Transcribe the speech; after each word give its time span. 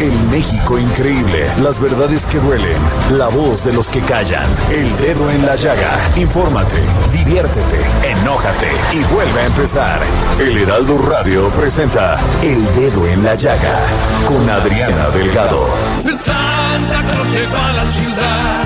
El 0.00 0.12
México 0.30 0.78
increíble, 0.78 1.50
las 1.62 1.80
verdades 1.80 2.26
que 2.26 2.38
duelen, 2.38 2.78
la 3.12 3.28
voz 3.28 3.64
de 3.64 3.72
los 3.72 3.88
que 3.88 4.00
callan, 4.00 4.44
el 4.70 4.94
dedo 4.98 5.30
en 5.30 5.46
la 5.46 5.56
llaga. 5.56 5.98
Infórmate, 6.16 6.76
diviértete, 7.10 7.80
enójate 8.04 8.68
y 8.92 9.02
vuelve 9.14 9.40
a 9.40 9.46
empezar. 9.46 10.00
El 10.38 10.58
Heraldo 10.58 10.98
Radio 10.98 11.48
presenta 11.50 12.20
El 12.42 12.62
Dedo 12.74 13.06
en 13.06 13.24
la 13.24 13.34
Llaga 13.34 13.78
con 14.26 14.48
Adriana 14.48 15.08
Delgado. 15.10 15.66
Santa 16.04 17.02
Claus 17.02 17.32
llegó 17.32 17.56
a 17.56 17.72
la 17.72 17.86
ciudad. 17.86 18.64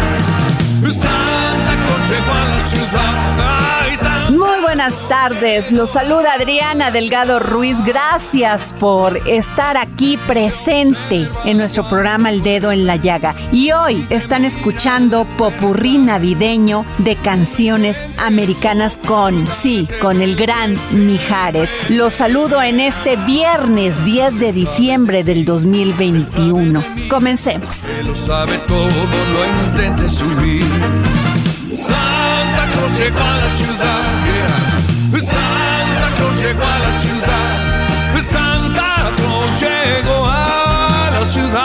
Santa 0.92 1.76
Claus 1.76 2.10
llegó 2.10 2.32
a 2.32 2.48
la 2.48 2.60
ciudad. 2.68 3.49
Buenas 4.70 5.08
tardes, 5.08 5.72
los 5.72 5.90
saluda 5.90 6.34
Adriana 6.34 6.92
Delgado 6.92 7.40
Ruiz. 7.40 7.76
Gracias 7.84 8.72
por 8.78 9.16
estar 9.28 9.76
aquí 9.76 10.16
presente 10.28 11.26
en 11.44 11.58
nuestro 11.58 11.88
programa 11.88 12.30
El 12.30 12.44
Dedo 12.44 12.70
en 12.70 12.86
la 12.86 12.94
Llaga. 12.94 13.34
Y 13.50 13.72
hoy 13.72 14.06
están 14.10 14.44
escuchando 14.44 15.24
Popurrí 15.36 15.98
Navideño 15.98 16.86
de 16.98 17.16
canciones 17.16 18.06
americanas 18.16 18.96
con, 18.96 19.44
sí, 19.52 19.88
con 20.00 20.22
el 20.22 20.36
gran 20.36 20.78
Mijares. 20.92 21.68
Los 21.88 22.14
saludo 22.14 22.62
en 22.62 22.78
este 22.78 23.16
viernes 23.16 24.04
10 24.04 24.38
de 24.38 24.52
diciembre 24.52 25.24
del 25.24 25.44
2021. 25.44 26.84
Comencemos. 27.10 28.02
lo 28.04 28.14
sabe 28.14 28.56
todo, 28.68 28.88
subir. 30.08 30.64
Claus 32.90 32.98
llegó 32.98 33.20
a 33.20 33.36
la 33.36 33.50
ciudad. 33.50 34.02
yeah. 34.24 35.20
Santa 35.20 36.08
Claus 36.16 36.36
llegó 36.42 36.62
a 36.64 36.78
la 36.78 36.92
ciudad. 36.92 38.22
Santa 38.22 39.10
Claus 39.16 39.60
llegó 39.60 40.26
a 40.26 41.10
la 41.12 41.26
ciudad. 41.26 41.60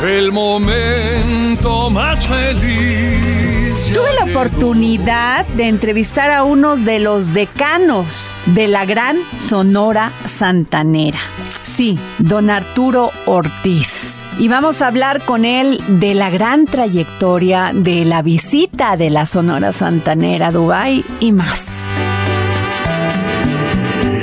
yeah. 0.00 0.16
El 0.18 0.32
momento 0.32 1.90
más 1.90 2.26
feliz. 2.26 3.90
Tuve 3.92 4.12
la 4.18 4.24
llegó. 4.24 4.40
oportunidad 4.40 5.46
de 5.46 5.68
entrevistar 5.68 6.30
a 6.30 6.44
unos 6.44 6.84
de 6.84 6.98
los 6.98 7.34
decanos 7.34 8.30
de 8.46 8.68
la 8.68 8.84
gran 8.86 9.18
Sonora 9.38 10.12
Santanera. 10.26 11.18
Sí, 11.62 11.98
don 12.18 12.50
Arturo 12.50 13.10
Ortiz. 13.26 14.11
Y 14.38 14.48
vamos 14.48 14.82
a 14.82 14.88
hablar 14.88 15.24
con 15.24 15.44
él 15.44 15.80
de 15.86 16.14
la 16.14 16.30
gran 16.30 16.66
trayectoria 16.66 17.72
de 17.74 18.04
la 18.04 18.22
visita 18.22 18.96
de 18.96 19.10
la 19.10 19.26
Sonora 19.26 19.72
Santanera 19.72 20.48
a 20.48 20.52
Dubái 20.52 21.04
y 21.20 21.32
más. 21.32 21.90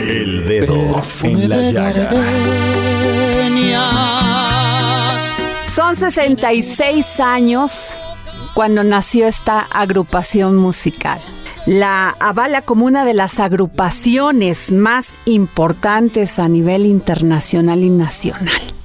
El 0.07 0.47
Dedo 0.47 1.01
en 1.23 1.49
la 1.49 1.71
Llaga. 1.71 2.09
Son 5.63 5.95
66 5.95 7.19
años 7.19 7.97
cuando 8.53 8.83
nació 8.83 9.27
esta 9.27 9.59
agrupación 9.59 10.55
musical. 10.55 11.21
La 11.65 12.09
avala 12.19 12.63
como 12.63 12.85
una 12.85 13.05
de 13.05 13.13
las 13.13 13.39
agrupaciones 13.39 14.71
más 14.71 15.09
importantes 15.25 16.39
a 16.39 16.49
nivel 16.49 16.85
internacional 16.85 17.83
y 17.83 17.89
nacional. 17.89 18.78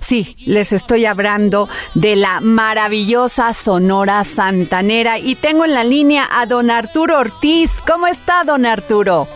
Sí, 0.00 0.36
les 0.46 0.72
estoy 0.72 1.04
hablando 1.04 1.68
de 1.94 2.16
la 2.16 2.40
maravillosa 2.40 3.52
Sonora 3.52 4.24
Santanera 4.24 5.18
y 5.18 5.34
tengo 5.34 5.64
en 5.64 5.74
la 5.74 5.84
línea 5.84 6.24
a 6.32 6.46
don 6.46 6.70
Arturo 6.70 7.18
Ortiz. 7.18 7.80
¿Cómo 7.86 8.06
está, 8.06 8.44
don 8.44 8.64
Arturo? 8.64 9.26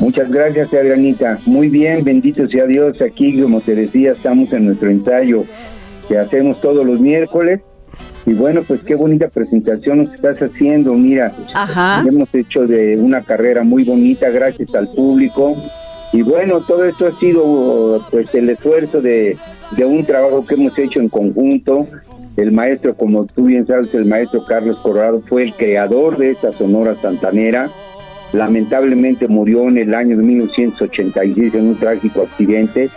Muchas 0.00 0.30
gracias, 0.30 0.72
Adrianita. 0.72 1.38
Muy 1.46 1.68
bien, 1.68 2.02
bendito 2.02 2.46
sea 2.48 2.66
Dios. 2.66 3.00
Aquí, 3.00 3.40
como 3.40 3.60
te 3.60 3.74
decía, 3.74 4.12
estamos 4.12 4.52
en 4.52 4.66
nuestro 4.66 4.90
ensayo 4.90 5.44
que 6.08 6.18
hacemos 6.18 6.60
todos 6.60 6.84
los 6.84 7.00
miércoles. 7.00 7.60
Y 8.26 8.32
bueno, 8.32 8.62
pues 8.66 8.82
qué 8.82 8.94
bonita 8.94 9.28
presentación 9.28 9.98
nos 9.98 10.12
estás 10.12 10.38
haciendo. 10.40 10.94
Mira, 10.94 11.32
Ajá. 11.52 12.02
hemos 12.06 12.34
hecho 12.34 12.66
de 12.66 12.96
una 12.96 13.22
carrera 13.22 13.62
muy 13.62 13.84
bonita 13.84 14.30
gracias 14.30 14.74
al 14.74 14.88
público. 14.88 15.54
Y 16.14 16.22
bueno, 16.22 16.60
todo 16.60 16.84
esto 16.84 17.06
ha 17.06 17.12
sido 17.18 18.00
pues 18.10 18.34
el 18.34 18.48
esfuerzo 18.48 19.02
de, 19.02 19.36
de 19.72 19.84
un 19.84 20.04
trabajo 20.04 20.46
que 20.46 20.54
hemos 20.54 20.78
hecho 20.78 21.00
en 21.00 21.08
conjunto. 21.08 21.86
El 22.36 22.52
maestro, 22.52 22.94
como 22.94 23.26
tú 23.26 23.44
bien 23.44 23.66
sabes, 23.66 23.92
el 23.94 24.06
maestro 24.06 24.44
Carlos 24.44 24.78
Corrado 24.78 25.22
fue 25.28 25.42
el 25.42 25.54
creador 25.54 26.16
de 26.16 26.30
esta 26.30 26.52
Sonora 26.52 26.94
Santanera 26.94 27.68
lamentablemente 28.34 29.28
murió 29.28 29.68
en 29.68 29.78
el 29.78 29.94
año 29.94 30.16
de 30.16 30.22
1986 30.22 31.54
en 31.54 31.68
un 31.68 31.76
trágico 31.76 32.22
accidente, 32.22 32.90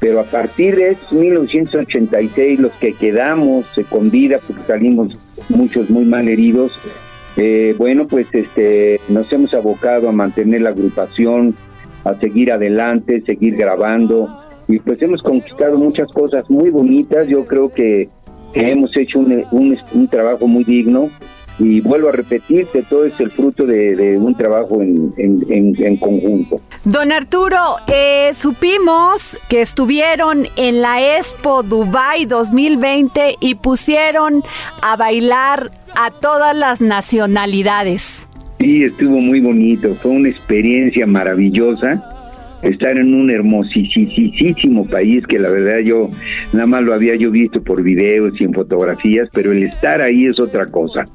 pero 0.00 0.20
a 0.20 0.24
partir 0.24 0.76
de 0.76 0.96
1986 1.10 2.60
los 2.60 2.72
que 2.72 2.92
quedamos 2.92 3.66
eh, 3.78 3.84
con 3.88 4.10
vida, 4.10 4.40
porque 4.46 4.62
salimos 4.66 5.16
muchos 5.48 5.88
muy 5.88 6.04
mal 6.04 6.28
heridos, 6.28 6.72
eh, 7.36 7.74
bueno, 7.78 8.06
pues 8.06 8.26
este, 8.32 9.00
nos 9.08 9.32
hemos 9.32 9.54
abocado 9.54 10.08
a 10.08 10.12
mantener 10.12 10.62
la 10.62 10.70
agrupación, 10.70 11.54
a 12.04 12.14
seguir 12.18 12.52
adelante, 12.52 13.22
seguir 13.26 13.56
grabando, 13.56 14.28
y 14.68 14.78
pues 14.78 15.00
hemos 15.02 15.22
conquistado 15.22 15.76
muchas 15.78 16.08
cosas 16.12 16.48
muy 16.50 16.70
bonitas, 16.70 17.26
yo 17.28 17.44
creo 17.44 17.70
que, 17.70 18.08
que 18.52 18.70
hemos 18.70 18.96
hecho 18.96 19.18
un, 19.18 19.44
un- 19.52 20.08
trabajo 20.08 20.46
muy 20.46 20.64
digno, 20.64 21.10
y 21.58 21.80
vuelvo 21.80 22.08
a 22.08 22.12
repetirte, 22.12 22.82
todo 22.88 23.04
es 23.04 23.18
el 23.20 23.30
fruto 23.30 23.66
de, 23.66 24.16
un 24.18 24.34
trabajo 24.34 24.80
en- 24.80 25.12
en 25.18 25.96
conjunto. 25.98 26.56
Don 26.84 27.12
Arturo, 27.12 27.58
eh, 27.88 28.30
supimos 28.34 29.38
que 29.48 29.60
estuvieron 29.60 30.46
en 30.56 30.80
la 30.80 31.18
Expo 31.18 31.62
Dubai 31.62 32.24
2020 32.24 33.36
y 33.40 33.54
pusieron 33.56 34.42
a 34.80 34.96
bailar 34.96 35.70
a 35.94 36.10
todas 36.10 36.56
las 36.56 36.80
nacionalidades. 36.80 38.28
Sí, 38.62 38.84
estuvo 38.84 39.20
muy 39.20 39.40
bonito, 39.40 39.92
fue 39.96 40.12
una 40.12 40.28
experiencia 40.28 41.04
maravillosa 41.04 42.00
estar 42.62 42.98
en 42.98 43.14
un 43.14 43.30
hermosísimo 43.30 44.86
país 44.88 45.26
que 45.26 45.38
la 45.38 45.50
verdad 45.50 45.80
yo 45.80 46.10
nada 46.52 46.66
más 46.66 46.82
lo 46.82 46.94
había 46.94 47.16
yo 47.16 47.30
visto 47.30 47.62
por 47.62 47.82
videos 47.82 48.40
y 48.40 48.44
en 48.44 48.54
fotografías, 48.54 49.28
pero 49.32 49.52
el 49.52 49.64
estar 49.64 50.00
ahí 50.00 50.26
es 50.26 50.38
otra 50.38 50.66
cosa. 50.66 51.08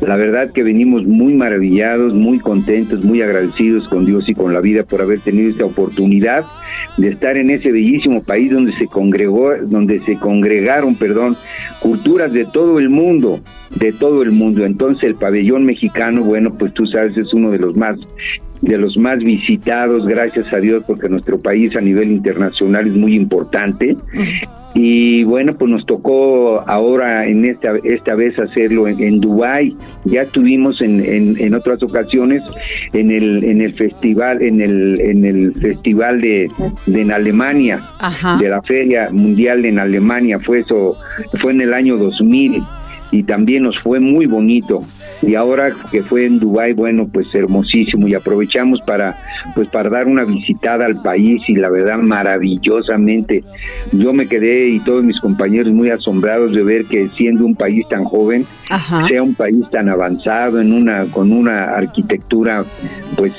La 0.00 0.16
verdad 0.16 0.52
que 0.52 0.62
venimos 0.62 1.04
muy 1.04 1.34
maravillados, 1.34 2.14
muy 2.14 2.38
contentos, 2.38 3.04
muy 3.04 3.22
agradecidos 3.22 3.88
con 3.88 4.04
Dios 4.04 4.28
y 4.28 4.34
con 4.34 4.52
la 4.52 4.60
vida 4.60 4.82
por 4.82 5.00
haber 5.00 5.20
tenido 5.20 5.50
esta 5.50 5.64
oportunidad 5.64 6.44
de 6.96 7.08
estar 7.08 7.36
en 7.36 7.50
ese 7.50 7.72
bellísimo 7.72 8.22
país 8.22 8.50
donde 8.50 8.72
se 8.72 8.86
congregó, 8.86 9.52
donde 9.62 10.00
se 10.00 10.16
congregaron, 10.16 10.94
perdón, 10.96 11.36
culturas 11.80 12.32
de 12.32 12.44
todo 12.44 12.78
el 12.78 12.88
mundo, 12.88 13.40
de 13.76 13.92
todo 13.92 14.22
el 14.22 14.32
mundo. 14.32 14.64
Entonces 14.64 15.04
el 15.04 15.14
pabellón 15.14 15.64
mexicano, 15.64 16.22
bueno, 16.22 16.50
pues 16.58 16.72
tú 16.74 16.86
sabes, 16.86 17.16
es 17.16 17.32
uno 17.32 17.50
de 17.50 17.58
los 17.58 17.76
más 17.76 17.98
de 18.64 18.78
los 18.78 18.96
más 18.96 19.18
visitados, 19.18 20.06
gracias 20.06 20.52
a 20.52 20.58
Dios, 20.58 20.84
porque 20.86 21.08
nuestro 21.08 21.38
país 21.38 21.76
a 21.76 21.80
nivel 21.80 22.10
internacional 22.10 22.86
es 22.86 22.96
muy 22.96 23.14
importante. 23.14 23.96
y 24.74 25.22
bueno, 25.24 25.52
pues 25.54 25.70
nos 25.70 25.86
tocó 25.86 26.60
ahora 26.66 27.26
en 27.26 27.44
esta 27.44 27.74
esta 27.84 28.14
vez 28.14 28.38
hacerlo 28.38 28.88
en, 28.88 29.00
en 29.02 29.20
Dubai. 29.20 29.76
Ya 30.04 30.24
tuvimos 30.24 30.80
en, 30.80 31.00
en, 31.38 31.54
otras 31.54 31.82
ocasiones 31.82 32.42
en 32.92 33.10
el 33.10 33.44
en 33.44 33.60
el 33.60 33.74
festival 33.74 34.42
en 34.42 34.60
el 34.60 35.00
en 35.00 35.24
el 35.24 35.52
festival 35.54 36.20
de, 36.20 36.50
de 36.86 37.00
en 37.02 37.12
Alemania 37.12 37.80
de 38.40 38.48
la 38.48 38.62
Feria 38.62 39.10
Mundial 39.12 39.64
en 39.64 39.78
Alemania 39.78 40.40
fue 40.40 40.60
eso 40.60 40.96
fue 41.40 41.52
en 41.52 41.60
el 41.60 41.74
año 41.74 41.96
2000 41.96 42.62
y 43.14 43.22
también 43.22 43.62
nos 43.62 43.78
fue 43.78 44.00
muy 44.00 44.26
bonito. 44.26 44.82
Y 45.22 45.36
ahora 45.36 45.72
que 45.92 46.02
fue 46.02 46.26
en 46.26 46.40
Dubai 46.40 46.72
bueno 46.72 47.06
pues 47.06 47.32
hermosísimo. 47.32 48.08
Y 48.08 48.14
aprovechamos 48.14 48.80
para 48.84 49.16
pues 49.54 49.68
para 49.68 49.88
dar 49.88 50.08
una 50.08 50.24
visitada 50.24 50.84
al 50.84 51.00
país 51.00 51.40
y 51.46 51.54
la 51.54 51.70
verdad 51.70 51.98
maravillosamente. 51.98 53.44
Yo 53.92 54.12
me 54.12 54.26
quedé 54.26 54.68
y 54.68 54.80
todos 54.80 55.04
mis 55.04 55.20
compañeros 55.20 55.72
muy 55.72 55.90
asombrados 55.90 56.52
de 56.52 56.64
ver 56.64 56.86
que 56.86 57.06
siendo 57.08 57.46
un 57.46 57.54
país 57.54 57.86
tan 57.88 58.02
joven 58.02 58.46
sea 59.06 59.22
un 59.22 59.34
país 59.34 59.62
tan 59.70 59.88
avanzado 59.88 60.60
en 60.60 60.72
una 60.72 61.04
con 61.04 61.32
una 61.32 61.66
arquitectura 61.66 62.64
pues 63.16 63.32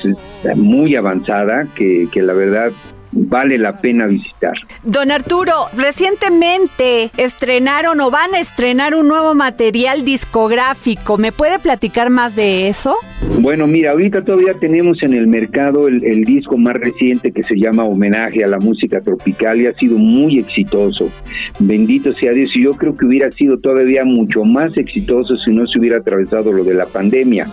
muy 0.54 0.96
avanzada 0.96 1.68
que, 1.74 2.08
que 2.10 2.22
la 2.22 2.32
verdad 2.32 2.72
vale 3.16 3.58
la 3.58 3.80
pena 3.80 4.06
visitar. 4.06 4.54
Don 4.84 5.10
Arturo, 5.10 5.52
recientemente 5.76 7.10
estrenaron 7.16 8.00
o 8.00 8.10
van 8.10 8.34
a 8.34 8.40
estrenar 8.40 8.94
un 8.94 9.08
nuevo 9.08 9.34
material 9.34 10.04
discográfico. 10.04 11.16
¿Me 11.16 11.32
puede 11.32 11.58
platicar 11.58 12.10
más 12.10 12.36
de 12.36 12.68
eso? 12.68 12.96
Bueno, 13.40 13.66
mira, 13.66 13.92
ahorita 13.92 14.22
todavía 14.22 14.54
tenemos 14.54 15.02
en 15.02 15.14
el 15.14 15.26
mercado 15.26 15.88
el, 15.88 16.24
disco 16.24 16.58
más 16.58 16.74
reciente 16.74 17.32
que 17.32 17.42
se 17.42 17.56
llama 17.56 17.84
Homenaje 17.84 18.44
a 18.44 18.48
la 18.48 18.58
música 18.58 19.00
tropical 19.00 19.60
y 19.60 19.66
ha 19.66 19.72
sido 19.74 19.96
muy 19.96 20.38
exitoso. 20.38 21.10
Bendito 21.58 22.12
sea 22.12 22.32
Dios. 22.32 22.54
Y 22.54 22.62
yo 22.62 22.72
creo 22.72 22.96
que 22.96 23.06
hubiera 23.06 23.30
sido 23.32 23.58
todavía 23.58 24.04
mucho 24.04 24.44
más 24.44 24.76
exitoso 24.76 25.36
si 25.36 25.52
no 25.52 25.66
se 25.66 25.78
hubiera 25.78 25.98
atravesado 25.98 26.52
lo 26.52 26.64
de 26.64 26.74
la 26.74 26.86
pandemia. 26.86 27.48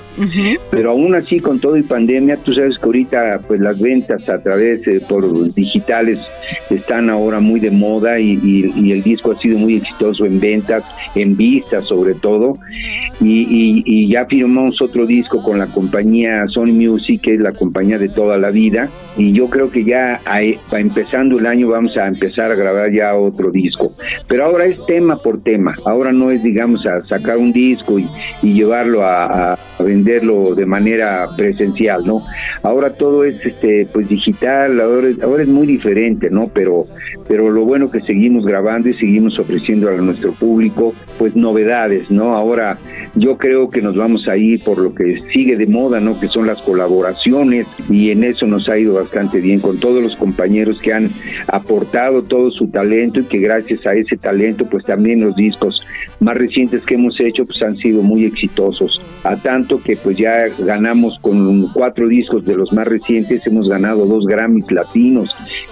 Pero 0.72 0.92
aún 0.92 1.16
así, 1.16 1.40
con 1.40 1.60
todo 1.60 1.78
y 1.78 1.84
pandemia, 1.84 2.38
tú 2.38 2.54
sabes 2.54 2.78
que 2.78 2.86
ahorita 2.86 3.42
pues 3.48 3.60
las 3.60 3.80
ventas 3.80 4.28
a 4.30 4.42
través 4.42 4.84
de 4.84 5.00
por 5.02 5.24
digitales 5.56 6.20
están 6.70 7.10
ahora 7.10 7.40
muy 7.40 7.60
de 7.60 7.72
moda 7.72 8.20
y, 8.20 8.92
el 8.92 9.04
disco 9.04 9.32
ha 9.32 9.36
sido 9.40 9.58
muy 9.58 9.78
exitoso 9.78 10.26
en 10.26 10.40
ventas, 10.40 10.84
en 11.16 11.36
vistas 11.36 11.86
sobre 11.86 12.14
todo. 12.16 12.58
Y, 13.22 14.08
ya 14.08 14.26
firmamos 14.26 14.82
otro 14.82 15.06
disco 15.06 15.42
con 15.42 15.58
la 15.58 15.68
compañía 15.68 16.46
Sony 16.48 16.74
Music, 16.74 17.22
que 17.22 17.36
es 17.36 17.40
la 17.40 17.52
compañía 17.52 17.98
de 17.98 18.10
toda 18.10 18.38
la 18.38 18.52
vida. 18.52 18.90
Y 19.18 19.32
yo 19.32 19.50
creo 19.50 19.72
que 19.72 19.84
ya 19.84 20.20
empezando 20.72 21.40
el 21.40 21.48
año 21.48 21.70
vamos 21.70 21.96
a 21.98 22.08
empezar 22.08 22.52
a 22.52 22.56
grabar 22.56 22.92
ya 22.92 23.16
otro 23.16 23.50
disco. 23.52 23.92
Pero 24.28 24.46
ahora 24.46 24.66
es 24.66 24.84
tema 24.86 25.16
por 25.16 25.42
tema. 25.42 25.76
Ahora 25.86 26.12
no 26.12 26.32
es, 26.32 26.44
digamos, 26.44 26.86
a 26.86 27.02
sacar 27.02 27.38
un 27.38 27.52
disco 27.52 28.00
y, 28.00 28.08
llevarlo 28.42 29.04
a, 29.04 29.58
venderlo 29.80 30.56
de 30.56 30.66
manera 30.66 31.28
presencial, 31.36 32.06
¿no? 32.06 32.24
Ahora 32.62 32.94
todo 32.94 33.24
es, 33.24 33.44
este, 33.46 33.88
pues 33.92 34.08
digital. 34.08 34.80
Ahora, 34.80 35.08
ahora 35.24 35.33
es 35.40 35.48
muy 35.48 35.68
diferente, 35.68 36.30
¿no? 36.30 36.50
Pero, 36.54 36.86
pero 37.28 37.50
lo 37.50 37.66
bueno 37.66 37.92
que 37.92 38.02
seguimos 38.02 38.46
grabando 38.46 38.90
y 38.90 38.94
seguimos 38.94 39.38
ofreciendo 39.40 39.90
a 39.90 39.94
nuestro 39.94 40.34
público, 40.34 40.94
pues 41.18 41.36
novedades, 41.36 42.10
¿no? 42.10 42.36
Ahora 42.36 42.78
yo 43.16 43.38
creo 43.38 43.70
que 43.70 43.82
nos 43.82 43.96
vamos 43.96 44.28
a 44.28 44.38
ir 44.38 44.64
por 44.64 44.78
lo 44.80 44.94
que 44.94 45.22
sigue 45.32 45.56
de 45.56 45.68
moda, 45.68 46.00
¿no? 46.00 46.20
Que 46.20 46.28
son 46.28 46.48
las 46.48 46.62
colaboraciones 46.62 47.68
y 47.90 48.12
en 48.12 48.24
eso 48.24 48.48
nos 48.48 48.70
ha 48.70 48.78
ido 48.78 48.94
bastante 48.96 49.40
bien 49.40 49.60
con 49.60 49.80
todos 49.80 50.02
los 50.02 50.16
compañeros 50.16 50.80
que 50.82 50.94
han 50.94 51.10
aportado 51.48 52.24
todo 52.24 52.52
su 52.52 52.68
talento 52.68 53.20
y 53.20 53.24
que 53.24 53.40
gracias 53.40 53.86
a 53.86 53.94
ese 53.94 54.18
talento, 54.18 54.66
pues 54.66 54.86
también 54.86 55.22
los 55.22 55.36
discos 55.36 55.82
más 56.24 56.38
recientes 56.38 56.84
que 56.86 56.96
hemos 56.96 57.20
hecho 57.20 57.46
pues 57.46 57.62
han 57.62 57.76
sido 57.76 58.02
muy 58.02 58.26
exitosos 58.26 59.00
a 59.24 59.36
tanto 59.36 59.82
que 59.82 59.98
pues 59.98 60.18
ya 60.18 60.48
ganamos 60.60 61.18
con 61.20 61.68
cuatro 61.74 62.08
discos 62.08 62.46
de 62.46 62.56
los 62.56 62.72
más 62.72 62.88
recientes 62.88 63.46
hemos 63.46 63.68
ganado 63.68 64.06
dos 64.06 64.26
Grammys 64.26 64.72
latinos 64.72 65.23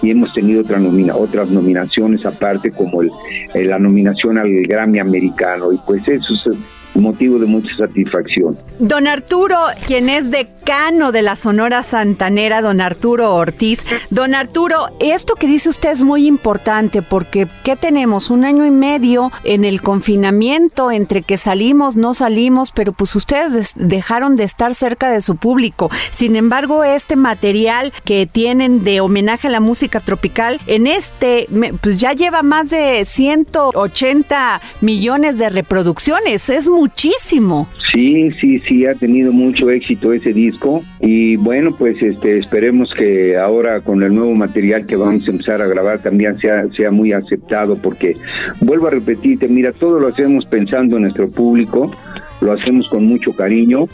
y 0.02 0.12
hemos 0.12 0.34
tenido 0.34 0.62
otra 0.62 0.80
nomina, 0.80 1.16
otras 1.16 1.50
nominaciones 1.50 2.26
aparte 2.26 2.72
como 2.72 3.02
el, 3.02 3.12
la 3.54 3.80
nominación 3.80 4.38
al 4.38 4.50
Grammy 4.68 5.00
americano. 5.00 5.72
Y 5.72 5.78
pues 5.86 6.08
eso 6.08 6.34
es 6.34 6.58
motivo 7.00 7.40
de 7.40 7.46
mucha 7.46 7.76
satisfacción. 7.76 8.58
Don 8.80 9.08
Arturo, 9.08 9.58
quien 9.86 10.10
es 10.10 10.32
decano 10.32 11.12
de 11.12 11.22
la 11.22 11.36
Sonora 11.36 11.84
Santanera, 11.84 12.62
don 12.62 12.82
Arturo 12.82 13.34
Ortiz. 13.36 13.86
Don 14.10 14.36
Arturo, 14.36 14.88
esto 15.00 15.36
que 15.36 15.48
dice 15.48 15.70
usted 15.70 15.92
es 15.92 16.02
muy 16.02 16.28
importante 16.28 17.02
porque 17.02 17.48
¿qué 17.64 17.76
tenemos? 17.76 18.30
Un 18.30 18.46
año 18.46 18.66
y 18.66 18.72
medio 18.72 19.32
en 19.44 19.66
el 19.66 19.82
confinamiento, 19.82 20.92
entre 20.92 21.22
que 21.22 21.38
salimos, 21.38 21.96
no 21.96 22.14
salimos, 22.14 22.72
pero 22.72 22.92
pues 22.92 23.16
ustedes 23.16 23.74
dejaron 23.76 24.36
de 24.36 24.44
estar 24.44 24.76
cerca 24.76 25.10
de 25.10 25.22
su 25.22 25.36
público. 25.36 25.90
Sin 26.12 26.36
embargo, 26.36 26.84
este 26.84 27.16
material 27.16 27.94
que 28.04 28.26
tienen 28.26 28.84
de 28.84 29.02
homenaje 29.02 29.48
a 29.48 29.52
la 29.52 29.60
música 29.60 30.00
tropical, 30.00 30.60
en 30.68 30.88
este, 30.88 31.48
pues 31.82 31.98
ya 31.98 32.14
lleva 32.14 32.44
más 32.44 32.70
de 32.70 33.06
180 33.06 34.62
millones 34.82 35.38
de 35.38 35.50
reproducciones. 35.50 36.50
Es 36.50 36.68
muy 36.70 36.81
muchísimo. 36.82 37.68
Sí, 37.94 38.32
sí, 38.40 38.60
sí, 38.62 38.86
ha 38.88 38.96
tenido 38.96 39.32
mucho 39.32 39.70
éxito 39.70 40.14
ese 40.14 40.34
disco 40.34 40.82
y 41.00 41.36
bueno, 41.36 41.76
pues 41.78 42.02
este 42.02 42.40
esperemos 42.40 42.90
que 42.98 43.38
ahora 43.38 43.82
con 43.82 44.02
el 44.02 44.16
nuevo 44.16 44.34
material 44.34 44.88
que 44.88 44.96
vamos 44.96 45.28
a 45.28 45.32
empezar 45.32 45.62
a 45.62 45.68
grabar 45.68 46.02
también 46.02 46.40
sea, 46.40 46.68
sea 46.76 46.90
muy 46.90 47.12
aceptado 47.12 47.76
porque 47.76 48.16
vuelvo 48.62 48.88
a 48.88 48.92
repetirte, 48.92 49.48
mira, 49.48 49.74
todo 49.74 50.00
lo 50.00 50.08
hacemos 50.08 50.46
pensando 50.46 50.96
en 50.96 51.04
nuestro 51.04 51.30
público, 51.30 51.92
lo 52.40 52.54
hacemos 52.54 52.88
con 52.88 53.06
mucho 53.06 53.34
cariño 53.34 53.88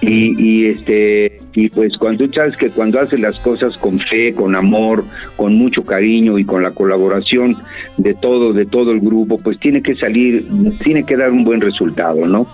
y, 0.00 0.42
y 0.42 0.66
este 0.66 1.40
y 1.52 1.68
pues 1.68 1.96
cuando 1.98 2.26
sabes 2.32 2.56
que 2.56 2.70
cuando 2.70 3.00
haces 3.00 3.20
las 3.20 3.36
cosas 3.40 3.76
con 3.76 3.98
fe, 3.98 4.32
con 4.32 4.54
amor, 4.54 5.04
con 5.36 5.54
mucho 5.54 5.84
cariño 5.84 6.38
y 6.38 6.44
con 6.44 6.62
la 6.62 6.70
colaboración 6.70 7.56
de 7.96 8.14
todo, 8.14 8.52
de 8.52 8.66
todo 8.66 8.92
el 8.92 9.00
grupo, 9.00 9.38
pues 9.38 9.58
tiene 9.58 9.82
que 9.82 9.96
salir, 9.96 10.46
tiene 10.84 11.04
que 11.04 11.16
dar 11.16 11.30
un 11.30 11.44
buen 11.44 11.60
resultado, 11.60 12.26
¿no? 12.26 12.46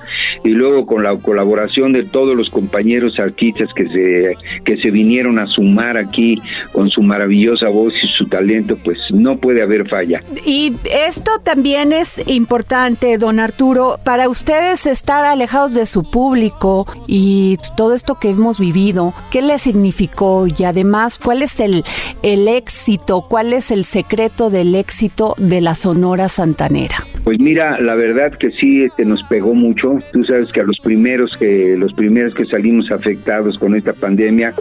Y 0.45 0.51
luego 0.51 0.87
con 0.87 1.03
la 1.03 1.17
colaboración 1.17 1.93
de 1.93 2.05
todos 2.05 2.37
los 2.37 2.49
compañeros 2.51 3.19
artistas 3.19 3.69
que 3.75 3.87
se, 3.89 4.35
que 4.65 4.77
se 4.79 4.91
vinieron 4.91 5.39
a 5.39 5.47
sumar 5.47 5.99
aquí 5.99 6.41
con 6.73 6.89
su 6.91 7.03
maravillosa 7.03 7.69
voz 7.69 7.93
y 8.03 8.07
su 8.07 8.27
talento, 8.27 8.77
pues 8.83 8.99
no 9.11 9.37
puede 9.39 9.63
haber 9.63 9.89
falla. 9.89 10.23
Y 10.45 10.73
esto 11.07 11.31
también 11.43 11.93
es 11.93 12.27
importante, 12.29 13.19
don 13.19 13.41
Arturo, 13.41 13.99
para 14.05 14.29
ustedes 14.29 14.87
estar 14.87 15.25
alejados 15.25 15.75
de 15.75 15.87
su 15.87 16.11
público 16.11 16.87
y 17.19 17.57
todo 17.77 17.95
esto 17.95 18.17
que 18.17 18.31
hemos 18.31 18.61
vivido 18.61 19.15
¿Qué 19.31 19.43
le 19.43 19.59
significó? 19.59 20.47
Y 20.47 20.65
además, 20.65 21.19
¿cuál 21.19 21.43
es 21.43 21.61
el, 21.61 21.83
el 22.23 22.49
éxito? 22.49 23.23
¿Cuál 23.29 23.53
es 23.53 23.71
el 23.71 23.85
secreto 23.85 24.51
del 24.51 24.75
éxito 24.75 25.35
de 25.39 25.61
la 25.61 25.75
Sonora 25.75 26.29
Santanera? 26.29 26.97
Pues 27.25 27.41
mira, 27.41 27.81
la 27.81 27.95
verdad 27.95 28.33
que 28.39 28.51
sí, 28.53 28.83
este 28.83 29.05
nos 29.05 29.23
pegó 29.25 29.55
mucho. 29.55 29.99
Tú 30.13 30.25
sabes 30.25 30.53
que 30.53 30.61
a 30.61 30.65
los 30.65 30.79
primeros 30.79 31.37
que 31.37 31.77
los 31.77 31.93
primeros 31.95 32.35
que 32.35 32.45
salimos 32.45 32.91
afectados 32.91 33.59
con 33.59 33.75
esta 33.75 33.93
pandemia 33.93 34.53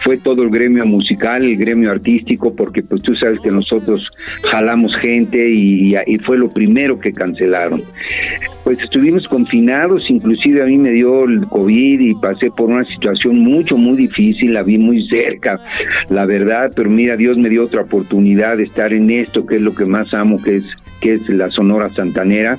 fue 0.00 0.16
todo 0.16 0.42
el 0.42 0.50
gremio 0.50 0.86
musical, 0.86 1.44
el 1.44 1.56
gremio 1.56 1.90
artístico, 1.90 2.54
porque 2.54 2.82
pues 2.82 3.02
tú 3.02 3.14
sabes 3.14 3.40
que 3.40 3.50
nosotros 3.50 4.10
jalamos 4.50 4.96
gente 4.96 5.50
y, 5.50 5.94
y 6.06 6.18
fue 6.18 6.38
lo 6.38 6.48
primero 6.48 6.98
que 6.98 7.12
cancelaron. 7.12 7.82
Pues 8.64 8.78
estuvimos 8.80 9.28
confinados, 9.28 10.08
inclusive 10.08 10.62
a 10.62 10.66
mí 10.66 10.78
me 10.78 10.90
dio 10.90 11.24
el 11.24 11.46
COVID 11.46 12.00
y 12.10 12.14
pasé 12.14 12.50
por 12.50 12.70
una 12.70 12.84
situación 12.84 13.38
mucho, 13.38 13.76
muy 13.76 13.96
difícil, 13.96 14.52
la 14.52 14.62
vi 14.62 14.78
muy 14.78 15.06
cerca, 15.08 15.60
la 16.08 16.26
verdad, 16.26 16.72
pero 16.74 16.90
mira, 16.90 17.16
Dios 17.16 17.38
me 17.38 17.48
dio 17.48 17.64
otra 17.64 17.82
oportunidad 17.82 18.56
de 18.56 18.64
estar 18.64 18.92
en 18.92 19.10
esto, 19.10 19.46
que 19.46 19.56
es 19.56 19.62
lo 19.62 19.74
que 19.74 19.86
más 19.86 20.12
amo, 20.14 20.42
que 20.42 20.56
es 20.56 20.83
que 21.00 21.14
es 21.14 21.28
la 21.28 21.50
Sonora 21.50 21.88
Santanera, 21.88 22.58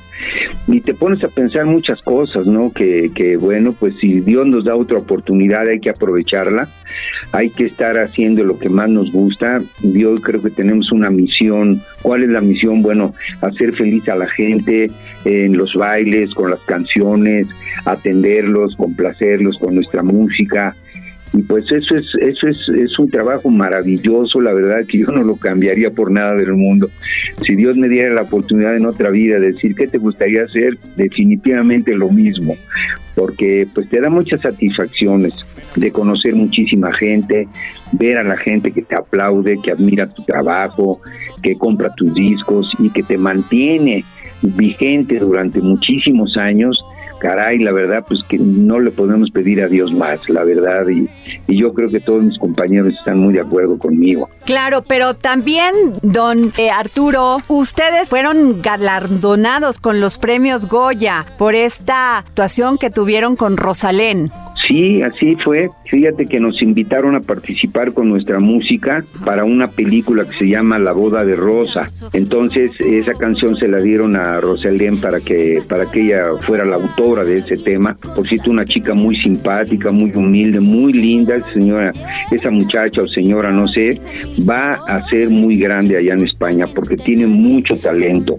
y 0.66 0.80
te 0.80 0.94
pones 0.94 1.22
a 1.24 1.28
pensar 1.28 1.66
muchas 1.66 2.00
cosas, 2.02 2.46
¿no? 2.46 2.72
Que, 2.72 3.10
que 3.14 3.36
bueno, 3.36 3.72
pues 3.72 3.94
si 4.00 4.20
Dios 4.20 4.46
nos 4.46 4.64
da 4.64 4.74
otra 4.74 4.98
oportunidad 4.98 5.68
hay 5.68 5.80
que 5.80 5.90
aprovecharla, 5.90 6.68
hay 7.32 7.50
que 7.50 7.64
estar 7.64 7.98
haciendo 7.98 8.44
lo 8.44 8.58
que 8.58 8.68
más 8.68 8.88
nos 8.88 9.12
gusta. 9.12 9.60
Dios 9.82 10.20
creo 10.22 10.42
que 10.42 10.50
tenemos 10.50 10.92
una 10.92 11.10
misión. 11.10 11.80
¿Cuál 12.02 12.22
es 12.22 12.30
la 12.30 12.40
misión? 12.40 12.82
Bueno, 12.82 13.14
hacer 13.40 13.72
feliz 13.72 14.08
a 14.08 14.16
la 14.16 14.26
gente 14.26 14.90
en 15.24 15.56
los 15.56 15.74
bailes, 15.74 16.34
con 16.34 16.50
las 16.50 16.60
canciones, 16.60 17.46
atenderlos, 17.84 18.76
complacerlos 18.76 19.58
con 19.58 19.74
nuestra 19.74 20.02
música, 20.02 20.74
y 21.36 21.42
pues 21.42 21.70
eso 21.70 21.94
es 21.96 22.14
eso 22.20 22.48
es, 22.48 22.66
es 22.68 22.98
un 22.98 23.10
trabajo 23.10 23.50
maravilloso 23.50 24.40
la 24.40 24.54
verdad 24.54 24.86
que 24.88 24.98
yo 25.00 25.08
no 25.08 25.22
lo 25.22 25.36
cambiaría 25.36 25.90
por 25.90 26.10
nada 26.10 26.34
del 26.34 26.54
mundo. 26.54 26.88
Si 27.44 27.54
Dios 27.54 27.76
me 27.76 27.88
diera 27.88 28.14
la 28.14 28.22
oportunidad 28.22 28.74
en 28.74 28.86
otra 28.86 29.10
vida 29.10 29.38
de 29.38 29.52
decir 29.52 29.74
qué 29.74 29.86
te 29.86 29.98
gustaría 29.98 30.44
hacer 30.44 30.78
definitivamente 30.96 31.94
lo 31.94 32.08
mismo 32.08 32.56
porque 33.14 33.66
pues 33.74 33.88
te 33.88 34.00
da 34.00 34.10
muchas 34.10 34.40
satisfacciones 34.40 35.34
de 35.74 35.90
conocer 35.90 36.34
muchísima 36.34 36.92
gente, 36.92 37.48
ver 37.92 38.18
a 38.18 38.22
la 38.22 38.36
gente 38.36 38.72
que 38.72 38.82
te 38.82 38.94
aplaude, 38.94 39.58
que 39.62 39.72
admira 39.72 40.08
tu 40.08 40.22
trabajo, 40.24 41.00
que 41.42 41.56
compra 41.56 41.92
tus 41.96 42.14
discos 42.14 42.70
y 42.78 42.90
que 42.90 43.02
te 43.02 43.18
mantiene 43.18 44.04
vigente 44.42 45.18
durante 45.18 45.60
muchísimos 45.60 46.36
años 46.36 46.78
caray, 47.18 47.58
la 47.58 47.72
verdad, 47.72 48.04
pues 48.06 48.20
que 48.28 48.38
no 48.38 48.78
le 48.78 48.90
podemos 48.90 49.30
pedir 49.30 49.62
a 49.62 49.68
Dios 49.68 49.92
más, 49.92 50.28
la 50.28 50.44
verdad, 50.44 50.86
y, 50.88 51.08
y, 51.46 51.58
yo 51.58 51.72
creo 51.72 51.88
que 51.88 52.00
todos 52.00 52.22
mis 52.22 52.38
compañeros 52.38 52.94
están 52.94 53.18
muy 53.18 53.34
de 53.34 53.40
acuerdo 53.40 53.78
conmigo. 53.78 54.28
Claro, 54.44 54.82
pero 54.82 55.14
también, 55.14 55.74
don 56.02 56.52
eh, 56.56 56.70
Arturo, 56.70 57.38
ustedes 57.48 58.08
fueron 58.08 58.62
galardonados 58.62 59.80
con 59.80 60.00
los 60.00 60.18
premios 60.18 60.66
Goya 60.66 61.26
por 61.38 61.54
esta 61.54 62.18
actuación 62.18 62.78
que 62.78 62.90
tuvieron 62.90 63.36
con 63.36 63.56
Rosalén. 63.56 64.30
Sí, 64.66 65.02
así 65.02 65.36
fue. 65.36 65.70
Fíjate 65.84 66.26
que 66.26 66.40
nos 66.40 66.60
invitaron 66.60 67.14
a 67.14 67.20
participar 67.20 67.92
con 67.92 68.08
nuestra 68.08 68.40
música 68.40 69.04
para 69.24 69.44
una 69.44 69.68
película 69.68 70.24
que 70.24 70.36
se 70.38 70.48
llama 70.48 70.78
La 70.78 70.92
boda 70.92 71.24
de 71.24 71.36
Rosa. 71.36 71.82
Entonces 72.12 72.72
esa 72.80 73.12
canción 73.12 73.56
se 73.56 73.68
la 73.68 73.78
dieron 73.78 74.16
a 74.16 74.40
Rosalén 74.40 75.00
para 75.00 75.20
que 75.20 75.62
para 75.68 75.86
que 75.90 76.02
ella 76.02 76.24
fuera 76.46 76.64
la 76.64 76.76
autora 76.76 77.24
de 77.24 77.36
ese 77.36 77.56
tema. 77.56 77.96
Por 78.14 78.26
cierto, 78.26 78.50
una 78.50 78.64
chica 78.64 78.94
muy 78.94 79.14
simpática, 79.16 79.90
muy 79.92 80.10
humilde, 80.14 80.58
muy 80.58 80.92
linda, 80.92 81.36
señora, 81.52 81.92
esa 82.30 82.50
muchacha 82.50 83.02
o 83.02 83.08
señora, 83.08 83.52
no 83.52 83.68
sé, 83.68 84.00
va 84.48 84.72
a 84.72 85.02
ser 85.08 85.30
muy 85.30 85.56
grande 85.58 85.96
allá 85.96 86.14
en 86.14 86.24
España 86.24 86.66
porque 86.74 86.96
tiene 86.96 87.26
mucho 87.26 87.76
talento. 87.76 88.36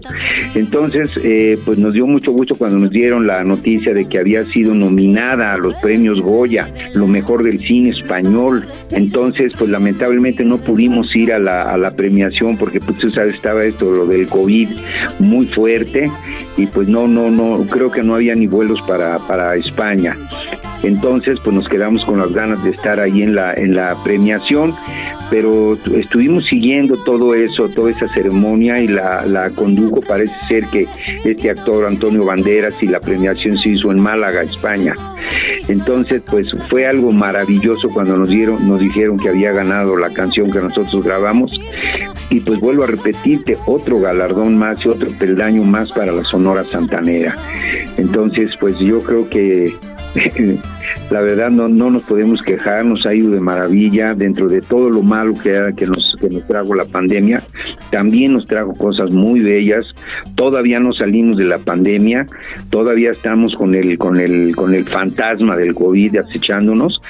Entonces, 0.54 1.18
eh, 1.24 1.58
pues 1.64 1.78
nos 1.78 1.94
dio 1.94 2.06
mucho 2.06 2.32
gusto 2.32 2.54
cuando 2.56 2.78
nos 2.78 2.90
dieron 2.90 3.26
la 3.26 3.42
noticia 3.44 3.94
de 3.94 4.06
que 4.06 4.18
había 4.18 4.44
sido 4.46 4.74
nominada 4.74 5.54
a 5.54 5.56
los 5.56 5.74
premios 5.76 6.17
Goya, 6.20 6.72
lo 6.94 7.06
mejor 7.06 7.42
del 7.42 7.58
cine 7.58 7.90
español. 7.90 8.66
Entonces, 8.90 9.52
pues 9.58 9.70
lamentablemente 9.70 10.44
no 10.44 10.58
pudimos 10.58 11.14
ir 11.14 11.32
a 11.32 11.38
la, 11.38 11.62
a 11.62 11.76
la 11.76 11.92
premiación 11.92 12.56
porque 12.56 12.80
pues 12.80 12.98
tú 12.98 13.10
sabes, 13.10 13.34
estaba 13.34 13.64
esto, 13.64 13.90
lo 13.90 14.06
del 14.06 14.28
COVID 14.28 14.68
muy 15.20 15.46
fuerte 15.46 16.10
y 16.56 16.66
pues 16.66 16.88
no, 16.88 17.06
no, 17.06 17.30
no, 17.30 17.64
creo 17.66 17.90
que 17.90 18.02
no 18.02 18.14
había 18.14 18.34
ni 18.34 18.46
vuelos 18.46 18.80
para, 18.82 19.18
para 19.18 19.56
España. 19.56 20.16
Entonces, 20.82 21.38
pues 21.42 21.54
nos 21.54 21.68
quedamos 21.68 22.04
con 22.04 22.18
las 22.18 22.32
ganas 22.32 22.62
de 22.62 22.70
estar 22.70 23.00
ahí 23.00 23.22
en 23.22 23.34
la, 23.34 23.52
en 23.54 23.74
la 23.74 23.96
premiación, 24.04 24.74
pero 25.30 25.76
estuvimos 25.94 26.46
siguiendo 26.46 27.02
todo 27.04 27.34
eso, 27.34 27.68
toda 27.68 27.90
esa 27.90 28.08
ceremonia 28.14 28.80
y 28.80 28.88
la, 28.88 29.26
la 29.26 29.50
condujo, 29.50 30.00
parece 30.00 30.34
ser 30.46 30.66
que 30.66 30.86
este 31.24 31.50
actor 31.50 31.86
Antonio 31.86 32.24
Banderas 32.24 32.82
y 32.82 32.86
la 32.86 33.00
premiación 33.00 33.58
se 33.58 33.70
hizo 33.70 33.90
en 33.90 34.00
Málaga, 34.00 34.42
España. 34.42 34.94
Entonces, 35.68 36.22
pues 36.24 36.50
fue 36.70 36.86
algo 36.86 37.10
maravilloso 37.10 37.90
cuando 37.90 38.16
nos 38.16 38.28
dieron, 38.28 38.66
nos 38.66 38.80
dijeron 38.80 39.18
que 39.18 39.28
había 39.28 39.52
ganado 39.52 39.96
la 39.96 40.10
canción 40.10 40.50
que 40.50 40.60
nosotros 40.60 41.04
grabamos. 41.04 41.58
Y 42.30 42.40
pues 42.40 42.60
vuelvo 42.60 42.84
a 42.84 42.86
repetirte, 42.86 43.56
otro 43.66 44.00
galardón 44.00 44.56
más 44.56 44.84
y 44.84 44.88
otro 44.88 45.08
peldaño 45.18 45.64
más 45.64 45.90
para 45.90 46.12
la 46.12 46.22
Sonora 46.24 46.64
Santanera. 46.64 47.34
Entonces, 47.96 48.54
pues 48.60 48.78
yo 48.78 49.00
creo 49.00 49.28
que 49.28 49.74
la 51.10 51.20
verdad 51.20 51.50
no, 51.50 51.68
no 51.68 51.90
nos 51.90 52.02
podemos 52.04 52.40
quejar, 52.42 52.84
nos 52.84 53.04
ha 53.06 53.14
ido 53.14 53.30
de 53.30 53.40
maravilla. 53.40 54.14
Dentro 54.14 54.48
de 54.48 54.60
todo 54.60 54.90
lo 54.90 55.02
malo 55.02 55.34
que, 55.38 55.72
que, 55.76 55.86
nos, 55.86 56.16
que 56.20 56.28
nos 56.28 56.46
trajo 56.46 56.74
la 56.74 56.84
pandemia, 56.84 57.42
también 57.90 58.32
nos 58.32 58.46
trajo 58.46 58.74
cosas 58.74 59.12
muy 59.12 59.40
bellas, 59.40 59.84
todavía 60.34 60.80
no 60.80 60.92
salimos 60.92 61.36
de 61.36 61.44
la 61.44 61.58
pandemia, 61.58 62.26
todavía 62.70 63.12
estamos 63.12 63.54
con 63.54 63.74
el, 63.74 63.98
con 63.98 64.18
el, 64.18 64.54
con 64.54 64.74
el 64.74 64.84
fantasma 64.84 65.56
del 65.56 65.74
COVID 65.74 66.16
acechándonos, 66.16 67.00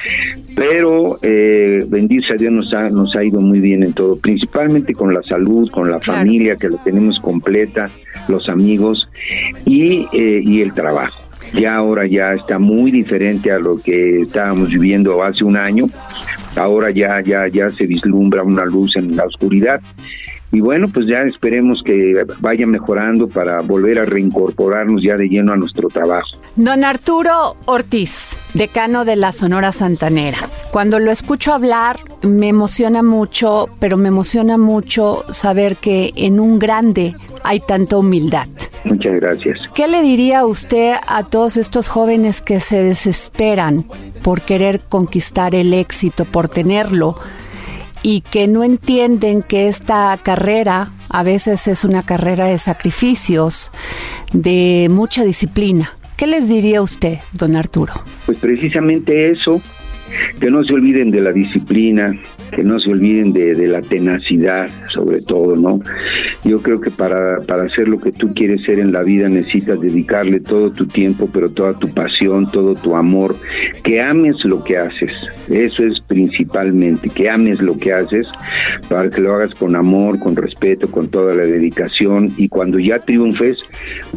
pero 0.56 1.16
eh, 1.22 1.84
bendito 1.88 2.34
Dios 2.34 2.52
nos 2.52 2.74
ha, 2.74 2.90
nos 2.90 3.14
ha 3.14 3.24
ido 3.24 3.40
muy 3.40 3.60
bien 3.60 3.82
en 3.82 3.92
todo, 3.92 4.18
principalmente 4.18 4.92
con 4.92 5.14
la 5.14 5.22
salud, 5.22 5.70
con 5.70 5.90
la 5.90 5.98
familia 5.98 6.56
que 6.56 6.68
la 6.68 6.82
tenemos 6.82 7.20
completa, 7.20 7.88
los 8.28 8.48
amigos 8.48 9.08
y, 9.64 10.06
eh, 10.12 10.42
y 10.44 10.60
el 10.62 10.74
trabajo 10.74 11.27
ya 11.52 11.76
ahora 11.76 12.06
ya 12.06 12.34
está 12.34 12.58
muy 12.58 12.90
diferente 12.90 13.50
a 13.50 13.58
lo 13.58 13.78
que 13.78 14.22
estábamos 14.22 14.70
viviendo 14.70 15.22
hace 15.22 15.44
un 15.44 15.56
año. 15.56 15.86
Ahora 16.56 16.90
ya 16.90 17.20
ya 17.20 17.46
ya 17.48 17.70
se 17.70 17.86
vislumbra 17.86 18.42
una 18.42 18.64
luz 18.64 18.96
en 18.96 19.16
la 19.16 19.24
oscuridad. 19.24 19.80
Y 20.50 20.60
bueno, 20.60 20.88
pues 20.92 21.06
ya 21.06 21.22
esperemos 21.22 21.82
que 21.82 22.24
vaya 22.40 22.66
mejorando 22.66 23.28
para 23.28 23.60
volver 23.60 24.00
a 24.00 24.04
reincorporarnos 24.04 25.02
ya 25.02 25.16
de 25.16 25.28
lleno 25.28 25.52
a 25.52 25.56
nuestro 25.56 25.88
trabajo. 25.88 26.28
Don 26.56 26.84
Arturo 26.84 27.56
Ortiz, 27.66 28.38
decano 28.54 29.04
de 29.04 29.16
la 29.16 29.32
Sonora 29.32 29.72
Santanera. 29.72 30.38
Cuando 30.72 30.98
lo 30.98 31.10
escucho 31.10 31.52
hablar 31.52 31.96
me 32.22 32.48
emociona 32.48 33.02
mucho, 33.02 33.66
pero 33.78 33.96
me 33.96 34.08
emociona 34.08 34.58
mucho 34.58 35.24
saber 35.30 35.76
que 35.76 36.12
en 36.16 36.40
un 36.40 36.58
grande 36.58 37.14
hay 37.44 37.60
tanta 37.60 37.98
humildad. 37.98 38.46
Muchas 38.84 39.20
gracias. 39.20 39.58
¿Qué 39.74 39.86
le 39.86 40.02
diría 40.02 40.44
usted 40.46 40.94
a 41.06 41.24
todos 41.24 41.56
estos 41.56 41.88
jóvenes 41.88 42.40
que 42.42 42.60
se 42.60 42.82
desesperan 42.82 43.84
por 44.22 44.40
querer 44.40 44.80
conquistar 44.80 45.54
el 45.54 45.74
éxito, 45.74 46.24
por 46.24 46.48
tenerlo, 46.48 47.16
y 48.02 48.20
que 48.22 48.48
no 48.48 48.64
entienden 48.64 49.42
que 49.42 49.68
esta 49.68 50.18
carrera 50.22 50.90
a 51.10 51.22
veces 51.22 51.68
es 51.68 51.84
una 51.84 52.02
carrera 52.02 52.46
de 52.46 52.58
sacrificios, 52.58 53.70
de 54.32 54.88
mucha 54.90 55.24
disciplina? 55.24 55.92
¿Qué 56.16 56.26
les 56.26 56.48
diría 56.48 56.82
usted, 56.82 57.18
don 57.32 57.54
Arturo? 57.54 57.92
Pues 58.26 58.38
precisamente 58.38 59.30
eso, 59.30 59.62
que 60.40 60.50
no 60.50 60.64
se 60.64 60.74
olviden 60.74 61.10
de 61.10 61.20
la 61.20 61.32
disciplina, 61.32 62.18
que 62.52 62.62
no 62.62 62.78
se 62.80 62.90
olviden 62.90 63.32
de, 63.32 63.68
la 63.68 63.82
tenacidad, 63.82 64.68
sobre 64.88 65.20
todo, 65.20 65.56
¿no? 65.56 65.80
Yo 66.44 66.62
creo 66.62 66.80
que 66.80 66.90
para, 66.90 67.38
para 67.40 67.64
hacer 67.64 67.88
lo 67.88 67.98
que 67.98 68.12
tú 68.12 68.32
quieres 68.34 68.62
ser 68.62 68.78
en 68.78 68.92
la 68.92 69.02
vida 69.02 69.28
necesitas 69.28 69.80
dedicarle 69.80 70.40
todo 70.40 70.70
tu 70.70 70.86
tiempo, 70.86 71.28
pero 71.32 71.50
toda 71.50 71.74
tu 71.74 71.92
pasión, 71.92 72.50
todo 72.50 72.74
tu 72.74 72.96
amor, 72.96 73.36
que 73.84 74.00
ames 74.00 74.44
lo 74.44 74.62
que 74.64 74.78
haces. 74.78 75.12
Eso 75.48 75.84
es 75.84 76.00
principalmente, 76.00 77.08
que 77.08 77.28
ames 77.28 77.60
lo 77.60 77.76
que 77.76 77.92
haces, 77.92 78.26
para 78.88 79.10
que 79.10 79.20
lo 79.20 79.34
hagas 79.34 79.52
con 79.54 79.76
amor, 79.76 80.18
con 80.18 80.36
respeto, 80.36 80.90
con 80.90 81.08
toda 81.08 81.34
la 81.34 81.44
dedicación, 81.44 82.32
y 82.36 82.48
cuando 82.48 82.78
ya 82.78 82.98
triunfes, 82.98 83.58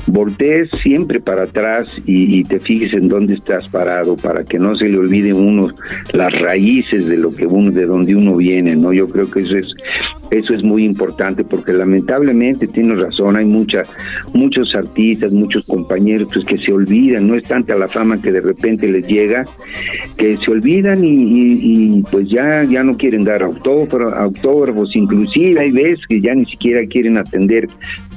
voltees 0.08 0.70
siempre 0.84 1.20
para 1.20 1.44
atrás 1.44 1.92
y, 2.06 2.40
y 2.40 2.44
te 2.44 2.60
fijes 2.60 2.94
en 2.94 3.08
dónde 3.08 3.36
estás 3.36 3.68
parado, 3.68 4.16
para 4.16 4.44
que 4.44 4.60
no 4.60 4.76
se 4.76 4.86
le 4.86 4.98
olvide 4.98 5.34
uno 5.34 5.74
las 6.14 6.32
raíces 6.40 7.08
de 7.08 7.18
lo 7.18 7.34
que 7.34 7.46
uno, 7.46 7.72
de 7.72 7.86
donde 7.86 8.16
uno 8.16 8.36
viene, 8.36 8.76
¿no? 8.76 8.94
Yo 8.94 9.08
creo 9.08 9.30
que 9.30 9.42
eso 9.42 9.58
es, 9.58 9.74
eso 10.32 10.54
es 10.54 10.64
muy 10.64 10.86
importante 10.86 11.44
porque 11.44 11.74
lamentablemente 11.74 12.68
tienes 12.68 13.00
razón, 13.00 13.36
hay 13.36 13.46
mucha, 13.46 13.84
muchos 14.34 14.76
artistas, 14.76 15.34
muchos 15.34 15.66
compañeros 15.68 16.30
pues 16.34 16.46
que 16.46 16.58
se 16.58 16.72
olvidan, 16.72 17.28
no 17.28 17.36
es 17.36 17.44
tanta 17.44 17.76
la 17.76 17.88
fama 17.88 18.22
que 18.22 18.32
de 18.32 18.42
repente 18.42 18.88
les 18.88 19.06
llega, 19.08 19.46
que 20.18 20.38
se 20.38 20.52
olvidan 20.52 21.04
y, 21.04 21.10
y, 21.10 21.98
y 21.98 22.04
pues 22.12 22.30
ya, 22.30 22.64
ya 22.64 22.84
no 22.84 22.96
quieren 22.96 23.24
dar 23.24 23.44
autógrafos, 23.44 24.14
autógrafos, 24.14 24.96
inclusive 24.96 25.60
hay 25.60 25.72
veces 25.72 26.00
que 26.08 26.22
ya 26.22 26.34
ni 26.34 26.46
siquiera 26.46 26.86
quieren 26.88 27.18
atender 27.18 27.68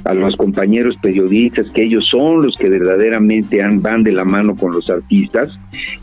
a 0.05 0.13
los 0.13 0.35
compañeros 0.35 0.95
periodistas, 1.01 1.65
que 1.73 1.83
ellos 1.83 2.05
son 2.09 2.45
los 2.45 2.55
que 2.57 2.69
verdaderamente 2.69 3.59
van 3.77 4.03
de 4.03 4.11
la 4.11 4.23
mano 4.23 4.55
con 4.55 4.71
los 4.71 4.89
artistas 4.89 5.49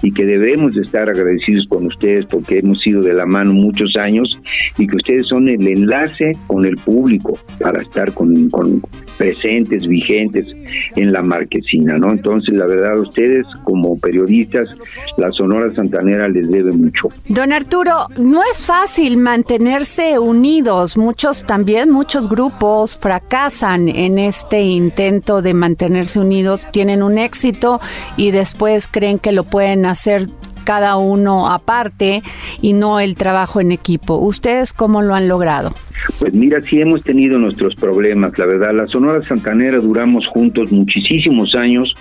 y 0.02 0.12
que 0.12 0.25
debemos 0.25 0.75
de 0.75 0.83
estar 0.83 1.09
agradecidos 1.09 1.67
con 1.69 1.87
ustedes 1.87 2.26
porque 2.26 2.59
hemos 2.59 2.85
ido 2.87 3.02
de 3.02 3.14
la 3.14 3.26
mano 3.26 3.52
muchos 3.52 3.95
años 3.97 4.41
y 4.79 4.87
que 4.87 4.97
ustedes 4.97 5.26
son 5.26 5.49
el 5.49 5.67
enlace 5.67 6.33
con 6.47 6.64
el 6.64 6.76
público 6.76 7.38
para 7.61 7.83
estar 7.83 8.12
con, 8.12 8.50
con 8.50 8.83
presentes, 9.17 9.87
vigentes 9.87 10.55
en 10.97 11.12
la 11.12 11.23
marquesina, 11.23 11.97
¿no? 11.97 12.11
Entonces, 12.11 12.57
la 12.57 12.67
verdad, 12.67 12.99
ustedes 12.99 13.47
como 13.64 13.99
periodistas, 13.99 14.69
la 15.17 15.31
Sonora 15.31 15.73
Santanera 15.75 16.29
les 16.29 16.50
debe 16.50 16.73
mucho. 16.73 17.09
Don 17.29 17.52
Arturo, 17.52 18.07
no 18.19 18.41
es 18.52 18.67
fácil 18.67 19.19
mantenerse 19.19 20.19
unidos. 20.19 20.97
Muchos 20.97 21.45
también, 21.45 21.91
muchos 21.91 22.29
grupos 22.29 22.97
fracasan 22.97 23.88
en 23.88 24.19
este 24.19 24.62
intento 24.62 25.43
de 25.43 25.55
mantenerse 25.55 26.19
unidos, 26.19 26.67
tienen 26.73 27.02
un 27.02 27.19
éxito 27.19 27.81
y 28.17 28.31
después 28.31 28.88
creen 28.88 29.19
que 29.19 29.33
lo 29.33 29.45
pueden 29.45 29.62
hacer 29.87 30.26
cada 30.64 30.97
uno 30.97 31.52
aparte 31.52 32.23
y 32.61 32.73
no 32.73 33.00
el 33.00 33.16
trabajo 33.16 33.61
en 33.61 33.73
equipo. 33.73 34.16
¿Ustedes 34.16 34.73
cómo 34.73 35.02
lo 35.02 35.14
han 35.14 35.28
logrado? 35.28 35.75
Pues 36.19 36.35
mira, 36.35 36.61
sí 36.62 36.81
hemos 36.81 37.02
tenido 37.04 37.38
nuestros 37.38 37.75
problemas, 37.76 38.37
la 38.37 38.47
verdad. 38.47 38.75
La 38.75 38.87
Sonora 38.88 39.23
Santanera 39.23 39.78
duramos 39.78 40.26
juntos 40.26 40.73
muchísimos 40.73 41.54
años 41.54 41.95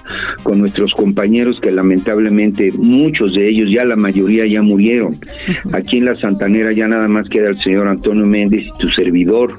con 0.44 0.60
nuestros 0.60 0.92
compañeros 0.94 1.60
que 1.62 1.72
lamentablemente 1.72 2.72
muchos 2.72 3.34
de 3.34 3.50
ellos, 3.50 3.70
ya 3.72 3.86
la 3.86 3.96
mayoría 3.96 4.48
ya 4.48 4.62
murieron. 4.62 5.18
Aquí 5.74 5.98
en 5.98 6.06
la 6.06 6.16
Santanera 6.16 6.72
ya 6.72 6.88
nada 6.88 7.08
más 7.08 7.30
queda 7.30 7.50
el 7.50 7.58
señor 7.60 7.88
Antonio 7.88 8.26
Méndez 8.26 8.66
y 8.66 8.78
tu 8.80 8.90
servidor 8.90 9.56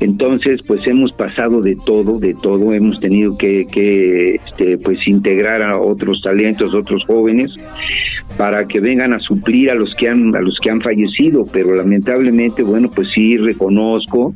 Entonces, 0.00 0.60
pues 0.66 0.86
hemos 0.86 1.12
pasado 1.12 1.60
de 1.60 1.76
todo, 1.84 2.18
de 2.18 2.34
todo, 2.34 2.72
hemos 2.72 3.00
tenido 3.00 3.36
que, 3.36 4.38
este, 4.44 4.78
pues 4.78 4.98
integrar 5.06 5.62
a 5.62 5.78
otros 5.78 6.22
talentos, 6.22 6.74
otros 6.74 7.04
jóvenes, 7.04 7.56
para 8.36 8.66
que 8.66 8.80
vengan 8.80 9.12
a 9.12 9.18
suplir 9.18 9.70
a 9.70 9.74
los 9.74 9.94
que 9.94 10.08
han 10.08 10.34
a 10.36 10.40
los 10.40 10.58
que 10.62 10.70
han 10.70 10.80
fallecido, 10.80 11.46
pero 11.50 11.74
lamentablemente, 11.74 12.62
bueno, 12.62 12.90
pues 12.90 13.08
sí 13.14 13.36
reconozco 13.36 14.34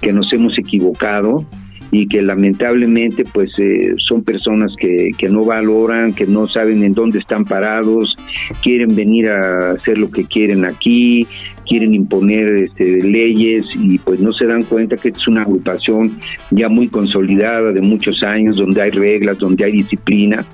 que 0.00 0.12
nos 0.12 0.32
hemos 0.32 0.56
equivocado 0.58 1.44
y 1.92 2.06
que 2.06 2.22
lamentablemente 2.22 3.24
pues 3.24 3.50
eh, 3.58 3.94
son 4.08 4.22
personas 4.22 4.74
que 4.76 5.28
no 5.28 5.44
valoran, 5.44 6.12
que 6.12 6.26
no 6.26 6.46
saben 6.46 6.84
en 6.84 6.94
dónde 6.94 7.18
están 7.18 7.44
parados, 7.44 8.16
quieren 8.62 8.94
venir 8.94 9.28
a 9.28 9.72
hacer 9.72 9.98
lo 9.98 10.10
que 10.10 10.24
quieren 10.24 10.64
aquí, 10.64 11.26
quieren 11.70 11.94
imponer 11.94 12.52
este, 12.64 13.00
leyes 13.00 13.64
y 13.76 13.96
pues 14.00 14.18
no 14.18 14.32
se 14.32 14.44
dan 14.44 14.64
cuenta 14.64 14.96
que 14.96 15.10
es 15.10 15.28
una 15.28 15.42
agrupación 15.42 16.18
ya 16.50 16.68
muy 16.68 16.88
consolidada 16.88 17.70
de 17.70 17.80
muchos 17.80 18.24
años, 18.24 18.56
donde 18.56 18.82
hay 18.82 18.90
reglas, 18.90 19.38
donde 19.38 19.64
hay 19.64 19.72
disciplina 19.72 20.44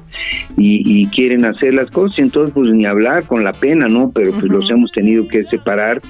y, 0.59 1.07
quieren 1.07 1.45
hacer 1.45 1.75
las 1.75 1.91
cosas, 1.91 2.19
entonces 2.19 2.53
pues 2.55 2.71
ni 2.71 2.85
hablar 2.85 3.25
con 3.25 3.45
la 3.45 3.53
pena, 3.53 3.89
¿no? 3.89 4.11
Pero 4.15 4.33
pues 4.33 4.51
los 4.51 4.69
hemos 4.71 4.91
tenido 4.93 5.27
que 5.29 5.45
separar 5.45 6.01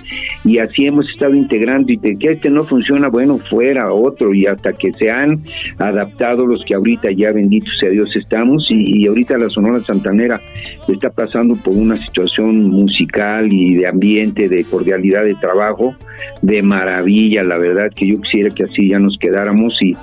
y 0.44 0.58
así 0.58 0.86
hemos 0.86 1.08
estado 1.08 1.34
integrando. 1.34 1.92
Y 1.92 1.96
de 1.96 2.16
que 2.16 2.32
este 2.32 2.50
no 2.50 2.64
funciona, 2.64 3.08
bueno, 3.08 3.38
fuera 3.50 3.92
otro. 3.92 4.32
Y 4.32 4.46
hasta 4.46 4.72
que 4.72 4.92
se 4.94 5.10
han 5.10 5.36
adaptado 5.78 6.46
los 6.46 6.64
que 6.64 6.74
ahorita 6.74 7.10
ya 7.12 7.32
bendito 7.32 7.66
sea 7.78 7.90
Dios 7.90 8.08
estamos. 8.16 8.66
Y, 8.70 9.02
y 9.02 9.06
ahorita 9.06 9.36
la 9.38 9.48
Sonora 9.48 9.80
Santanera 9.80 10.40
está 10.88 11.10
pasando 11.10 11.54
por 11.54 11.74
una 11.74 12.04
situación 12.06 12.70
musical 12.70 13.52
y 13.52 13.74
de 13.76 13.86
ambiente, 13.86 14.48
de 14.48 14.64
cordialidad 14.64 14.95
de 15.22 15.34
trabajo, 15.40 15.94
de 16.42 16.62
maravilla, 16.62 17.42
la 17.42 17.58
verdad 17.58 17.90
que 17.94 18.06
yo 18.06 18.20
quisiera 18.20 18.54
que 18.54 18.64
así 18.64 18.88
ya 18.88 18.98
nos 18.98 19.16
quedáramos 19.18 19.80
y, 19.82 19.96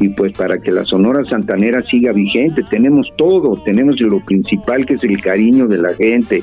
y 0.00 0.08
pues 0.08 0.32
para 0.32 0.58
que 0.58 0.70
la 0.70 0.84
Sonora 0.84 1.24
Santanera 1.24 1.82
siga 1.82 2.12
vigente, 2.12 2.62
tenemos 2.70 3.08
todo, 3.16 3.56
tenemos 3.64 4.00
lo 4.00 4.20
principal 4.24 4.86
que 4.86 4.94
es 4.94 5.04
el 5.04 5.20
cariño 5.20 5.66
de 5.66 5.78
la 5.78 5.94
gente, 5.94 6.42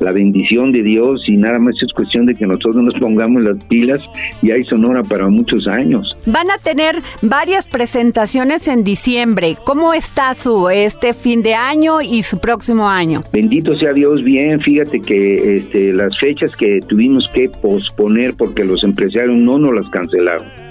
la 0.00 0.12
bendición 0.12 0.72
de 0.72 0.82
Dios 0.82 1.22
y 1.26 1.36
nada 1.36 1.58
más 1.58 1.74
es 1.82 1.92
cuestión 1.92 2.26
de 2.26 2.34
que 2.34 2.46
nosotros 2.46 2.76
nos 2.76 2.94
pongamos 2.94 3.42
las 3.42 3.62
pilas 3.66 4.00
y 4.42 4.50
hay 4.50 4.64
Sonora 4.64 5.02
para 5.02 5.28
muchos 5.28 5.66
años. 5.66 6.16
Van 6.26 6.50
a 6.50 6.58
tener 6.58 6.96
varias 7.22 7.68
presentaciones 7.68 8.68
en 8.68 8.84
diciembre. 8.84 9.56
¿Cómo 9.64 9.94
está 9.94 10.34
su 10.34 10.68
este 10.68 11.14
fin 11.14 11.42
de 11.42 11.54
año 11.54 12.00
y 12.00 12.22
su 12.22 12.38
próximo 12.38 12.88
año? 12.88 13.22
Bendito 13.32 13.76
sea 13.76 13.92
Dios, 13.92 14.22
bien, 14.24 14.60
fíjate 14.60 15.00
que 15.00 15.56
este, 15.56 15.92
las 15.92 16.18
fechas 16.18 16.54
que 16.56 16.80
tuvimos 16.86 17.28
que 17.34 17.48
posponer 17.48 18.34
porque 18.34 18.64
los 18.64 18.82
empresarios 18.82 19.36
no 19.36 19.58
nos 19.58 19.74
las 19.74 19.88
cancelaron 19.90 20.65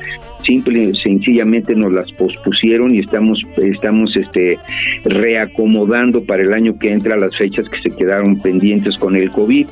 simple 0.45 0.83
y 0.83 0.95
sencillamente 1.01 1.75
nos 1.75 1.91
las 1.91 2.11
pospusieron 2.13 2.93
y 2.93 2.99
estamos 2.99 3.41
estamos 3.57 4.15
este 4.15 4.57
reacomodando 5.03 6.23
para 6.23 6.43
el 6.43 6.53
año 6.53 6.77
que 6.77 6.91
entra 6.91 7.17
las 7.17 7.35
fechas 7.35 7.67
que 7.69 7.79
se 7.81 7.95
quedaron 7.95 8.39
pendientes 8.41 8.97
con 8.97 9.15
el 9.15 9.31
COVID, 9.31 9.67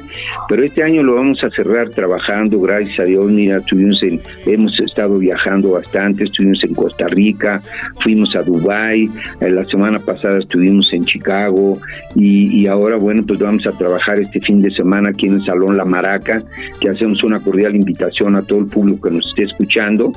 pero 0.49 0.63
este 0.63 0.83
año 0.83 1.03
lo 1.03 1.15
vamos 1.15 1.43
a 1.43 1.49
cerrar 1.51 1.89
trabajando, 1.89 2.59
gracias 2.59 2.99
a 2.99 3.03
Dios, 3.03 3.29
mira, 3.31 3.57
estuvimos 3.57 4.01
en, 4.03 4.19
hemos 4.45 4.79
estado 4.79 5.17
viajando 5.19 5.71
bastante, 5.71 6.25
estuvimos 6.25 6.63
en 6.63 6.73
Costa 6.73 7.07
Rica, 7.07 7.61
fuimos 8.01 8.35
a 8.35 8.43
Dubai, 8.43 9.09
eh, 9.41 9.49
la 9.49 9.65
semana 9.65 9.99
pasada 9.99 10.39
estuvimos 10.39 10.91
en 10.93 11.05
Chicago 11.05 11.79
y 12.15 12.67
ahora 12.67 12.97
bueno, 12.97 13.23
pues 13.25 13.39
vamos 13.39 13.65
a 13.67 13.71
trabajar 13.71 14.19
este 14.19 14.39
fin 14.39 14.61
de 14.61 14.71
semana 14.71 15.09
aquí 15.09 15.27
en 15.27 15.35
el 15.35 15.45
Salón 15.45 15.77
La 15.77 15.85
Maraca, 15.85 16.41
que 16.79 16.89
hacemos 16.89 17.23
una 17.23 17.39
cordial 17.39 17.75
invitación 17.75 18.35
a 18.35 18.41
todo 18.41 18.59
el 18.59 18.67
público 18.67 19.09
que 19.09 19.15
nos 19.15 19.27
esté 19.29 19.43
escuchando 19.43 20.13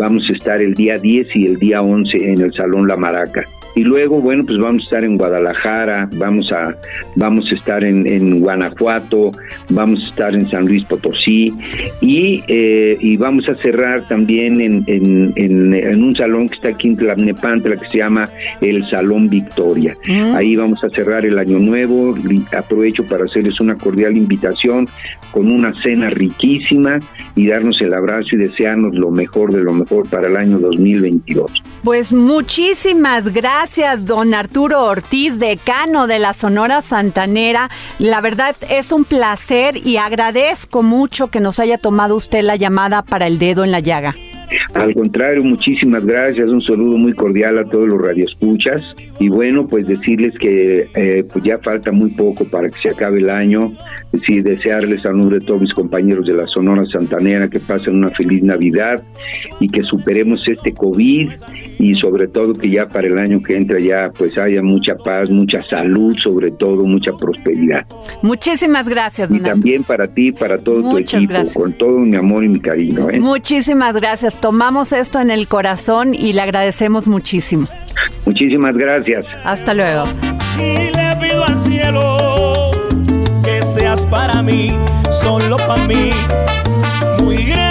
Vamos 0.00 0.30
a 0.30 0.32
estar 0.32 0.62
el 0.62 0.72
día 0.72 0.96
10 0.96 1.36
y 1.36 1.44
el 1.44 1.58
día 1.58 1.82
11 1.82 2.32
en 2.32 2.40
el 2.40 2.54
Salón 2.54 2.88
La 2.88 2.96
Maraca. 2.96 3.46
Y 3.74 3.84
luego, 3.84 4.20
bueno, 4.20 4.44
pues 4.44 4.58
vamos 4.58 4.82
a 4.82 4.84
estar 4.84 5.04
en 5.04 5.16
Guadalajara, 5.16 6.08
vamos 6.16 6.50
a, 6.52 6.76
vamos 7.16 7.46
a 7.50 7.54
estar 7.54 7.84
en, 7.84 8.40
Guanajuato, 8.40 9.32
vamos 9.68 10.00
a 10.00 10.08
estar 10.08 10.34
en 10.34 10.48
San 10.48 10.66
Luis 10.66 10.84
Potosí 10.84 11.52
y, 12.00 12.42
eh, 12.48 12.96
y 13.00 13.16
vamos 13.16 13.48
a 13.48 13.54
cerrar 13.56 14.06
también 14.08 14.60
en, 14.60 14.84
en, 14.86 16.02
un 16.02 16.16
salón 16.16 16.48
que 16.48 16.56
está 16.56 16.68
aquí 16.68 16.88
en 16.88 16.96
Tlalnepantla 16.96 17.76
que 17.76 17.86
se 17.88 17.98
llama 17.98 18.28
el 18.60 18.88
Salón 18.90 19.28
Victoria. 19.28 19.96
Mm. 20.06 20.34
Ahí 20.34 20.56
vamos 20.56 20.82
a 20.82 20.90
cerrar 20.90 21.24
el 21.24 21.38
año 21.38 21.58
nuevo, 21.58 22.16
aprovecho 22.56 23.04
para 23.04 23.24
hacerles 23.24 23.60
una 23.60 23.76
cordial 23.76 24.16
invitación 24.16 24.88
con 25.30 25.50
una 25.50 25.74
cena 25.80 26.10
riquísima 26.10 26.98
y 27.36 27.46
darnos 27.46 27.80
el 27.80 27.94
abrazo 27.94 28.34
y 28.34 28.38
desearnos 28.38 28.94
lo 28.94 29.10
mejor 29.10 29.52
de 29.52 29.62
lo 29.62 29.72
mejor 29.72 30.08
para 30.08 30.28
el 30.28 30.36
año 30.36 30.58
2022. 30.58 31.50
Pues 31.84 32.12
muchísimas 32.12 33.32
gracias, 33.32 33.59
don 34.06 34.32
Arturo 34.32 34.84
Ortiz, 34.84 35.38
decano 35.38 36.06
de 36.06 36.18
la 36.18 36.32
Sonora 36.32 36.80
Santanera. 36.80 37.68
La 37.98 38.22
verdad 38.22 38.56
es 38.70 38.90
un 38.90 39.04
placer 39.04 39.74
y 39.84 39.98
agradezco 39.98 40.82
mucho 40.82 41.28
que 41.28 41.40
nos 41.40 41.60
haya 41.60 41.76
tomado 41.76 42.16
usted 42.16 42.42
la 42.42 42.56
llamada 42.56 43.02
para 43.02 43.26
el 43.26 43.38
dedo 43.38 43.62
en 43.62 43.70
la 43.70 43.80
llaga. 43.80 44.14
Al 44.72 44.94
contrario, 44.94 45.44
muchísimas 45.44 46.06
gracias, 46.06 46.48
un 46.48 46.62
saludo 46.62 46.96
muy 46.96 47.12
cordial 47.12 47.58
a 47.58 47.64
todos 47.66 47.86
los 47.86 48.00
radioescuchas 48.00 48.82
y 49.20 49.28
bueno, 49.28 49.66
pues 49.68 49.86
decirles 49.86 50.32
que 50.40 50.88
eh, 50.94 51.22
pues 51.30 51.44
ya 51.44 51.58
falta 51.58 51.92
muy 51.92 52.08
poco 52.08 52.46
para 52.46 52.70
que 52.70 52.78
se 52.78 52.88
acabe 52.88 53.18
el 53.18 53.28
año, 53.28 53.70
decir, 54.12 54.42
desearles 54.42 55.04
a 55.04 55.12
nombre 55.12 55.38
de 55.38 55.44
todos 55.44 55.60
mis 55.60 55.74
compañeros 55.74 56.24
de 56.24 56.32
la 56.32 56.46
Sonora 56.46 56.84
Santanera 56.90 57.46
que 57.48 57.60
pasen 57.60 57.96
una 57.96 58.08
feliz 58.10 58.42
Navidad 58.42 59.04
y 59.60 59.68
que 59.68 59.82
superemos 59.82 60.42
este 60.48 60.72
COVID 60.72 61.32
y 61.78 61.94
sobre 61.96 62.28
todo 62.28 62.54
que 62.54 62.70
ya 62.70 62.86
para 62.86 63.08
el 63.08 63.18
año 63.18 63.42
que 63.42 63.58
entra 63.58 63.78
ya 63.78 64.10
pues 64.16 64.38
haya 64.38 64.62
mucha 64.62 64.94
paz, 64.96 65.28
mucha 65.28 65.62
salud, 65.68 66.16
sobre 66.24 66.50
todo 66.52 66.84
mucha 66.84 67.12
prosperidad. 67.12 67.84
Muchísimas 68.22 68.88
gracias. 68.88 69.30
Y 69.30 69.40
también 69.40 69.84
para 69.84 70.06
ti, 70.06 70.32
para 70.32 70.56
todo 70.56 70.80
tu 70.80 70.96
equipo, 70.96 71.34
con 71.52 71.74
todo 71.74 71.98
mi 71.98 72.16
amor 72.16 72.42
y 72.42 72.48
mi 72.48 72.60
cariño. 72.60 73.10
¿eh? 73.10 73.20
Muchísimas 73.20 73.94
gracias. 73.94 74.40
Tomamos 74.40 74.94
esto 74.94 75.20
en 75.20 75.30
el 75.30 75.46
corazón 75.46 76.14
y 76.14 76.32
le 76.32 76.40
agradecemos 76.40 77.06
muchísimo. 77.06 77.68
Muchísimas 78.26 78.74
gracias. 78.74 79.26
Hasta 79.44 79.74
luego. 79.74 80.04
Y 80.58 80.90
le 80.94 81.16
pido 81.20 81.44
al 81.44 81.58
cielo 81.58 82.70
que 83.42 83.62
seas 83.62 84.04
para 84.06 84.42
mí, 84.42 84.76
solo 85.10 85.56
para 85.56 85.82
mí, 85.84 86.10
muy 87.20 87.36
grande 87.44 87.69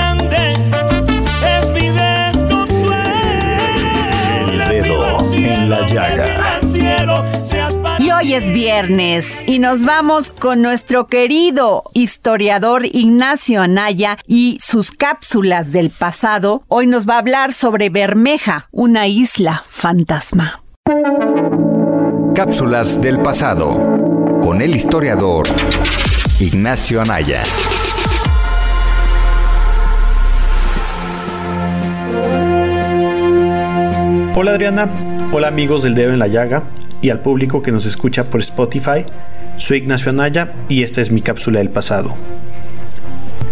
hoy 8.19 8.33
es 8.33 8.51
viernes 8.51 9.37
y 9.47 9.59
nos 9.59 9.85
vamos 9.85 10.29
con 10.29 10.61
nuestro 10.61 11.07
querido 11.07 11.83
historiador 11.93 12.85
Ignacio 12.85 13.61
Anaya 13.61 14.17
y 14.27 14.57
sus 14.61 14.91
cápsulas 14.91 15.71
del 15.71 15.89
pasado. 15.89 16.61
Hoy 16.67 16.85
nos 16.85 17.07
va 17.07 17.15
a 17.15 17.19
hablar 17.19 17.53
sobre 17.53 17.89
Bermeja, 17.89 18.67
una 18.71 19.07
isla 19.07 19.63
fantasma. 19.65 20.61
Cápsulas 22.35 23.01
del 23.01 23.19
pasado 23.19 23.75
con 24.41 24.61
el 24.61 24.75
historiador 24.75 25.47
Ignacio 26.41 27.01
Anaya. 27.01 27.43
Hola 34.35 34.51
Adriana, 34.51 34.89
hola 35.31 35.47
amigos 35.47 35.83
del 35.83 35.95
dedo 35.95 36.11
en 36.11 36.19
la 36.19 36.27
llaga 36.27 36.63
y 37.01 37.09
al 37.09 37.21
público 37.21 37.61
que 37.61 37.71
nos 37.71 37.85
escucha 37.85 38.25
por 38.25 38.41
Spotify. 38.41 39.05
Soy 39.57 39.77
Ignacio 39.77 40.09
Anaya 40.09 40.53
y 40.67 40.83
esta 40.83 41.01
es 41.01 41.11
mi 41.11 41.21
cápsula 41.21 41.59
del 41.59 41.69
pasado. 41.69 42.15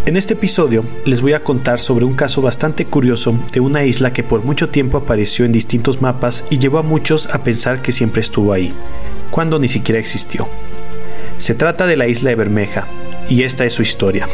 En 0.06 0.16
este 0.16 0.36
episodio 0.36 0.86
les 1.06 1.20
voy 1.22 1.34
a 1.34 1.44
contar 1.44 1.82
sobre 1.82 2.06
un 2.06 2.14
caso 2.14 2.42
bastante 2.42 2.86
curioso 2.86 3.38
de 3.52 3.60
una 3.60 3.84
isla 3.84 4.14
que 4.14 4.24
por 4.24 4.42
mucho 4.42 4.70
tiempo 4.70 4.98
apareció 4.98 5.44
en 5.44 5.52
distintos 5.52 6.02
mapas 6.02 6.46
y 6.50 6.60
llevó 6.60 6.78
a 6.78 6.84
muchos 6.84 7.28
a 7.34 7.44
pensar 7.44 7.82
que 7.82 7.92
siempre 7.92 8.22
estuvo 8.22 8.54
ahí, 8.54 8.74
cuando 9.32 9.60
ni 9.60 9.68
siquiera 9.68 10.00
existió. 10.00 10.48
Se 11.40 11.56
trata 11.56 11.88
de 11.88 11.98
la 11.98 12.08
isla 12.08 12.30
de 12.30 12.38
Bermeja, 12.38 12.88
y 13.28 13.44
esta 13.44 13.66
es 13.66 13.74
su 13.74 13.82
historia. 13.82 14.30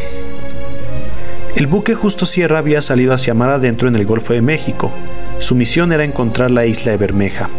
El 1.56 1.66
buque 1.66 1.96
Justo 1.96 2.28
Sierra 2.28 2.60
había 2.60 2.84
salido 2.84 3.14
hacia 3.14 3.34
mar 3.34 3.50
adentro 3.50 3.88
en 3.88 3.96
el 3.96 4.06
Golfo 4.06 4.34
de 4.34 4.42
México. 4.42 4.92
Su 5.40 5.56
misión 5.56 5.92
era 5.92 6.04
encontrar 6.04 6.52
la 6.52 6.68
isla 6.68 6.92
de 6.92 6.98
Bermeja. 6.98 7.50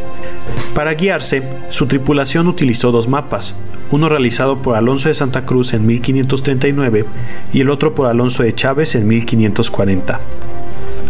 Para 0.74 0.94
guiarse, 0.94 1.42
su 1.70 1.87
tripulación 1.87 2.48
utilizó 2.48 2.90
dos 2.90 3.09
mapas, 3.09 3.54
uno 3.90 4.09
realizado 4.09 4.59
por 4.59 4.76
Alonso 4.76 5.09
de 5.09 5.14
Santa 5.14 5.46
Cruz 5.46 5.72
en 5.72 5.87
1539 5.87 7.04
y 7.52 7.61
el 7.61 7.70
otro 7.70 7.94
por 7.94 8.09
Alonso 8.09 8.42
de 8.42 8.54
Chávez 8.54 8.94
en 8.94 9.07
1540. 9.07 10.20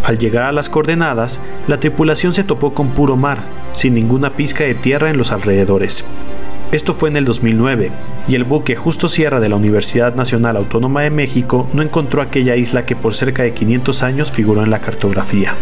Al 0.05 0.19
llegar 0.19 0.45
a 0.45 0.53
las 0.53 0.69
coordenadas, 0.69 1.41
la 1.67 1.81
tripulación 1.81 2.35
se 2.35 2.45
topó 2.45 2.75
con 2.75 2.91
puro 2.91 3.17
mar, 3.17 3.45
sin 3.73 3.95
ninguna 3.95 4.31
pizca 4.31 4.65
de 4.65 4.75
tierra 4.75 5.09
en 5.09 5.17
los 5.17 5.33
alrededores. 5.33 6.05
Esto 6.73 6.95
fue 6.95 7.09
en 7.09 7.17
el 7.17 7.25
2009, 7.25 7.93
y 8.27 8.35
el 8.35 8.45
buque 8.45 8.75
Justo 8.75 9.09
Sierra 9.09 9.39
de 9.39 9.49
la 9.49 9.57
Universidad 9.57 10.15
Nacional 10.15 10.57
Autónoma 10.57 11.03
de 11.03 11.11
México 11.11 11.69
no 11.73 11.83
encontró 11.83 12.21
aquella 12.21 12.57
isla 12.57 12.85
que 12.85 12.97
por 12.97 13.15
cerca 13.15 13.43
de 13.43 13.55
500 13.55 14.03
años 14.03 14.33
figuró 14.33 14.65
en 14.65 14.71
la 14.71 14.81
cartografía. 14.81 15.55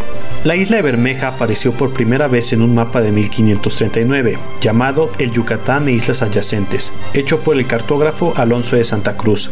La 0.45 0.57
isla 0.57 0.77
de 0.77 0.83
Bermeja 0.83 1.29
apareció 1.29 1.73
por 1.73 1.93
primera 1.93 2.29
vez 2.29 2.53
en 2.53 2.63
un 2.63 2.75
mapa 2.75 3.01
de 3.01 3.13
1539, 3.13 4.39
llamado 4.61 5.11
El 5.19 5.33
Yucatán 5.33 5.89
e 5.89 5.93
Islas 5.93 6.23
Adyacentes, 6.23 6.91
hecho 7.15 7.41
por 7.41 7.57
el 7.57 7.67
cartógrafo 7.67 8.33
Alonso 8.37 8.77
de 8.77 8.85
Santa 8.85 9.17
Cruz. 9.17 9.51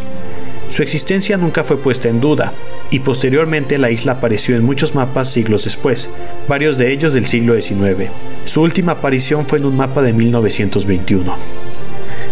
Su 0.70 0.85
existencia 0.85 1.37
nunca 1.37 1.64
fue 1.64 1.78
puesta 1.78 2.09
en 2.09 2.20
duda, 2.20 2.52
y 2.90 3.00
posteriormente 3.00 3.76
la 3.76 3.90
isla 3.90 4.12
apareció 4.12 4.56
en 4.56 4.64
muchos 4.64 4.94
mapas 4.94 5.33
siglos 5.33 5.64
después, 5.64 6.09
varios 6.48 6.78
de 6.78 6.92
ellos 6.92 7.12
del 7.12 7.26
siglo 7.26 7.61
XIX. 7.61 8.11
Su 8.44 8.62
última 8.62 8.92
aparición 8.92 9.46
fue 9.46 9.59
en 9.59 9.66
un 9.66 9.76
mapa 9.76 10.00
de 10.00 10.12
1921. 10.12 11.35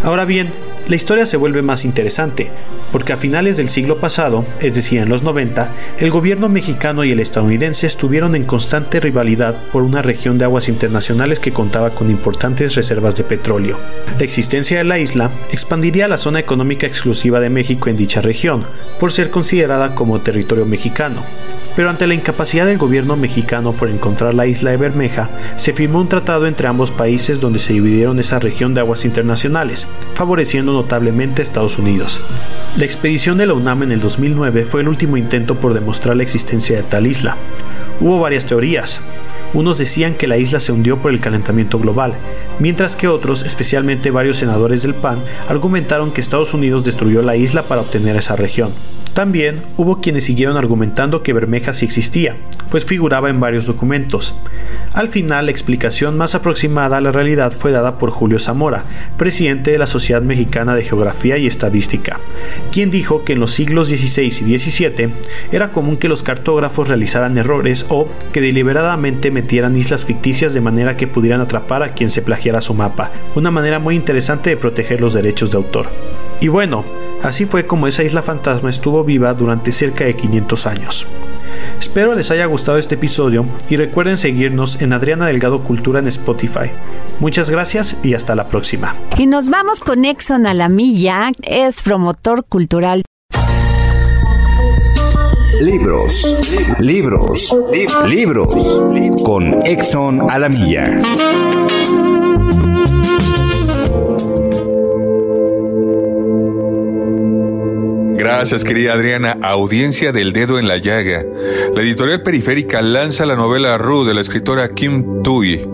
Ahora 0.04 0.24
bien, 0.24 0.52
la 0.86 0.96
historia 0.96 1.26
se 1.26 1.36
vuelve 1.36 1.62
más 1.62 1.84
interesante, 1.84 2.48
porque 2.92 3.12
a 3.12 3.16
finales 3.16 3.56
del 3.56 3.68
siglo 3.68 3.98
pasado, 3.98 4.44
es 4.60 4.74
decir, 4.74 5.00
en 5.00 5.08
los 5.08 5.22
90, 5.22 5.70
el 5.98 6.10
gobierno 6.10 6.48
mexicano 6.48 7.04
y 7.04 7.12
el 7.12 7.20
estadounidense 7.20 7.86
estuvieron 7.86 8.34
en 8.34 8.44
constante 8.44 9.00
rivalidad 9.00 9.56
por 9.72 9.82
una 9.82 10.02
región 10.02 10.38
de 10.38 10.44
aguas 10.44 10.68
internacionales 10.68 11.40
que 11.40 11.52
contaba 11.52 11.90
con 11.90 12.10
importantes 12.10 12.74
reservas 12.74 13.16
de 13.16 13.24
petróleo. 13.24 13.78
La 14.18 14.24
existencia 14.24 14.78
de 14.78 14.84
la 14.84 14.98
isla 14.98 15.30
expandiría 15.52 16.08
la 16.08 16.18
zona 16.18 16.40
económica 16.40 16.86
exclusiva 16.86 17.40
de 17.40 17.50
México 17.50 17.88
en 17.88 17.96
dicha 17.96 18.20
región, 18.20 18.64
por 18.98 19.12
ser 19.12 19.30
considerada 19.30 19.94
como 19.94 20.20
territorio 20.20 20.66
mexicano, 20.66 21.22
pero 21.78 21.90
ante 21.90 22.08
la 22.08 22.14
incapacidad 22.14 22.66
del 22.66 22.76
gobierno 22.76 23.16
mexicano 23.16 23.72
por 23.72 23.88
encontrar 23.88 24.34
la 24.34 24.46
isla 24.46 24.72
de 24.72 24.76
Bermeja, 24.76 25.30
se 25.56 25.72
firmó 25.72 26.00
un 26.00 26.08
tratado 26.08 26.46
entre 26.46 26.66
ambos 26.66 26.90
países 26.90 27.38
donde 27.38 27.60
se 27.60 27.72
dividieron 27.72 28.18
esa 28.18 28.40
región 28.40 28.74
de 28.74 28.80
aguas 28.80 29.04
internacionales, 29.04 29.86
favoreciendo 30.14 30.72
notablemente 30.72 31.40
a 31.40 31.44
Estados 31.44 31.78
Unidos. 31.78 32.20
La 32.78 32.84
expedición 32.84 33.38
de 33.38 33.46
la 33.46 33.54
UNAM 33.54 33.82
en 33.82 33.90
el 33.90 34.00
2009 34.00 34.62
fue 34.62 34.82
el 34.82 34.88
último 34.88 35.16
intento 35.16 35.56
por 35.56 35.74
demostrar 35.74 36.14
la 36.14 36.22
existencia 36.22 36.76
de 36.76 36.84
tal 36.84 37.08
isla. 37.08 37.36
Hubo 37.98 38.20
varias 38.20 38.46
teorías. 38.46 39.00
Unos 39.52 39.78
decían 39.78 40.14
que 40.14 40.28
la 40.28 40.36
isla 40.36 40.60
se 40.60 40.70
hundió 40.70 41.02
por 41.02 41.10
el 41.10 41.18
calentamiento 41.18 41.80
global, 41.80 42.14
mientras 42.60 42.94
que 42.94 43.08
otros, 43.08 43.42
especialmente 43.42 44.12
varios 44.12 44.36
senadores 44.36 44.82
del 44.82 44.94
PAN, 44.94 45.24
argumentaron 45.48 46.12
que 46.12 46.20
Estados 46.20 46.54
Unidos 46.54 46.84
destruyó 46.84 47.20
la 47.20 47.34
isla 47.34 47.64
para 47.64 47.80
obtener 47.80 48.14
esa 48.14 48.36
región. 48.36 48.70
También 49.18 49.62
hubo 49.76 50.00
quienes 50.00 50.26
siguieron 50.26 50.56
argumentando 50.56 51.24
que 51.24 51.32
Bermeja 51.32 51.72
sí 51.72 51.84
existía, 51.84 52.36
pues 52.70 52.84
figuraba 52.84 53.28
en 53.28 53.40
varios 53.40 53.66
documentos. 53.66 54.32
Al 54.94 55.08
final, 55.08 55.46
la 55.46 55.50
explicación 55.50 56.16
más 56.16 56.36
aproximada 56.36 56.98
a 56.98 57.00
la 57.00 57.10
realidad 57.10 57.50
fue 57.50 57.72
dada 57.72 57.98
por 57.98 58.10
Julio 58.10 58.38
Zamora, 58.38 58.84
presidente 59.16 59.72
de 59.72 59.78
la 59.78 59.88
Sociedad 59.88 60.22
Mexicana 60.22 60.76
de 60.76 60.84
Geografía 60.84 61.36
y 61.36 61.48
Estadística, 61.48 62.20
quien 62.70 62.92
dijo 62.92 63.24
que 63.24 63.32
en 63.32 63.40
los 63.40 63.50
siglos 63.50 63.88
XVI 63.88 64.26
y 64.26 64.56
XVII 64.56 65.08
era 65.50 65.72
común 65.72 65.96
que 65.96 66.06
los 66.06 66.22
cartógrafos 66.22 66.86
realizaran 66.86 67.38
errores 67.38 67.86
o 67.88 68.06
que 68.32 68.40
deliberadamente 68.40 69.32
metieran 69.32 69.76
islas 69.76 70.04
ficticias 70.04 70.54
de 70.54 70.60
manera 70.60 70.96
que 70.96 71.08
pudieran 71.08 71.40
atrapar 71.40 71.82
a 71.82 71.88
quien 71.88 72.08
se 72.08 72.22
plagiara 72.22 72.60
su 72.60 72.72
mapa, 72.72 73.10
una 73.34 73.50
manera 73.50 73.80
muy 73.80 73.96
interesante 73.96 74.50
de 74.50 74.56
proteger 74.56 75.00
los 75.00 75.12
derechos 75.12 75.50
de 75.50 75.56
autor. 75.56 75.88
Y 76.40 76.46
bueno, 76.46 76.84
Así 77.22 77.46
fue 77.46 77.66
como 77.66 77.86
esa 77.86 78.04
isla 78.04 78.22
fantasma 78.22 78.70
estuvo 78.70 79.04
viva 79.04 79.34
durante 79.34 79.72
cerca 79.72 80.04
de 80.04 80.14
500 80.14 80.66
años. 80.66 81.06
Espero 81.80 82.14
les 82.14 82.30
haya 82.30 82.46
gustado 82.46 82.78
este 82.78 82.94
episodio 82.94 83.44
y 83.68 83.76
recuerden 83.76 84.16
seguirnos 84.16 84.80
en 84.80 84.92
Adriana 84.92 85.26
Delgado 85.26 85.62
Cultura 85.62 85.98
en 85.98 86.08
Spotify. 86.08 86.70
Muchas 87.20 87.50
gracias 87.50 87.96
y 88.02 88.14
hasta 88.14 88.34
la 88.34 88.48
próxima. 88.48 88.94
Y 89.16 89.26
nos 89.26 89.48
vamos 89.48 89.80
con 89.80 90.04
Exxon 90.04 90.46
a 90.46 90.54
la 90.54 90.68
milla, 90.68 91.32
es 91.42 91.82
promotor 91.82 92.44
cultural. 92.44 93.02
Libros, 95.60 96.76
libros, 96.78 97.56
libros, 98.06 98.54
con 99.24 99.54
Exxon 99.66 100.30
a 100.30 100.38
la 100.38 100.48
milla. 100.48 101.02
Gracias, 108.18 108.64
querida 108.64 108.94
Adriana. 108.94 109.38
Audiencia 109.42 110.10
del 110.10 110.32
dedo 110.32 110.58
en 110.58 110.66
la 110.66 110.78
llaga. 110.78 111.24
La 111.72 111.82
editorial 111.82 112.22
periférica 112.22 112.82
lanza 112.82 113.24
la 113.24 113.36
novela 113.36 113.78
Ru 113.78 114.04
de 114.04 114.12
la 114.12 114.20
escritora 114.20 114.68
Kim 114.70 115.22
Tui. 115.22 115.64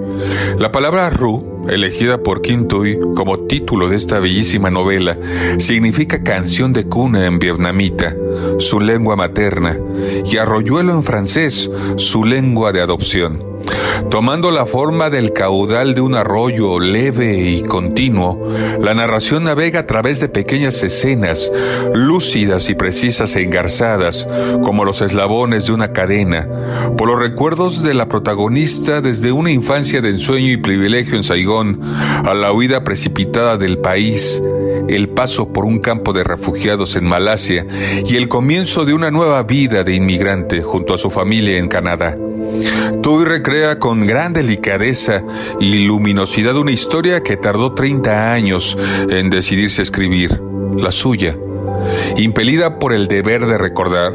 La 0.59 0.70
palabra 0.70 1.09
Ru, 1.09 1.64
elegida 1.70 2.18
por 2.18 2.42
Kim 2.42 2.68
Tui 2.68 2.98
como 3.16 3.46
título 3.46 3.88
de 3.88 3.96
esta 3.96 4.18
bellísima 4.18 4.68
novela, 4.68 5.16
significa 5.57 6.22
canción 6.22 6.74
de 6.74 6.85
cuna 6.85 7.24
en 7.24 7.38
vietnamita, 7.38 8.14
su 8.59 8.78
lengua 8.78 9.16
materna, 9.16 9.78
y 10.26 10.37
arroyuelo 10.37 10.92
en 10.92 11.02
francés, 11.02 11.70
su 11.96 12.26
lengua 12.26 12.72
de 12.72 12.83
adopción. 12.83 13.54
Tomando 14.11 14.50
la 14.50 14.66
forma 14.66 15.11
del 15.11 15.33
caudal 15.33 15.94
de 15.94 16.00
un 16.00 16.14
arroyo 16.14 16.78
leve 16.78 17.37
y 17.37 17.62
continuo, 17.62 18.48
la 18.80 18.94
narración 18.94 19.44
navega 19.44 19.80
a 19.80 19.87
través 19.87 20.20
de 20.20 20.28
pequeñas 20.28 20.83
escenas, 20.83 21.50
lúcidas 21.92 22.70
y 22.70 22.74
precisas 22.74 23.35
e 23.37 23.42
engarzadas, 23.42 24.28
como 24.62 24.85
los 24.85 25.00
eslabones 25.00 25.66
de 25.66 25.72
una 25.72 25.92
cadena, 25.92 26.48
por 26.96 27.09
los 27.09 27.18
recuerdos 27.18 27.83
de 27.83 27.94
la 27.94 28.09
protagonista 28.09 29.00
desde 29.00 29.33
una 29.33 29.50
infancia 29.50 30.00
de 30.00 30.11
ensueño 30.11 30.50
y 30.50 30.57
privilegio 30.57 31.16
en 31.16 31.24
Saigón, 31.24 31.80
a 31.83 32.35
la 32.35 32.52
huida 32.52 32.85
precipitada 32.85 33.57
del 33.57 33.78
país, 33.78 34.42
el 34.88 35.09
paso 35.09 35.52
por 35.52 35.64
un 35.64 35.78
campo 35.78 36.12
de 36.12 36.24
refugiados 36.24 36.96
en 36.96 37.07
Malasia 37.07 37.66
y 38.04 38.16
el 38.16 38.28
comienzo 38.28 38.85
de 38.85 38.94
una 38.94 39.11
nueva 39.11 39.42
vida 39.42 39.85
de 39.85 39.94
inmigrante 39.94 40.62
junto 40.62 40.94
a 40.94 40.98
su 40.98 41.11
familia 41.11 41.59
en 41.59 41.68
Canadá. 41.68 42.16
Tui 43.02 43.24
recrea 43.24 43.78
con 43.78 44.07
gran 44.07 44.33
delicadeza 44.33 45.22
y 45.61 45.87
luminosidad 45.87 46.57
una 46.57 46.72
historia 46.72 47.22
que 47.22 47.37
tardó 47.37 47.74
30 47.74 48.33
años 48.33 48.78
en 49.09 49.30
decidirse 49.30 49.83
escribir, 49.83 50.40
la 50.76 50.90
suya. 50.90 51.37
Impelida 52.16 52.79
por 52.79 52.92
el 52.92 53.09
deber 53.09 53.47
de 53.47 53.59
recordar, 53.59 54.14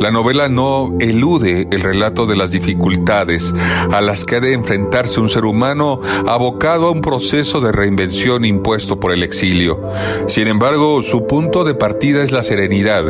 la 0.00 0.10
novela 0.10 0.48
no 0.48 0.96
elude 0.98 1.68
el 1.70 1.82
relato 1.82 2.26
de 2.26 2.34
las 2.34 2.52
dificultades 2.52 3.54
a 3.92 4.00
las 4.00 4.24
que 4.24 4.36
ha 4.36 4.40
de 4.40 4.54
enfrentarse 4.54 5.20
un 5.20 5.28
ser 5.28 5.44
humano 5.44 6.00
abocado 6.26 6.86
a 6.86 6.90
un 6.90 7.02
proceso 7.02 7.60
de 7.60 7.70
reinvención 7.70 8.46
impuesto 8.46 8.98
por 8.98 9.12
el 9.12 9.22
exilio. 9.22 9.78
Sin 10.26 10.48
embargo, 10.48 11.02
su 11.02 11.26
punto 11.26 11.64
de 11.64 11.74
partida 11.74 12.22
es 12.22 12.32
la 12.32 12.42
serenidad 12.42 13.04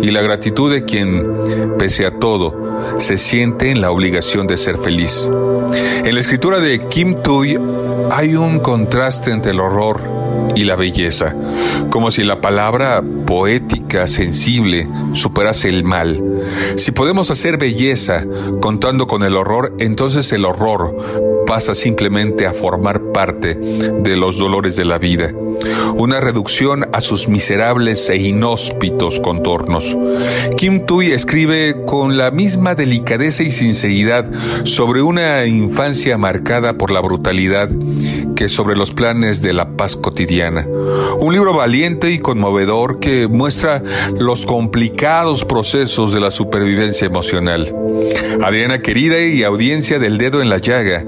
y 0.00 0.10
la 0.10 0.20
gratitud 0.20 0.72
de 0.72 0.84
quien, 0.84 1.32
pese 1.78 2.06
a 2.06 2.18
todo, 2.18 2.98
se 2.98 3.18
siente 3.18 3.70
en 3.70 3.80
la 3.80 3.92
obligación 3.92 4.48
de 4.48 4.56
ser 4.56 4.78
feliz. 4.78 5.28
En 6.04 6.12
la 6.12 6.20
escritura 6.20 6.58
de 6.58 6.80
Kim 6.80 7.22
Tui 7.22 7.56
hay 8.10 8.34
un 8.34 8.58
contraste 8.58 9.30
entre 9.30 9.52
el 9.52 9.60
horror 9.60 10.11
y 10.54 10.64
la 10.64 10.76
belleza, 10.76 11.34
como 11.90 12.10
si 12.10 12.24
la 12.24 12.40
palabra 12.40 13.02
poética, 13.26 14.06
sensible, 14.06 14.88
superase 15.12 15.68
el 15.68 15.84
mal. 15.84 16.22
Si 16.76 16.90
podemos 16.92 17.30
hacer 17.30 17.58
belleza 17.58 18.24
contando 18.60 19.06
con 19.06 19.22
el 19.22 19.36
horror, 19.36 19.74
entonces 19.78 20.32
el 20.32 20.44
horror 20.44 20.96
pasa 21.46 21.74
simplemente 21.74 22.46
a 22.46 22.52
formar 22.52 23.12
parte 23.12 23.54
de 23.54 24.16
los 24.16 24.38
dolores 24.38 24.76
de 24.76 24.84
la 24.84 24.98
vida, 24.98 25.32
una 25.96 26.20
reducción 26.20 26.86
a 26.92 27.00
sus 27.00 27.28
miserables 27.28 28.08
e 28.08 28.16
inhóspitos 28.16 29.20
contornos. 29.20 29.96
Kim 30.56 30.86
Tui 30.86 31.12
escribe 31.12 31.84
con 31.84 32.16
la 32.16 32.30
misma 32.30 32.74
delicadeza 32.74 33.42
y 33.42 33.50
sinceridad 33.50 34.30
sobre 34.64 35.02
una 35.02 35.44
infancia 35.44 36.16
marcada 36.16 36.74
por 36.74 36.90
la 36.90 37.00
brutalidad 37.00 37.68
que 38.42 38.48
sobre 38.48 38.74
los 38.74 38.90
planes 38.90 39.40
de 39.40 39.52
la 39.52 39.76
paz 39.76 39.94
cotidiana. 39.94 40.66
Un 41.20 41.32
libro 41.32 41.54
valiente 41.54 42.10
y 42.10 42.18
conmovedor 42.18 42.98
que 42.98 43.28
muestra 43.28 43.80
los 44.18 44.46
complicados 44.46 45.44
procesos 45.44 46.12
de 46.12 46.18
la 46.18 46.32
supervivencia 46.32 47.06
emocional. 47.06 47.72
Adriana 48.42 48.80
querida 48.80 49.20
y 49.20 49.44
audiencia 49.44 50.00
del 50.00 50.18
dedo 50.18 50.42
en 50.42 50.50
la 50.50 50.58
llaga, 50.58 51.04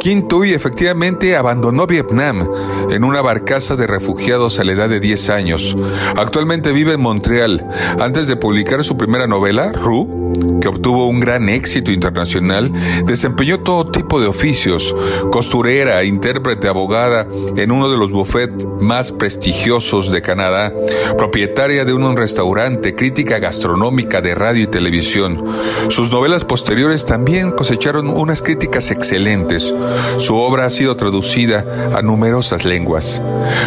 Kim 0.00 0.26
Tui 0.26 0.54
efectivamente 0.54 1.36
abandonó 1.36 1.86
Vietnam 1.86 2.48
en 2.90 3.04
una 3.04 3.22
barcaza 3.22 3.76
de 3.76 3.86
refugiados 3.86 4.58
a 4.58 4.64
la 4.64 4.72
edad 4.72 4.88
de 4.88 4.98
10 4.98 5.30
años. 5.30 5.76
Actualmente 6.16 6.72
vive 6.72 6.94
en 6.94 7.00
Montreal. 7.00 7.64
Antes 8.00 8.26
de 8.26 8.34
publicar 8.34 8.82
su 8.82 8.96
primera 8.96 9.28
novela, 9.28 9.70
Ru, 9.70 10.22
que 10.60 10.68
obtuvo 10.68 11.08
un 11.08 11.20
gran 11.20 11.48
éxito 11.48 11.92
internacional, 11.92 12.72
desempeñó 13.04 13.60
todo 13.60 13.90
tipo 13.90 14.20
de 14.20 14.26
oficios, 14.26 14.94
costurera, 15.30 16.02
intérprete, 16.04 16.68
abogada 16.72 17.26
en 17.56 17.70
uno 17.70 17.90
de 17.90 17.96
los 17.96 18.10
buffets 18.10 18.66
más 18.80 19.12
prestigiosos 19.12 20.10
de 20.10 20.20
Canadá, 20.20 20.72
propietaria 21.16 21.84
de 21.84 21.92
un 21.92 22.16
restaurante, 22.16 22.94
crítica 22.94 23.38
gastronómica 23.38 24.20
de 24.20 24.34
radio 24.34 24.64
y 24.64 24.66
televisión. 24.66 25.44
Sus 25.88 26.10
novelas 26.10 26.44
posteriores 26.44 27.06
también 27.06 27.52
cosecharon 27.52 28.08
unas 28.08 28.42
críticas 28.42 28.90
excelentes. 28.90 29.74
Su 30.18 30.36
obra 30.36 30.66
ha 30.66 30.70
sido 30.70 30.96
traducida 30.96 31.92
a 31.94 32.02
numerosas 32.02 32.64
lenguas. 32.64 33.22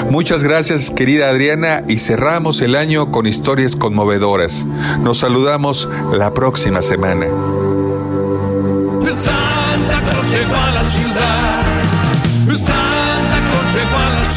Muchas 0.10 0.44
gracias, 0.44 0.92
querida 0.92 1.30
Adriana, 1.30 1.84
y 1.88 1.98
cerramos 1.98 2.62
el 2.62 2.76
año 2.76 3.12
con 3.12 3.28
historias 3.28 3.76
conmovedoras. 3.76 4.66
Nos 5.02 5.20
saludamos 5.20 5.88
la 6.12 6.34
próxima 6.34 6.82
semana. 6.82 7.28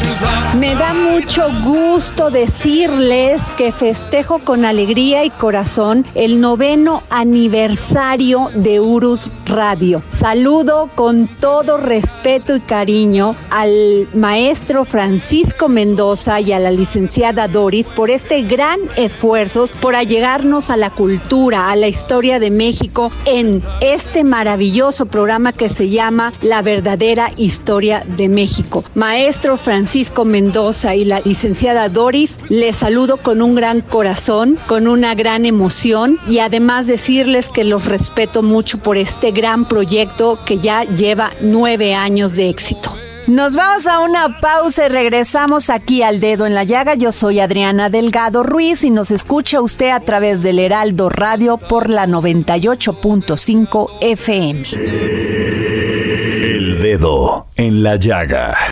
Llegó 0.01 0.13
a 0.13 0.15
la 0.15 0.15
ciudad. 0.17 0.38
Me 0.57 0.73
da 0.73 0.95
mucho 0.95 1.47
gusto 1.63 2.31
decirles 2.31 3.39
que 3.55 3.71
festejo 3.71 4.39
con 4.39 4.65
alegría 4.65 5.23
y 5.23 5.29
corazón 5.29 6.05
el 6.15 6.41
noveno 6.41 7.03
aniversario 7.11 8.49
de 8.55 8.79
Urus 8.79 9.29
Radio. 9.45 10.01
Saludo 10.11 10.89
con 10.95 11.27
todo 11.27 11.77
respeto 11.77 12.55
y 12.55 12.61
cariño 12.61 13.35
al 13.51 14.07
maestro 14.15 14.85
Francisco 14.85 15.67
Mendoza 15.67 16.41
y 16.41 16.51
a 16.51 16.59
la 16.59 16.71
licenciada 16.71 17.47
Doris 17.47 17.87
por 17.87 18.09
este 18.09 18.41
gran 18.41 18.79
esfuerzo 18.97 19.65
por 19.79 19.95
allegarnos 19.95 20.71
a 20.71 20.77
la 20.77 20.89
cultura, 20.89 21.69
a 21.69 21.75
la 21.75 21.87
historia 21.87 22.39
de 22.39 22.49
México 22.49 23.11
en 23.25 23.61
este 23.81 24.23
maravilloso 24.23 25.05
programa 25.05 25.53
que 25.53 25.69
se 25.69 25.89
llama 25.89 26.33
La 26.41 26.63
verdadera 26.63 27.29
historia 27.37 28.03
de 28.17 28.29
México. 28.29 28.83
Maestro 28.95 29.55
Francisco 29.55 30.25
Mendoza 30.25 30.39
y 30.95 31.05
la 31.05 31.19
licenciada 31.21 31.89
Doris, 31.89 32.39
les 32.49 32.77
saludo 32.77 33.17
con 33.17 33.41
un 33.41 33.53
gran 33.55 33.81
corazón, 33.81 34.57
con 34.67 34.87
una 34.87 35.13
gran 35.13 35.45
emoción 35.45 36.17
y 36.27 36.39
además 36.39 36.87
decirles 36.87 37.49
que 37.49 37.63
los 37.63 37.85
respeto 37.85 38.41
mucho 38.41 38.79
por 38.79 38.97
este 38.97 39.31
gran 39.31 39.65
proyecto 39.65 40.39
que 40.45 40.57
ya 40.57 40.83
lleva 40.85 41.31
nueve 41.41 41.93
años 41.93 42.33
de 42.33 42.49
éxito. 42.49 42.95
Nos 43.27 43.53
vamos 43.53 43.85
a 43.85 43.99
una 43.99 44.39
pausa 44.39 44.87
y 44.87 44.89
regresamos 44.89 45.69
aquí 45.69 46.01
al 46.01 46.19
dedo 46.19 46.47
en 46.47 46.55
la 46.55 46.63
llaga. 46.63 46.95
Yo 46.95 47.11
soy 47.11 47.39
Adriana 47.39 47.91
Delgado 47.91 48.41
Ruiz 48.41 48.83
y 48.83 48.89
nos 48.89 49.11
escucha 49.11 49.61
usted 49.61 49.91
a 49.91 49.99
través 49.99 50.41
del 50.41 50.57
Heraldo 50.57 51.09
Radio 51.09 51.57
por 51.57 51.89
la 51.89 52.07
98.5 52.07 53.89
FM. 54.01 54.63
El 56.41 56.81
dedo 56.81 57.45
en 57.55 57.83
la 57.83 57.97
llaga. 57.97 58.71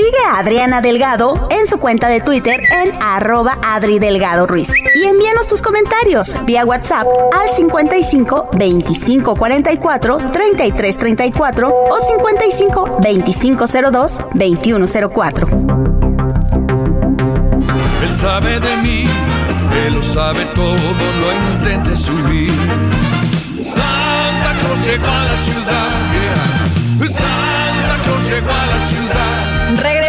Sigue 0.00 0.24
a 0.26 0.38
Adriana 0.38 0.80
Delgado 0.80 1.46
en 1.50 1.66
su 1.66 1.76
cuenta 1.76 2.08
de 2.08 2.22
Twitter 2.22 2.58
en 2.72 2.90
arroba 3.02 3.58
Adri 3.62 3.98
Delgado 3.98 4.46
Ruiz. 4.46 4.70
Y 4.94 5.04
envíanos 5.04 5.46
tus 5.46 5.60
comentarios 5.60 6.34
vía 6.46 6.64
WhatsApp 6.64 7.06
al 7.34 7.54
55 7.54 8.48
25 8.54 9.36
44 9.36 10.30
33 10.32 10.96
34 10.96 11.68
o 11.68 12.00
55 12.00 12.98
25 13.02 13.66
02 13.66 14.20
21 14.32 14.86
04. 15.12 15.48
Él 18.02 18.16
sabe 18.16 18.58
de 18.58 18.76
mí, 18.78 19.04
él 19.86 19.94
lo 19.96 20.02
sabe 20.02 20.46
todo, 20.54 20.76
no 20.76 21.58
intentes 21.58 22.00
subir. 22.00 22.54
Santa 23.62 24.58
Claus 24.60 24.86
llegó 24.86 25.06
a 25.06 25.24
la 25.24 25.36
ciudad. 25.36 25.90
Santa 27.06 28.02
Claus 28.02 28.30
llegó 28.30 28.50
a 28.50 28.66
la 28.66 28.80
ciudad. 28.88 29.39
Regresamos 29.76 29.99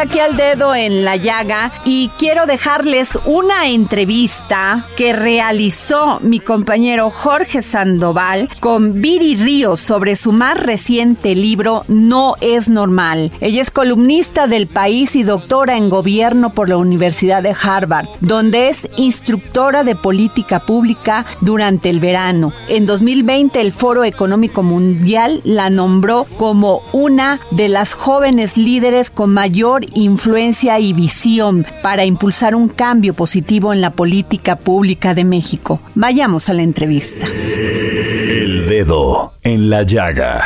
aquí 0.00 0.20
al 0.20 0.36
dedo 0.36 0.72
en 0.72 1.04
la 1.04 1.16
llaga 1.16 1.72
y 1.84 2.10
quiero 2.16 2.46
dejarles 2.46 3.18
una 3.24 3.66
entrevista 3.66 4.86
que 4.96 5.12
realizó 5.12 6.20
mi 6.20 6.38
compañero 6.38 7.10
Jorge 7.10 7.62
Sandoval 7.64 8.48
con 8.60 9.00
Viri 9.00 9.34
Ríos 9.34 9.80
sobre 9.80 10.14
su 10.14 10.30
más 10.30 10.60
reciente 10.62 11.34
libro 11.34 11.84
No 11.88 12.34
es 12.40 12.68
normal. 12.68 13.32
Ella 13.40 13.60
es 13.60 13.72
columnista 13.72 14.46
del 14.46 14.68
país 14.68 15.16
y 15.16 15.24
doctora 15.24 15.76
en 15.76 15.90
gobierno 15.90 16.50
por 16.50 16.68
la 16.68 16.76
Universidad 16.76 17.42
de 17.42 17.56
Harvard, 17.60 18.06
donde 18.20 18.68
es 18.68 18.88
instructora 18.96 19.82
de 19.82 19.96
política 19.96 20.66
pública 20.66 21.26
durante 21.40 21.90
el 21.90 21.98
verano. 21.98 22.52
En 22.68 22.86
2020 22.86 23.60
el 23.60 23.72
Foro 23.72 24.04
Económico 24.04 24.62
Mundial 24.62 25.40
la 25.42 25.68
nombró 25.68 26.26
como 26.36 26.82
una 26.92 27.40
de 27.50 27.68
las 27.68 27.94
jóvenes 27.94 28.56
líderes 28.56 29.10
con 29.10 29.34
mayor 29.34 29.47
influencia 29.94 30.78
y 30.78 30.92
visión 30.92 31.66
para 31.82 32.04
impulsar 32.04 32.54
un 32.54 32.68
cambio 32.68 33.14
positivo 33.14 33.72
en 33.72 33.80
la 33.80 33.90
política 33.90 34.56
pública 34.56 35.14
de 35.14 35.24
México. 35.24 35.78
Vayamos 35.94 36.48
a 36.48 36.54
la 36.54 36.62
entrevista. 36.62 37.26
El 37.26 38.66
dedo 38.68 39.34
en 39.42 39.70
la 39.70 39.82
llaga. 39.82 40.42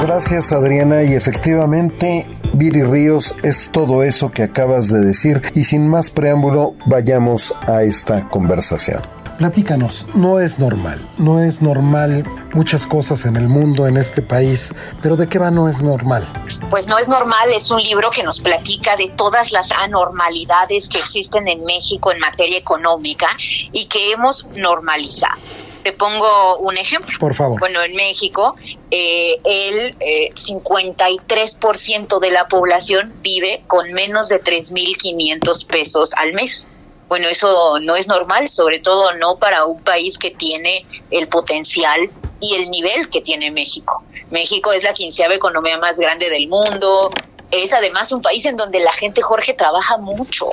Gracias 0.00 0.52
Adriana 0.52 1.04
y 1.04 1.14
efectivamente 1.14 2.26
Viri 2.54 2.82
Ríos 2.82 3.36
es 3.42 3.70
todo 3.70 4.02
eso 4.02 4.30
que 4.30 4.42
acabas 4.42 4.88
de 4.88 5.00
decir 5.00 5.42
y 5.54 5.64
sin 5.64 5.88
más 5.88 6.10
preámbulo 6.10 6.74
vayamos 6.86 7.54
a 7.68 7.82
esta 7.82 8.28
conversación. 8.28 9.00
Platícanos, 9.38 10.06
no 10.14 10.40
es 10.40 10.58
normal, 10.58 11.00
no 11.18 11.42
es 11.42 11.62
normal 11.62 12.24
muchas 12.52 12.86
cosas 12.86 13.26
en 13.26 13.36
el 13.36 13.48
mundo, 13.48 13.86
en 13.86 13.96
este 13.96 14.22
país, 14.22 14.74
pero 15.02 15.16
¿de 15.16 15.26
qué 15.26 15.38
va 15.38 15.50
no 15.50 15.68
es 15.68 15.82
normal? 15.82 16.24
Pues 16.72 16.86
no 16.86 16.96
es 16.96 17.06
normal, 17.06 17.52
es 17.52 17.70
un 17.70 17.82
libro 17.82 18.10
que 18.10 18.22
nos 18.22 18.40
platica 18.40 18.96
de 18.96 19.10
todas 19.10 19.52
las 19.52 19.72
anormalidades 19.72 20.88
que 20.88 21.00
existen 21.00 21.46
en 21.46 21.66
México 21.66 22.10
en 22.12 22.18
materia 22.18 22.56
económica 22.56 23.28
y 23.72 23.84
que 23.84 24.10
hemos 24.12 24.46
normalizado. 24.54 25.38
Te 25.82 25.92
pongo 25.92 26.56
un 26.60 26.78
ejemplo. 26.78 27.14
Por 27.20 27.34
favor. 27.34 27.60
Bueno, 27.60 27.82
en 27.82 27.94
México, 27.94 28.56
eh, 28.90 29.38
el 29.44 29.94
eh, 30.00 30.32
53% 30.32 32.18
de 32.20 32.30
la 32.30 32.48
población 32.48 33.12
vive 33.20 33.64
con 33.66 33.92
menos 33.92 34.30
de 34.30 34.42
3.500 34.42 35.66
pesos 35.66 36.14
al 36.14 36.32
mes. 36.32 36.68
Bueno, 37.06 37.28
eso 37.28 37.80
no 37.80 37.96
es 37.96 38.08
normal, 38.08 38.48
sobre 38.48 38.78
todo 38.78 39.12
no 39.16 39.36
para 39.36 39.66
un 39.66 39.82
país 39.82 40.16
que 40.16 40.30
tiene 40.30 40.86
el 41.10 41.28
potencial 41.28 42.08
y 42.42 42.54
el 42.54 42.70
nivel 42.70 43.08
que 43.08 43.22
tiene 43.22 43.50
México. 43.50 44.02
México 44.30 44.72
es 44.72 44.82
la 44.82 44.92
quinceava 44.92 45.34
economía 45.34 45.78
más 45.78 45.96
grande 45.96 46.28
del 46.28 46.48
mundo, 46.48 47.10
es 47.52 47.72
además 47.72 48.10
un 48.12 48.20
país 48.20 48.44
en 48.46 48.56
donde 48.56 48.80
la 48.80 48.92
gente, 48.92 49.22
Jorge, 49.22 49.54
trabaja 49.54 49.96
mucho. 49.98 50.48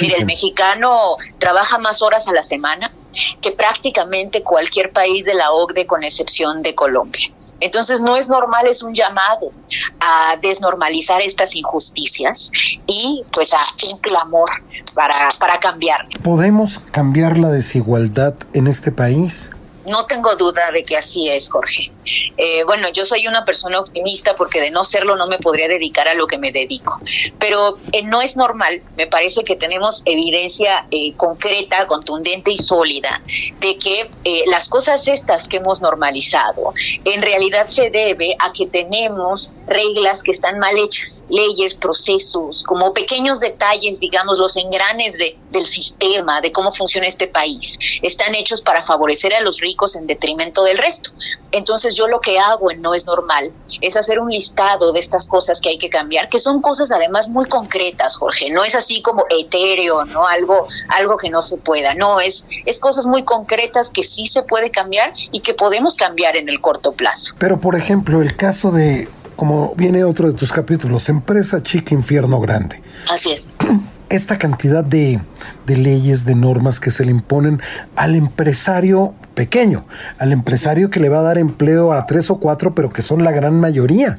Mire, 0.00 0.16
el 0.18 0.26
mexicano 0.26 1.16
trabaja 1.38 1.78
más 1.78 2.02
horas 2.02 2.28
a 2.28 2.32
la 2.32 2.42
semana 2.42 2.92
que 3.40 3.50
prácticamente 3.50 4.42
cualquier 4.42 4.92
país 4.92 5.24
de 5.24 5.34
la 5.34 5.50
OCDE 5.50 5.86
con 5.86 6.04
excepción 6.04 6.62
de 6.62 6.74
Colombia. 6.74 7.32
Entonces 7.60 8.00
no 8.00 8.16
es 8.16 8.28
normal, 8.28 8.66
es 8.66 8.82
un 8.82 8.94
llamado 8.94 9.52
a 10.00 10.36
desnormalizar 10.42 11.22
estas 11.22 11.56
injusticias 11.56 12.50
y 12.86 13.22
pues 13.32 13.54
a 13.54 13.60
un 13.90 13.98
clamor 14.00 14.50
para, 14.94 15.28
para 15.38 15.58
cambiar. 15.60 16.06
¿Podemos 16.22 16.78
cambiar 16.78 17.38
la 17.38 17.48
desigualdad 17.48 18.34
en 18.52 18.66
este 18.66 18.92
país? 18.92 19.50
No 19.86 20.06
tengo 20.06 20.34
duda 20.36 20.70
de 20.72 20.84
que 20.84 20.96
así 20.96 21.28
es, 21.28 21.48
Jorge. 21.48 21.90
Eh, 22.36 22.64
bueno, 22.64 22.88
yo 22.92 23.04
soy 23.04 23.26
una 23.26 23.44
persona 23.44 23.80
optimista 23.80 24.34
porque 24.34 24.60
de 24.60 24.70
no 24.70 24.82
serlo 24.82 25.16
no 25.16 25.26
me 25.26 25.38
podría 25.38 25.68
dedicar 25.68 26.08
a 26.08 26.14
lo 26.14 26.26
que 26.26 26.38
me 26.38 26.52
dedico. 26.52 27.00
Pero 27.38 27.78
eh, 27.92 28.02
no 28.02 28.22
es 28.22 28.36
normal, 28.36 28.82
me 28.96 29.06
parece 29.06 29.44
que 29.44 29.56
tenemos 29.56 30.02
evidencia 30.04 30.86
eh, 30.90 31.14
concreta, 31.16 31.86
contundente 31.86 32.52
y 32.52 32.56
sólida 32.56 33.22
de 33.60 33.76
que 33.78 34.10
las 34.46 34.68
cosas 34.68 35.06
estas 35.08 35.48
que 35.48 35.58
hemos 35.58 35.82
normalizado 35.82 36.72
en 37.04 37.22
realidad 37.22 37.68
se 37.68 37.90
debe 37.90 38.36
a 38.38 38.52
que 38.52 38.66
tenemos 38.66 39.52
reglas 39.66 40.22
que 40.22 40.30
están 40.30 40.58
mal 40.58 40.76
hechas, 40.78 41.24
leyes, 41.28 41.74
procesos, 41.74 42.64
como 42.64 42.92
pequeños 42.92 43.40
detalles, 43.40 44.00
digamos, 44.00 44.38
los 44.38 44.56
engranes 44.56 45.18
de, 45.18 45.36
del 45.50 45.64
sistema, 45.64 46.40
de 46.40 46.52
cómo 46.52 46.72
funciona 46.72 47.06
este 47.06 47.26
país, 47.26 47.78
están 48.02 48.34
hechos 48.34 48.60
para 48.60 48.82
favorecer 48.82 49.34
a 49.34 49.40
los 49.40 49.60
ricos 49.60 49.73
en 49.96 50.06
detrimento 50.06 50.64
del 50.64 50.78
resto. 50.78 51.10
Entonces 51.52 51.94
yo 51.94 52.06
lo 52.06 52.20
que 52.20 52.38
hago 52.38 52.70
en 52.70 52.82
No 52.82 52.94
es 52.94 53.06
normal 53.06 53.52
es 53.80 53.96
hacer 53.96 54.18
un 54.18 54.30
listado 54.30 54.92
de 54.92 55.00
estas 55.00 55.28
cosas 55.28 55.60
que 55.60 55.68
hay 55.68 55.78
que 55.78 55.88
cambiar, 55.88 56.28
que 56.28 56.38
son 56.38 56.60
cosas 56.60 56.90
además 56.90 57.28
muy 57.28 57.46
concretas, 57.46 58.16
Jorge, 58.16 58.50
no 58.50 58.64
es 58.64 58.74
así 58.74 59.02
como 59.02 59.24
etéreo, 59.30 60.04
no 60.04 60.26
algo 60.26 60.66
algo 60.88 61.16
que 61.16 61.30
no 61.30 61.42
se 61.42 61.56
pueda, 61.56 61.94
no, 61.94 62.20
es 62.20 62.46
es 62.66 62.78
cosas 62.78 63.06
muy 63.06 63.24
concretas 63.24 63.90
que 63.90 64.02
sí 64.02 64.26
se 64.26 64.42
puede 64.42 64.70
cambiar 64.70 65.12
y 65.32 65.40
que 65.40 65.54
podemos 65.54 65.96
cambiar 65.96 66.36
en 66.36 66.48
el 66.48 66.60
corto 66.60 66.92
plazo. 66.92 67.34
Pero 67.38 67.60
por 67.60 67.76
ejemplo, 67.76 68.22
el 68.22 68.36
caso 68.36 68.70
de 68.70 69.08
como 69.36 69.74
viene 69.76 70.04
otro 70.04 70.28
de 70.28 70.34
tus 70.34 70.52
capítulos, 70.52 71.08
empresa 71.08 71.62
chica, 71.62 71.94
infierno 71.94 72.40
grande. 72.40 72.82
Así 73.10 73.32
es. 73.32 73.48
Esta 74.08 74.38
cantidad 74.38 74.84
de, 74.84 75.20
de, 75.66 75.76
leyes, 75.76 76.24
de 76.24 76.34
normas 76.34 76.78
que 76.78 76.90
se 76.90 77.04
le 77.04 77.10
imponen 77.10 77.60
al 77.96 78.14
empresario 78.14 79.14
pequeño, 79.34 79.86
al 80.18 80.32
empresario 80.32 80.90
que 80.90 81.00
le 81.00 81.08
va 81.08 81.18
a 81.18 81.22
dar 81.22 81.38
empleo 81.38 81.92
a 81.92 82.06
tres 82.06 82.30
o 82.30 82.38
cuatro, 82.38 82.74
pero 82.74 82.90
que 82.90 83.02
son 83.02 83.24
la 83.24 83.32
gran 83.32 83.58
mayoría. 83.58 84.18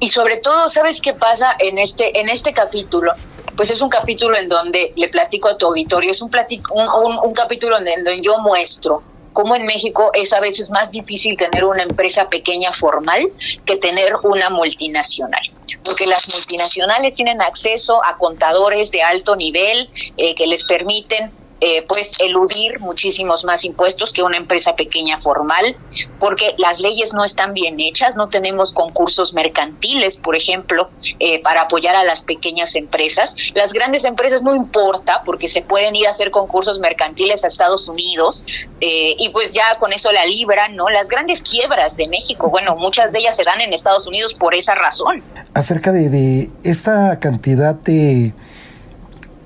Y 0.00 0.08
sobre 0.08 0.36
todo, 0.38 0.68
¿sabes 0.68 1.00
qué 1.00 1.12
pasa 1.12 1.54
en 1.58 1.78
este, 1.78 2.20
en 2.20 2.28
este 2.28 2.52
capítulo? 2.52 3.12
Pues 3.56 3.70
es 3.70 3.82
un 3.82 3.90
capítulo 3.90 4.36
en 4.36 4.48
donde 4.48 4.92
le 4.96 5.08
platico 5.08 5.48
a 5.48 5.58
tu 5.58 5.66
auditorio, 5.66 6.10
es 6.10 6.22
un, 6.22 6.30
un, 6.30 7.18
un 7.22 7.34
capítulo 7.34 7.76
en 7.78 7.84
donde 7.84 8.20
yo 8.22 8.38
muestro 8.38 9.02
cómo 9.32 9.56
en 9.56 9.66
México 9.66 10.10
es 10.14 10.32
a 10.32 10.40
veces 10.40 10.70
más 10.70 10.90
difícil 10.90 11.36
tener 11.36 11.64
una 11.64 11.82
empresa 11.82 12.28
pequeña 12.28 12.72
formal 12.72 13.30
que 13.64 13.76
tener 13.76 14.14
una 14.22 14.50
multinacional. 14.50 15.42
Porque 15.84 16.06
las 16.06 16.28
multinacionales 16.32 17.14
tienen 17.14 17.40
acceso 17.42 18.04
a 18.04 18.16
contadores 18.18 18.90
de 18.90 19.02
alto 19.02 19.36
nivel 19.36 19.88
eh, 20.16 20.34
que 20.34 20.46
les 20.46 20.64
permiten 20.64 21.32
eh, 21.64 21.84
pues 21.86 22.14
eludir 22.18 22.80
muchísimos 22.80 23.44
más 23.44 23.64
impuestos 23.64 24.12
que 24.12 24.24
una 24.24 24.36
empresa 24.36 24.74
pequeña 24.74 25.16
formal, 25.16 25.76
porque 26.18 26.56
las 26.58 26.80
leyes 26.80 27.14
no 27.14 27.22
están 27.22 27.54
bien 27.54 27.78
hechas, 27.78 28.16
no 28.16 28.28
tenemos 28.28 28.72
concursos 28.72 29.32
mercantiles, 29.32 30.16
por 30.16 30.34
ejemplo, 30.34 30.90
eh, 31.20 31.40
para 31.40 31.60
apoyar 31.62 31.94
a 31.94 32.02
las 32.02 32.22
pequeñas 32.22 32.74
empresas. 32.74 33.36
Las 33.54 33.72
grandes 33.72 34.04
empresas 34.04 34.42
no 34.42 34.56
importa, 34.56 35.22
porque 35.24 35.46
se 35.46 35.62
pueden 35.62 35.94
ir 35.94 36.08
a 36.08 36.10
hacer 36.10 36.32
concursos 36.32 36.80
mercantiles 36.80 37.44
a 37.44 37.46
Estados 37.46 37.86
Unidos 37.86 38.44
eh, 38.80 39.14
y 39.16 39.28
pues 39.28 39.54
ya 39.54 39.76
con 39.78 39.92
eso 39.92 40.10
la 40.10 40.26
libran, 40.26 40.74
¿no? 40.74 40.90
Las 40.90 41.08
grandes 41.08 41.42
quiebras 41.42 41.96
de 41.96 42.08
México, 42.08 42.50
bueno, 42.50 42.74
muchas 42.74 43.12
de 43.12 43.20
ellas 43.20 43.36
se 43.36 43.44
dan 43.44 43.60
en 43.60 43.72
Estados 43.72 44.08
Unidos 44.08 44.34
por 44.34 44.56
esa 44.56 44.74
razón. 44.74 45.22
Acerca 45.54 45.92
de, 45.92 46.08
de 46.08 46.50
esta 46.64 47.20
cantidad 47.20 47.76
de 47.76 48.34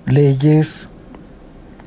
leyes 0.06 0.88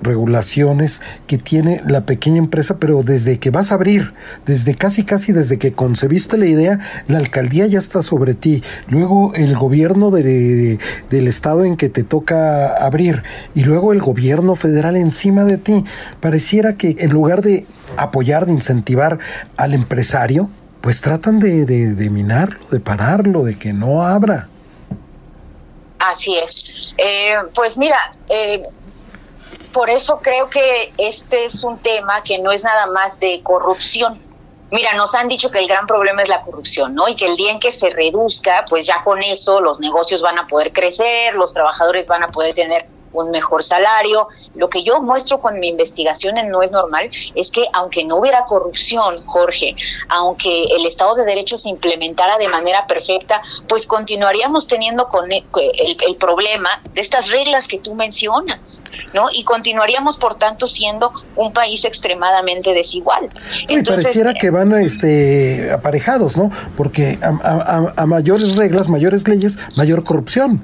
regulaciones 0.02 1.02
que 1.28 1.38
tiene 1.38 1.82
la 1.86 2.06
pequeña 2.06 2.38
empresa, 2.38 2.78
pero 2.80 3.04
desde 3.04 3.40
que 3.40 3.50
vas 3.50 3.72
a 3.72 3.76
abrir, 3.76 4.14
desde 4.46 4.76
casi 4.76 5.04
casi 5.04 5.32
desde 5.32 5.58
que 5.58 5.74
concebiste 5.74 6.38
la 6.38 6.46
idea, 6.46 6.80
la 7.08 7.18
alcaldía 7.18 7.68
ya 7.68 7.80
está 7.80 8.02
sobre 8.02 8.34
ti, 8.34 8.64
luego 8.88 9.34
el 9.36 9.56
gobierno 9.56 10.12
de, 10.12 10.80
del 11.10 11.28
estado 11.28 11.66
en 11.66 11.78
que 11.78 11.90
te 11.90 12.04
toca 12.04 12.68
abrir 12.68 13.24
y 13.56 13.64
luego 13.64 13.94
el 13.94 14.00
gobierno 14.00 14.56
federal 14.56 14.96
encima 14.96 15.46
de 15.46 15.58
ti, 15.58 15.84
pareciera 16.20 16.76
que 16.76 16.96
en 17.00 17.12
lugar 17.12 17.42
de 17.42 17.66
apoyar, 17.98 18.46
de 18.46 18.54
incentivar 18.54 19.20
al 19.58 19.74
empresario, 19.74 20.50
pues 20.82 21.02
tratan 21.02 21.40
de, 21.40 21.66
de, 21.66 22.10
minarlo, 22.10 22.60
de 22.72 22.80
pararlo, 22.80 23.44
de 23.44 23.58
que 23.58 23.74
no 23.74 24.04
abra. 24.04 24.48
Así 26.00 26.36
es. 26.36 26.96
Eh, 26.98 27.36
pues 27.54 27.78
mira, 27.78 27.98
eh, 28.30 28.64
por 29.74 29.90
eso 29.90 30.20
creo 30.20 30.50
que 30.50 30.92
este 30.98 31.46
es 31.46 31.64
un 31.64 31.80
tema 31.80 32.24
que 32.24 32.40
no 32.40 32.52
es 32.52 32.64
nada 32.64 32.88
más 32.88 33.20
de 33.20 33.42
corrupción. 33.44 34.22
Mira, 34.72 34.94
nos 34.94 35.16
han 35.16 35.28
dicho 35.28 35.50
que 35.50 35.60
el 35.60 35.68
gran 35.68 35.88
problema 35.88 36.22
es 36.22 36.30
la 36.30 36.42
corrupción, 36.42 36.94
¿no? 36.94 37.08
Y 37.08 37.16
que 37.16 37.26
el 37.26 37.36
día 37.36 37.52
en 37.52 37.60
que 37.60 37.72
se 37.72 37.90
reduzca, 37.90 38.66
pues 38.70 38.86
ya 38.86 39.04
con 39.04 39.22
eso 39.24 39.62
los 39.62 39.80
negocios 39.80 40.22
van 40.22 40.38
a 40.38 40.48
poder 40.48 40.72
crecer, 40.72 41.34
los 41.34 41.54
trabajadores 41.54 42.08
van 42.08 42.24
a 42.24 42.28
poder 42.28 42.54
tener 42.54 42.86
un 43.14 43.32
mejor 43.32 43.64
salario. 43.64 44.28
Lo 44.56 44.70
que 44.70 44.84
yo 44.84 45.02
muestro 45.02 45.40
con 45.40 45.60
mi 45.60 45.70
investigación 45.70 46.38
en 46.38 46.50
No 46.50 46.62
es 46.62 46.72
Normal 46.72 47.10
es 47.36 47.52
que 47.52 47.66
aunque 47.74 48.04
no 48.04 48.18
hubiera 48.18 48.46
corrupción, 48.46 49.18
Jorge, 49.26 49.76
aunque 50.10 50.66
el 50.66 50.86
Estado 50.86 51.16
de 51.16 51.26
Derecho 51.26 51.58
se 51.58 51.70
implementara 51.70 52.38
de 52.38 52.48
manera 52.48 52.88
perfecta, 52.88 53.42
pues 53.68 53.86
continuaríamos 53.86 54.68
teniendo 54.68 55.08
con 55.08 55.32
e, 55.32 55.46
el, 56.06 56.16
problema 56.16 56.70
de 56.94 57.02
estas 57.02 57.30
reglas 57.30 57.68
que 57.68 57.80
tú 57.80 57.96
mencionas, 57.96 58.82
¿no? 59.14 59.28
Y 59.32 59.44
continuaríamos, 59.44 60.18
por 60.18 60.36
tanto, 60.36 60.68
siendo 60.68 61.14
un 61.36 61.54
país 61.54 61.86
extremadamente 61.86 62.74
desigual. 62.74 63.30
Entonces, 63.68 64.06
pareciera 64.06 64.34
que 64.34 64.50
van 64.50 64.74
este, 64.74 65.72
aparejados, 65.72 66.38
¿no? 66.38 66.50
Porque 66.76 67.18
a 67.22 68.06
mayores 68.06 68.56
reglas, 68.56 68.90
mayores 68.90 69.28
leyes, 69.28 69.58
mayor 69.78 70.04
corrupción. 70.04 70.62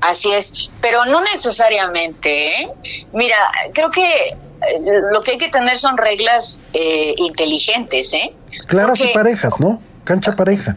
Así 0.00 0.32
es, 0.32 0.52
pero 0.80 1.04
no 1.04 1.20
necesariamente. 1.20 2.62
¿eh? 2.62 2.72
Mira, 3.12 3.36
creo 3.72 3.90
que 3.90 4.28
eh, 4.30 4.80
lo 5.12 5.22
que 5.22 5.32
hay 5.32 5.38
que 5.38 5.48
tener 5.48 5.76
son 5.78 5.96
reglas 5.96 6.62
eh, 6.72 7.14
inteligentes, 7.16 8.12
¿eh? 8.12 8.34
Claras 8.66 9.00
y 9.00 9.08
parejas, 9.08 9.60
¿no? 9.60 9.82
Cancha 10.04 10.36
pareja. 10.36 10.76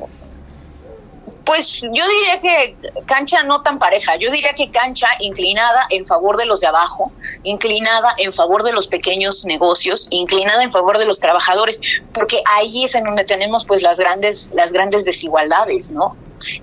Pues 1.46 1.82
yo 1.82 1.90
diría 1.90 2.40
que 2.42 2.78
cancha 3.06 3.44
no 3.44 3.62
tan 3.62 3.78
pareja, 3.78 4.16
yo 4.16 4.32
diría 4.32 4.54
que 4.54 4.72
cancha 4.72 5.08
inclinada 5.20 5.88
en 5.90 6.06
favor 6.06 6.38
de 6.38 6.46
los 6.46 6.62
de 6.62 6.68
abajo, 6.68 7.12
inclinada 7.44 8.16
en 8.18 8.32
favor 8.32 8.64
de 8.64 8.72
los 8.72 8.88
pequeños 8.88 9.44
negocios, 9.44 10.08
inclinada 10.10 10.64
en 10.64 10.72
favor 10.72 11.00
de 11.00 11.06
los 11.06 11.20
trabajadores, 11.20 11.82
porque 12.14 12.42
ahí 12.46 12.86
es 12.86 12.96
en 12.96 13.04
donde 13.04 13.26
tenemos 13.26 13.66
pues 13.66 13.82
las 13.82 14.00
grandes 14.00 14.52
las 14.56 14.72
grandes 14.72 15.04
desigualdades, 15.04 15.92
¿no? 15.92 16.16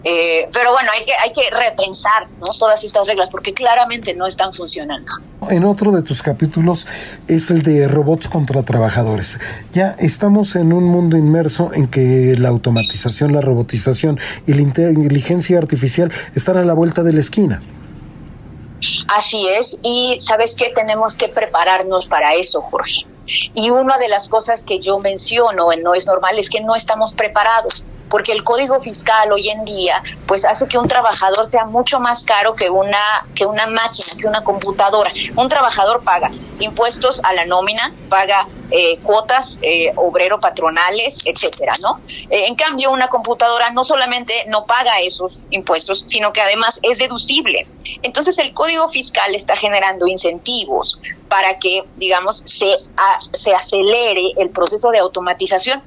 Eh, 0.05 0.49
pero 0.53 0.73
bueno, 0.73 0.91
hay 0.97 1.05
que, 1.05 1.13
hay 1.13 1.33
que 1.33 1.51
repensar 1.51 2.29
¿no? 2.41 2.49
todas 2.59 2.85
estas 2.85 3.07
reglas 3.07 3.31
porque 3.31 3.53
claramente 3.53 4.15
no 4.15 4.27
están 4.27 4.53
funcionando. 4.53 5.13
En 5.49 5.65
otro 5.65 5.91
de 5.93 6.03
tus 6.03 6.23
capítulos 6.23 6.87
es 7.27 7.51
el 7.51 7.63
de 7.63 7.89
robots 7.89 8.29
contra 8.29 8.63
trabajadores. 8.63 9.41
Ya 9.73 9.97
estamos 9.99 10.55
en 10.57 10.73
un 10.73 10.85
mundo 10.85 11.17
inmerso 11.17 11.73
en 11.73 11.87
que 11.87 12.35
la 12.39 12.49
automatización, 12.49 13.33
la 13.33 13.41
robotización 13.41 14.21
y 14.47 14.55
la 14.55 14.63
inteligencia 14.63 15.59
artificial 15.59 16.13
están 16.35 16.57
a 16.57 16.65
la 16.65 16.75
vuelta 16.75 17.03
de 17.03 17.13
la 17.13 17.21
esquina. 17.21 17.63
Así 19.09 19.47
es, 19.47 19.79
y 19.83 20.17
sabes 20.21 20.55
que 20.55 20.71
tenemos 20.75 21.17
que 21.17 21.29
prepararnos 21.29 22.07
para 22.07 22.35
eso, 22.35 22.63
Jorge. 22.63 23.07
Y 23.55 23.71
una 23.71 23.99
de 23.99 24.09
las 24.09 24.29
cosas 24.29 24.65
que 24.65 24.81
yo 24.81 24.99
menciono 24.99 25.73
en 25.73 25.83
No 25.83 25.95
es 25.95 26.07
normal 26.07 26.39
es 26.39 26.49
que 26.49 26.61
no 26.61 26.75
estamos 26.75 27.13
preparados 27.13 27.85
porque 28.11 28.33
el 28.33 28.43
código 28.43 28.79
fiscal 28.81 29.33
hoy 29.33 29.49
en 29.49 29.65
día 29.65 30.03
pues 30.27 30.45
hace 30.45 30.69
que 30.69 30.77
un 30.77 30.89
trabajador 30.89 31.49
sea 31.49 31.65
mucho 31.65 32.01
más 32.01 32.25
caro 32.25 32.55
que 32.55 32.69
una 32.69 32.99
que 33.35 33.47
una 33.47 33.67
máquina, 33.67 34.09
que 34.21 34.27
una 34.27 34.45
computadora. 34.45 35.13
Un 35.37 35.49
trabajador 35.49 36.03
paga 36.03 36.31
impuestos 36.59 37.23
a 37.25 37.33
la 37.33 37.47
nómina, 37.47 37.95
paga 38.09 38.47
eh, 38.71 38.99
cuotas 38.99 39.59
eh, 39.63 39.93
obrero 39.97 40.39
patronales, 40.39 41.23
etcétera, 41.25 41.73
¿no? 41.81 42.01
Eh, 42.29 42.47
en 42.47 42.55
cambio, 42.55 42.91
una 42.91 43.09
computadora 43.09 43.71
no 43.71 43.83
solamente 43.83 44.45
no 44.47 44.65
paga 44.65 45.01
esos 45.01 45.47
impuestos, 45.51 46.05
sino 46.07 46.33
que 46.33 46.41
además 46.41 46.79
es 46.83 46.99
deducible. 46.99 47.67
Entonces, 48.03 48.39
el 48.39 48.53
Código 48.53 48.89
Fiscal 48.89 49.35
está 49.35 49.57
generando 49.57 50.07
incentivos 50.07 50.99
para 51.29 51.59
que, 51.59 51.85
digamos, 51.97 52.43
se, 52.47 52.77
se 53.33 53.55
acelere 53.55 54.33
el 54.39 54.51
proceso 54.51 54.91
de 54.91 54.99
automatización 54.99 55.83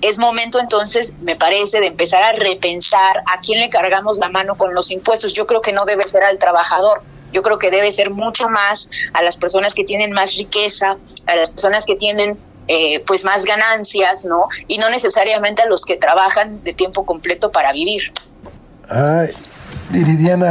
es 0.00 0.18
momento 0.18 0.58
entonces, 0.60 1.12
me 1.20 1.36
parece, 1.36 1.80
de 1.80 1.88
empezar 1.88 2.22
a 2.22 2.32
repensar 2.32 3.18
a 3.26 3.40
quién 3.40 3.60
le 3.60 3.70
cargamos 3.70 4.18
la 4.18 4.28
mano 4.28 4.56
con 4.56 4.74
los 4.74 4.90
impuestos. 4.90 5.32
Yo 5.32 5.46
creo 5.46 5.60
que 5.60 5.72
no 5.72 5.84
debe 5.84 6.02
ser 6.04 6.24
al 6.24 6.38
trabajador, 6.38 7.02
yo 7.32 7.42
creo 7.42 7.58
que 7.58 7.70
debe 7.70 7.92
ser 7.92 8.10
mucho 8.10 8.48
más 8.48 8.88
a 9.12 9.22
las 9.22 9.36
personas 9.36 9.74
que 9.74 9.84
tienen 9.84 10.12
más 10.12 10.36
riqueza, 10.36 10.96
a 11.26 11.36
las 11.36 11.50
personas 11.50 11.84
que 11.84 11.96
tienen 11.96 12.38
eh, 12.68 13.04
pues 13.06 13.24
más 13.24 13.44
ganancias, 13.44 14.24
¿no? 14.24 14.48
Y 14.66 14.78
no 14.78 14.90
necesariamente 14.90 15.62
a 15.62 15.66
los 15.66 15.84
que 15.84 15.96
trabajan 15.96 16.64
de 16.64 16.74
tiempo 16.74 17.04
completo 17.04 17.52
para 17.52 17.72
vivir. 17.72 18.12
Ay, 18.88 19.30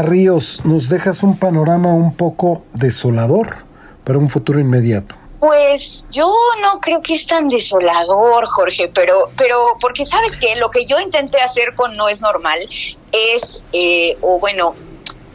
Ríos, 0.04 0.62
nos 0.64 0.90
dejas 0.90 1.24
un 1.24 1.38
panorama 1.38 1.94
un 1.94 2.16
poco 2.16 2.66
desolador 2.74 3.66
para 4.04 4.20
un 4.20 4.30
futuro 4.30 4.60
inmediato. 4.60 5.16
Pues 5.46 6.08
yo 6.10 6.34
no 6.60 6.80
creo 6.82 7.04
que 7.04 7.14
es 7.14 7.28
tan 7.28 7.48
desolador, 7.48 8.48
Jorge, 8.48 8.88
pero, 8.88 9.30
pero 9.38 9.78
porque 9.80 10.04
sabes 10.04 10.38
que 10.38 10.56
lo 10.56 10.72
que 10.72 10.88
yo 10.88 11.00
intenté 11.00 11.40
hacer 11.40 11.76
con 11.76 11.96
No 11.96 12.10
es 12.10 12.20
normal 12.20 12.68
es, 13.12 13.64
eh, 13.72 14.18
o 14.22 14.40
bueno, 14.40 14.74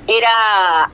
era 0.09 0.91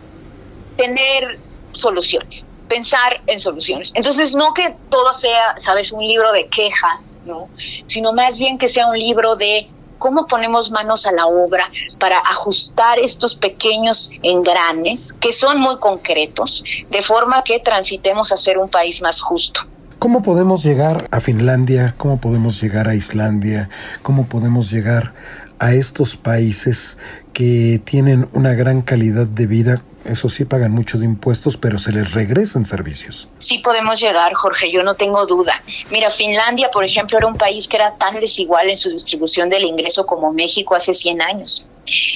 tener 0.76 1.38
soluciones, 1.72 2.44
pensar 2.68 3.22
en 3.26 3.40
soluciones. 3.40 3.90
Entonces, 3.94 4.36
no 4.36 4.52
que 4.52 4.76
todo 4.90 5.14
sea, 5.14 5.56
sabes, 5.56 5.92
un 5.92 6.06
libro 6.06 6.30
de 6.32 6.48
quejas, 6.48 7.16
¿no? 7.24 7.48
Sino 7.86 8.12
más 8.12 8.38
bien 8.38 8.58
que 8.58 8.68
sea 8.68 8.86
un 8.86 8.98
libro 8.98 9.34
de 9.34 9.70
cómo 9.98 10.26
ponemos 10.26 10.70
manos 10.70 11.06
a 11.06 11.12
la 11.12 11.26
obra 11.26 11.70
para 11.98 12.18
ajustar 12.18 12.98
estos 12.98 13.36
pequeños 13.36 14.10
engranes 14.22 15.14
que 15.20 15.32
son 15.32 15.58
muy 15.60 15.78
concretos, 15.78 16.64
de 16.90 17.02
forma 17.02 17.42
que 17.42 17.60
transitemos 17.60 18.32
a 18.32 18.36
ser 18.36 18.58
un 18.58 18.68
país 18.68 19.02
más 19.02 19.20
justo. 19.20 19.60
¿Cómo 19.98 20.22
podemos 20.22 20.62
llegar 20.62 21.08
a 21.10 21.20
Finlandia? 21.20 21.94
¿Cómo 21.96 22.20
podemos 22.20 22.60
llegar 22.60 22.88
a 22.88 22.94
Islandia? 22.94 23.70
¿Cómo 24.02 24.26
podemos 24.26 24.70
llegar 24.70 25.14
a 25.58 25.72
estos 25.72 26.16
países 26.16 26.98
que 27.32 27.80
tienen 27.84 28.28
una 28.32 28.52
gran 28.54 28.82
calidad 28.82 29.26
de 29.26 29.46
vida 29.46 29.80
eso 30.08 30.28
sí, 30.28 30.44
pagan 30.44 30.72
mucho 30.72 30.98
de 30.98 31.04
impuestos, 31.04 31.56
pero 31.56 31.78
se 31.78 31.92
les 31.92 32.12
regresan 32.14 32.64
servicios. 32.64 33.28
Sí 33.38 33.58
podemos 33.58 34.00
llegar, 34.00 34.32
Jorge, 34.34 34.70
yo 34.70 34.82
no 34.82 34.94
tengo 34.94 35.26
duda. 35.26 35.60
Mira, 35.90 36.10
Finlandia, 36.10 36.70
por 36.70 36.84
ejemplo, 36.84 37.18
era 37.18 37.26
un 37.26 37.36
país 37.36 37.68
que 37.68 37.76
era 37.76 37.96
tan 37.96 38.20
desigual 38.20 38.70
en 38.70 38.76
su 38.76 38.90
distribución 38.90 39.48
del 39.50 39.64
ingreso 39.64 40.06
como 40.06 40.32
México 40.32 40.74
hace 40.74 40.94
100 40.94 41.22
años. 41.22 41.66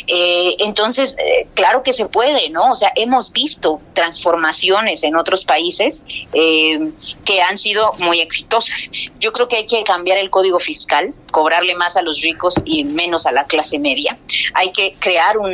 Eh, 0.07 0.57
entonces, 0.61 1.17
eh, 1.19 1.47
claro 1.55 1.83
que 1.83 1.93
se 1.93 2.07
puede, 2.07 2.51
¿no? 2.51 2.73
O 2.73 2.75
sea, 2.75 2.93
hemos 2.97 3.33
visto 3.33 3.81
transformaciones 3.93 5.03
en 5.05 5.17
otros 5.17 5.45
países 5.45 6.05
eh, 6.33 6.91
que 7.25 7.41
han 7.43 7.57
sido 7.57 7.93
muy 7.99 8.21
exitosas. 8.21 8.91
Yo 9.19 9.33
creo 9.33 9.49
que 9.49 9.57
hay 9.57 9.67
que 9.67 9.85
cambiar 9.85 10.19
el 10.19 10.31
código 10.31 10.59
fiscal, 10.59 11.15
cobrarle 11.31 11.75
más 11.75 11.97
a 11.97 12.03
los 12.03 12.21
ricos 12.21 12.55
y 12.65 12.85
menos 12.85 13.27
a 13.27 13.33
la 13.33 13.45
clase 13.45 13.79
media. 13.79 14.19
Hay 14.55 14.73
que 14.73 14.97
crear 14.99 15.39
un, 15.39 15.51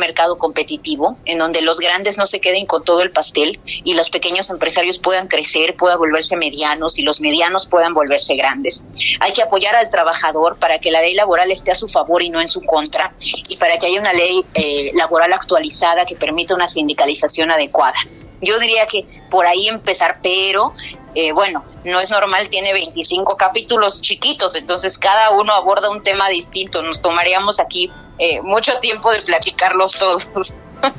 mercado 0.00 0.38
competitivo 0.38 1.18
en 1.26 1.38
donde 1.38 1.60
los 1.60 1.78
grandes 1.78 2.16
no 2.16 2.26
se 2.26 2.40
queden 2.40 2.64
con 2.64 2.84
todo 2.84 3.02
el 3.02 3.10
pastel 3.10 3.60
y 3.64 3.94
los 3.94 4.08
pequeños 4.08 4.48
empresarios 4.48 4.98
puedan 4.98 5.28
crecer, 5.28 5.74
puedan 5.76 5.98
volverse 5.98 6.36
medianos 6.36 6.98
y 6.98 7.02
los 7.02 7.20
medianos 7.20 7.66
puedan 7.66 7.92
volverse 7.92 8.34
grandes. 8.34 8.82
Hay 9.20 9.32
que 9.32 9.42
apoyar 9.42 9.76
al 9.76 9.90
trabajador 9.90 10.56
para 10.58 10.78
que 10.78 10.90
la 10.90 11.02
ley 11.02 11.14
laboral 11.14 11.50
esté 11.50 11.72
a 11.72 11.74
su 11.74 11.86
favor 11.86 12.22
y 12.22 12.30
no 12.30 12.40
en 12.40 12.48
su 12.48 12.62
contra 12.62 13.14
para 13.60 13.78
que 13.78 13.86
haya 13.86 14.00
una 14.00 14.12
ley 14.12 14.44
eh, 14.54 14.90
laboral 14.94 15.32
actualizada 15.32 16.04
que 16.06 16.16
permita 16.16 16.54
una 16.56 16.66
sindicalización 16.66 17.52
adecuada. 17.52 17.94
Yo 18.40 18.58
diría 18.58 18.86
que 18.86 19.04
por 19.30 19.46
ahí 19.46 19.68
empezar, 19.68 20.18
pero 20.22 20.72
eh, 21.14 21.32
bueno, 21.32 21.62
no 21.84 22.00
es 22.00 22.10
normal, 22.10 22.48
tiene 22.48 22.72
25 22.72 23.36
capítulos 23.36 24.00
chiquitos, 24.00 24.54
entonces 24.54 24.96
cada 24.98 25.30
uno 25.30 25.52
aborda 25.52 25.90
un 25.90 26.02
tema 26.02 26.28
distinto. 26.30 26.82
Nos 26.82 27.02
tomaríamos 27.02 27.60
aquí 27.60 27.92
eh, 28.18 28.40
mucho 28.40 28.78
tiempo 28.80 29.12
de 29.12 29.20
platicarlos 29.20 29.92
todos. 29.92 30.56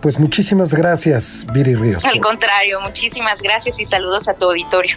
Pues 0.00 0.18
muchísimas 0.18 0.72
gracias, 0.72 1.44
Viri 1.52 1.74
Ríos. 1.74 2.02
Al 2.06 2.20
contrario, 2.20 2.80
muchísimas 2.80 3.42
gracias 3.42 3.78
y 3.78 3.84
saludos 3.84 4.28
a 4.28 4.32
tu 4.32 4.46
auditorio. 4.46 4.96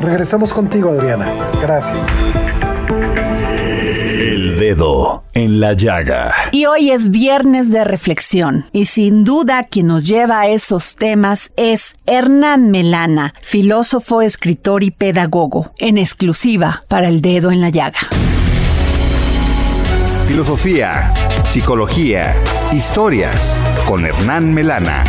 Regresamos 0.00 0.54
contigo, 0.54 0.88
Adriana. 0.88 1.30
Gracias. 1.60 2.06
El 4.52 4.58
dedo 4.58 5.24
en 5.32 5.60
la 5.60 5.72
llaga. 5.72 6.34
Y 6.50 6.66
hoy 6.66 6.90
es 6.90 7.10
viernes 7.10 7.70
de 7.70 7.84
reflexión 7.84 8.66
y 8.70 8.84
sin 8.84 9.24
duda 9.24 9.64
quien 9.64 9.86
nos 9.86 10.04
lleva 10.04 10.40
a 10.40 10.48
esos 10.48 10.96
temas 10.96 11.52
es 11.56 11.96
Hernán 12.04 12.70
Melana, 12.70 13.32
filósofo, 13.40 14.20
escritor 14.20 14.82
y 14.82 14.90
pedagogo, 14.90 15.72
en 15.78 15.96
exclusiva 15.96 16.82
para 16.88 17.08
el 17.08 17.22
dedo 17.22 17.50
en 17.50 17.62
la 17.62 17.70
llaga. 17.70 18.00
Filosofía, 20.26 21.14
psicología, 21.44 22.34
historias 22.74 23.58
con 23.88 24.04
Hernán 24.04 24.52
Melana. 24.52 25.02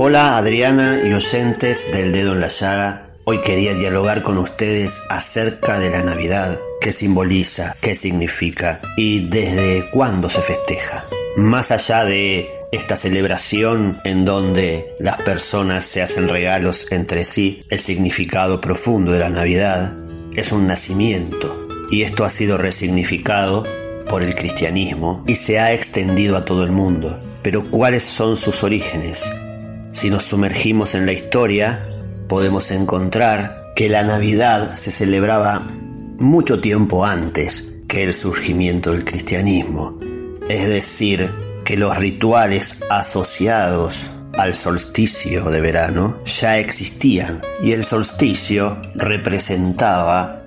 Hola 0.00 0.36
Adriana 0.36 0.98
y 1.04 1.12
oyentes 1.12 1.92
del 1.92 2.10
dedo 2.10 2.32
en 2.32 2.40
la 2.40 2.48
llaga. 2.48 3.03
Hoy 3.26 3.40
quería 3.40 3.72
dialogar 3.72 4.22
con 4.22 4.36
ustedes 4.36 5.02
acerca 5.08 5.78
de 5.78 5.88
la 5.88 6.02
Navidad, 6.02 6.60
qué 6.78 6.92
simboliza, 6.92 7.74
qué 7.80 7.94
significa 7.94 8.82
y 8.98 9.28
desde 9.30 9.88
cuándo 9.88 10.28
se 10.28 10.42
festeja. 10.42 11.06
Más 11.34 11.70
allá 11.70 12.04
de 12.04 12.50
esta 12.70 12.96
celebración 12.96 13.98
en 14.04 14.26
donde 14.26 14.94
las 14.98 15.22
personas 15.22 15.86
se 15.86 16.02
hacen 16.02 16.28
regalos 16.28 16.92
entre 16.92 17.24
sí, 17.24 17.64
el 17.70 17.78
significado 17.78 18.60
profundo 18.60 19.12
de 19.12 19.20
la 19.20 19.30
Navidad 19.30 19.94
es 20.36 20.52
un 20.52 20.66
nacimiento 20.66 21.66
y 21.90 22.02
esto 22.02 22.26
ha 22.26 22.30
sido 22.30 22.58
resignificado 22.58 23.64
por 24.06 24.22
el 24.22 24.34
cristianismo 24.34 25.24
y 25.26 25.36
se 25.36 25.58
ha 25.58 25.72
extendido 25.72 26.36
a 26.36 26.44
todo 26.44 26.62
el 26.62 26.72
mundo. 26.72 27.18
Pero 27.40 27.70
¿cuáles 27.70 28.02
son 28.02 28.36
sus 28.36 28.62
orígenes? 28.64 29.32
Si 29.92 30.10
nos 30.10 30.24
sumergimos 30.24 30.94
en 30.94 31.06
la 31.06 31.12
historia, 31.12 31.88
podemos 32.28 32.70
encontrar 32.70 33.62
que 33.76 33.88
la 33.88 34.02
Navidad 34.02 34.72
se 34.74 34.90
celebraba 34.90 35.66
mucho 36.18 36.60
tiempo 36.60 37.04
antes 37.04 37.72
que 37.88 38.04
el 38.04 38.12
surgimiento 38.12 38.92
del 38.92 39.04
cristianismo. 39.04 39.98
Es 40.48 40.68
decir, 40.68 41.30
que 41.64 41.76
los 41.76 41.96
rituales 41.96 42.78
asociados 42.90 44.10
al 44.36 44.54
solsticio 44.54 45.44
de 45.50 45.60
verano 45.60 46.18
ya 46.24 46.58
existían 46.58 47.40
y 47.62 47.72
el 47.72 47.84
solsticio 47.84 48.80
representaba 48.94 50.42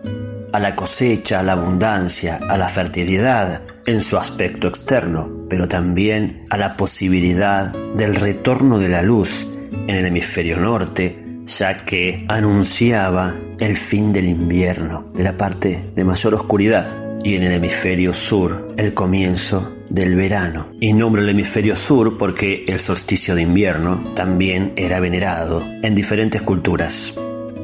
a 0.53 0.59
la 0.59 0.75
cosecha, 0.75 1.39
a 1.39 1.43
la 1.43 1.53
abundancia, 1.53 2.39
a 2.49 2.57
la 2.57 2.69
fertilidad 2.69 3.61
en 3.85 4.01
su 4.01 4.17
aspecto 4.17 4.67
externo, 4.67 5.45
pero 5.49 5.67
también 5.67 6.45
a 6.49 6.57
la 6.57 6.77
posibilidad 6.77 7.73
del 7.95 8.15
retorno 8.15 8.79
de 8.79 8.89
la 8.89 9.01
luz 9.01 9.47
en 9.71 9.95
el 9.95 10.05
hemisferio 10.05 10.59
norte, 10.59 11.26
ya 11.47 11.85
que 11.85 12.25
anunciaba 12.27 13.35
el 13.59 13.77
fin 13.77 14.13
del 14.13 14.27
invierno, 14.27 15.09
de 15.15 15.23
la 15.23 15.37
parte 15.37 15.89
de 15.95 16.03
mayor 16.03 16.35
oscuridad, 16.35 17.19
y 17.23 17.35
en 17.35 17.43
el 17.43 17.53
hemisferio 17.53 18.13
sur 18.13 18.73
el 18.77 18.93
comienzo 18.93 19.75
del 19.89 20.15
verano. 20.15 20.67
Y 20.79 20.93
nombro 20.93 21.21
el 21.21 21.29
hemisferio 21.29 21.75
sur 21.75 22.17
porque 22.17 22.65
el 22.67 22.79
solsticio 22.79 23.35
de 23.35 23.41
invierno 23.43 24.03
también 24.15 24.73
era 24.75 24.99
venerado 24.99 25.65
en 25.81 25.95
diferentes 25.95 26.41
culturas. 26.41 27.13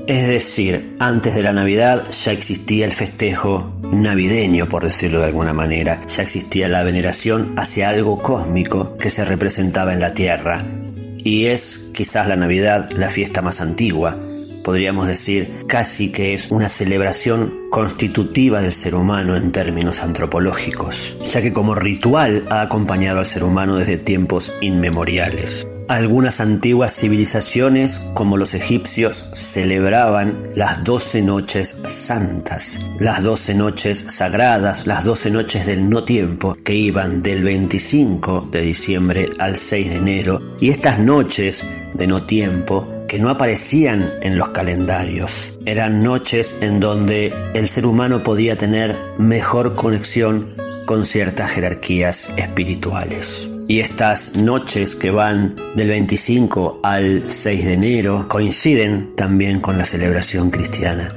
Es 0.08 0.28
decir, 0.28 0.96
antes 1.00 1.36
de 1.36 1.44
la 1.44 1.54
Navidad 1.54 2.04
ya 2.12 2.32
existía 2.34 2.86
el 2.86 2.92
festejo 2.92 3.80
navideño, 3.84 4.68
por 4.68 4.84
decirlo 4.84 5.20
de 5.20 5.28
alguna 5.28 5.54
manera, 5.54 6.02
ya 6.08 6.24
existía 6.24 6.68
la 6.68 6.84
veneración 6.84 7.54
hacia 7.58 7.90
algo 7.90 8.22
cósmico 8.22 8.98
que 8.98 9.10
se 9.10 9.24
representaba 9.24 9.94
en 9.94 10.02
la 10.02 10.14
Tierra. 10.14 10.83
Y 11.24 11.46
es 11.46 11.90
quizás 11.94 12.28
la 12.28 12.36
Navidad 12.36 12.90
la 12.92 13.10
fiesta 13.10 13.42
más 13.42 13.62
antigua, 13.62 14.18
podríamos 14.64 15.08
decir 15.08 15.66
casi 15.68 16.12
que 16.12 16.34
es 16.34 16.50
una 16.50 16.70
celebración 16.70 17.54
constitutiva 17.70 18.62
del 18.62 18.72
ser 18.72 18.96
humano 18.96 19.36
en 19.36 19.52
términos 19.52 20.02
antropológicos, 20.02 21.18
ya 21.26 21.42
que 21.42 21.54
como 21.54 21.76
ritual 21.76 22.46
ha 22.50 22.62
acompañado 22.62 23.20
al 23.20 23.26
ser 23.26 23.44
humano 23.44 23.78
desde 23.78 23.98
tiempos 23.98 24.54
inmemoriales. 24.62 25.68
Algunas 25.90 26.40
antiguas 26.40 26.96
civilizaciones, 26.96 28.02
como 28.14 28.38
los 28.38 28.54
egipcios, 28.54 29.28
celebraban 29.34 30.50
las 30.56 30.84
doce 30.84 31.22
noches 31.22 31.78
santas, 31.86 32.80
las 33.00 33.24
doce 33.24 33.54
noches 33.54 34.06
sagradas, 34.08 34.88
las 34.88 35.04
doce 35.04 35.30
noches 35.30 35.66
del 35.66 35.90
no 35.90 36.04
tiempo, 36.06 36.56
que 36.64 36.76
iban 36.76 37.22
del 37.22 37.44
25 37.44 38.48
de 38.52 38.62
diciembre 38.62 39.30
al 39.40 39.58
6 39.58 39.90
de 39.90 39.96
enero, 39.96 40.42
y 40.60 40.70
estas 40.70 41.00
noches 41.00 41.66
de 41.94 42.08
no 42.08 42.24
tiempo 42.24 42.88
que 43.08 43.20
no 43.20 43.30
aparecían 43.30 44.10
en 44.22 44.38
los 44.38 44.50
calendarios. 44.50 45.54
Eran 45.66 46.02
noches 46.02 46.58
en 46.62 46.80
donde 46.80 47.34
el 47.54 47.68
ser 47.68 47.86
humano 47.86 48.24
podía 48.24 48.58
tener 48.58 48.98
mejor 49.18 49.76
conexión 49.76 50.56
con 50.86 51.06
ciertas 51.06 51.52
jerarquías 51.52 52.32
espirituales. 52.38 53.53
Y 53.68 53.80
estas 53.80 54.36
noches 54.36 54.96
que 54.96 55.12
van 55.12 55.56
del 55.76 55.88
25 55.88 56.82
al 56.84 57.32
6 57.32 57.66
de 57.66 57.74
enero 57.74 58.28
coinciden 58.28 59.16
también 59.16 59.62
con 59.62 59.78
la 59.78 59.86
celebración 59.86 60.52
cristiana 60.52 61.14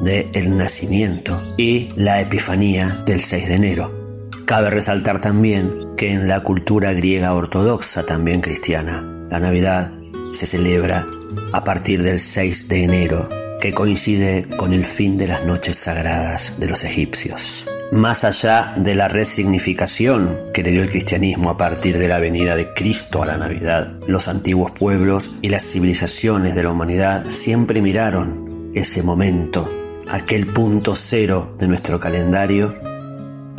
de 0.00 0.30
el 0.32 0.56
nacimiento 0.56 1.42
y 1.56 1.90
la 1.96 2.20
epifanía 2.20 3.02
del 3.04 3.20
6 3.20 3.48
de 3.48 3.54
enero. 3.54 3.98
Cabe 4.46 4.70
resaltar 4.70 5.20
también 5.20 5.94
que 5.96 6.12
en 6.12 6.28
la 6.28 6.40
cultura 6.40 6.92
griega 6.92 7.34
ortodoxa, 7.34 8.06
también 8.06 8.40
cristiana, 8.40 9.26
la 9.30 9.40
Navidad 9.40 9.92
se 10.32 10.46
celebra 10.46 11.06
a 11.52 11.64
partir 11.64 12.02
del 12.02 12.20
6 12.20 12.68
de 12.68 12.84
enero, 12.84 13.28
que 13.60 13.74
coincide 13.74 14.46
con 14.56 14.72
el 14.72 14.84
fin 14.84 15.16
de 15.16 15.26
las 15.26 15.44
noches 15.44 15.76
sagradas 15.76 16.54
de 16.58 16.68
los 16.68 16.84
egipcios. 16.84 17.66
Más 17.92 18.24
allá 18.24 18.74
de 18.76 18.94
la 18.94 19.08
resignificación 19.08 20.38
que 20.52 20.62
le 20.62 20.72
dio 20.72 20.82
el 20.82 20.90
cristianismo 20.90 21.50
a 21.50 21.56
partir 21.56 21.98
de 21.98 22.08
la 22.08 22.18
venida 22.18 22.54
de 22.54 22.72
Cristo 22.74 23.22
a 23.22 23.26
la 23.26 23.38
Navidad, 23.38 23.92
los 24.06 24.28
antiguos 24.28 24.72
pueblos 24.72 25.30
y 25.40 25.48
las 25.48 25.62
civilizaciones 25.62 26.54
de 26.54 26.62
la 26.62 26.70
humanidad 26.70 27.26
siempre 27.28 27.80
miraron 27.80 28.70
ese 28.74 29.02
momento, 29.02 29.68
aquel 30.08 30.46
punto 30.52 30.94
cero 30.94 31.56
de 31.58 31.68
nuestro 31.68 31.98
calendario, 31.98 32.78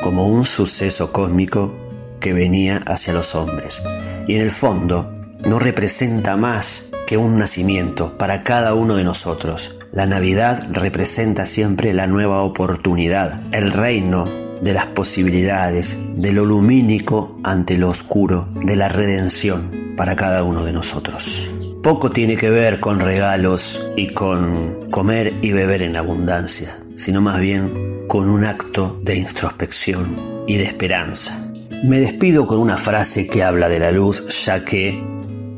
como 0.01 0.27
un 0.27 0.45
suceso 0.45 1.11
cósmico 1.11 1.75
que 2.19 2.33
venía 2.33 2.83
hacia 2.85 3.13
los 3.13 3.33
hombres. 3.35 3.81
Y 4.27 4.35
en 4.35 4.41
el 4.41 4.51
fondo 4.51 5.11
no 5.43 5.57
representa 5.57 6.37
más 6.37 6.89
que 7.07 7.17
un 7.17 7.39
nacimiento 7.39 8.17
para 8.17 8.43
cada 8.43 8.75
uno 8.75 8.95
de 8.95 9.03
nosotros, 9.03 9.78
la 9.91 10.05
Navidad 10.05 10.67
representa 10.71 11.45
siempre 11.45 11.93
la 11.93 12.07
nueva 12.07 12.43
oportunidad, 12.43 13.41
el 13.53 13.71
reino 13.71 14.25
de 14.61 14.73
las 14.73 14.87
posibilidades, 14.87 15.97
de 16.15 16.33
lo 16.33 16.45
lumínico 16.45 17.39
ante 17.43 17.77
lo 17.77 17.89
oscuro, 17.89 18.49
de 18.55 18.75
la 18.75 18.89
redención 18.89 19.93
para 19.95 20.15
cada 20.15 20.43
uno 20.43 20.63
de 20.63 20.73
nosotros. 20.73 21.51
Poco 21.81 22.11
tiene 22.11 22.35
que 22.35 22.49
ver 22.49 22.79
con 22.79 22.99
regalos 22.99 23.83
y 23.95 24.13
con 24.13 24.89
comer 24.91 25.33
y 25.41 25.53
beber 25.53 25.81
en 25.81 25.95
abundancia, 25.95 26.77
sino 26.95 27.21
más 27.21 27.39
bien 27.39 28.01
con 28.07 28.29
un 28.29 28.43
acto 28.43 28.99
de 29.03 29.17
introspección 29.17 30.43
y 30.47 30.57
de 30.57 30.65
esperanza. 30.65 31.49
Me 31.83 31.99
despido 31.99 32.45
con 32.45 32.59
una 32.59 32.77
frase 32.77 33.27
que 33.27 33.43
habla 33.43 33.69
de 33.69 33.79
la 33.79 33.91
luz, 33.91 34.45
ya 34.45 34.65
que 34.65 35.01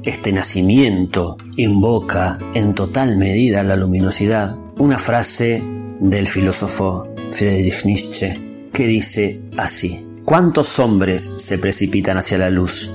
este 0.04 0.32
nacimiento 0.32 1.38
invoca 1.58 2.40
en 2.54 2.74
total 2.74 3.18
medida 3.18 3.64
la 3.64 3.76
luminosidad. 3.76 4.58
Una 4.78 4.98
frase 4.98 5.64
del 6.00 6.28
filósofo 6.28 7.08
Friedrich 7.32 7.86
Nietzsche 7.86 8.70
que 8.74 8.88
dice 8.88 9.42
así, 9.58 10.06
¿cuántos 10.24 10.80
hombres 10.80 11.32
se 11.38 11.58
precipitan 11.58 12.18
hacia 12.18 12.38
la 12.38 12.50
luz? 12.50 12.92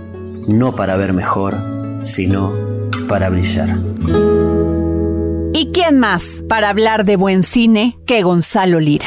No 0.49 0.75
para 0.75 0.97
ver 0.97 1.13
mejor, 1.13 1.55
sino 2.05 2.55
para 3.09 3.29
brillar. 3.29 3.69
¿Y 5.53 5.71
quién 5.73 5.99
más 5.99 6.45
para 6.49 6.71
hablar 6.71 7.05
de 7.05 7.17
buen 7.17 7.43
cine 7.43 7.99
que 8.07 8.23
Gonzalo 8.23 8.81
Lira? 8.81 9.07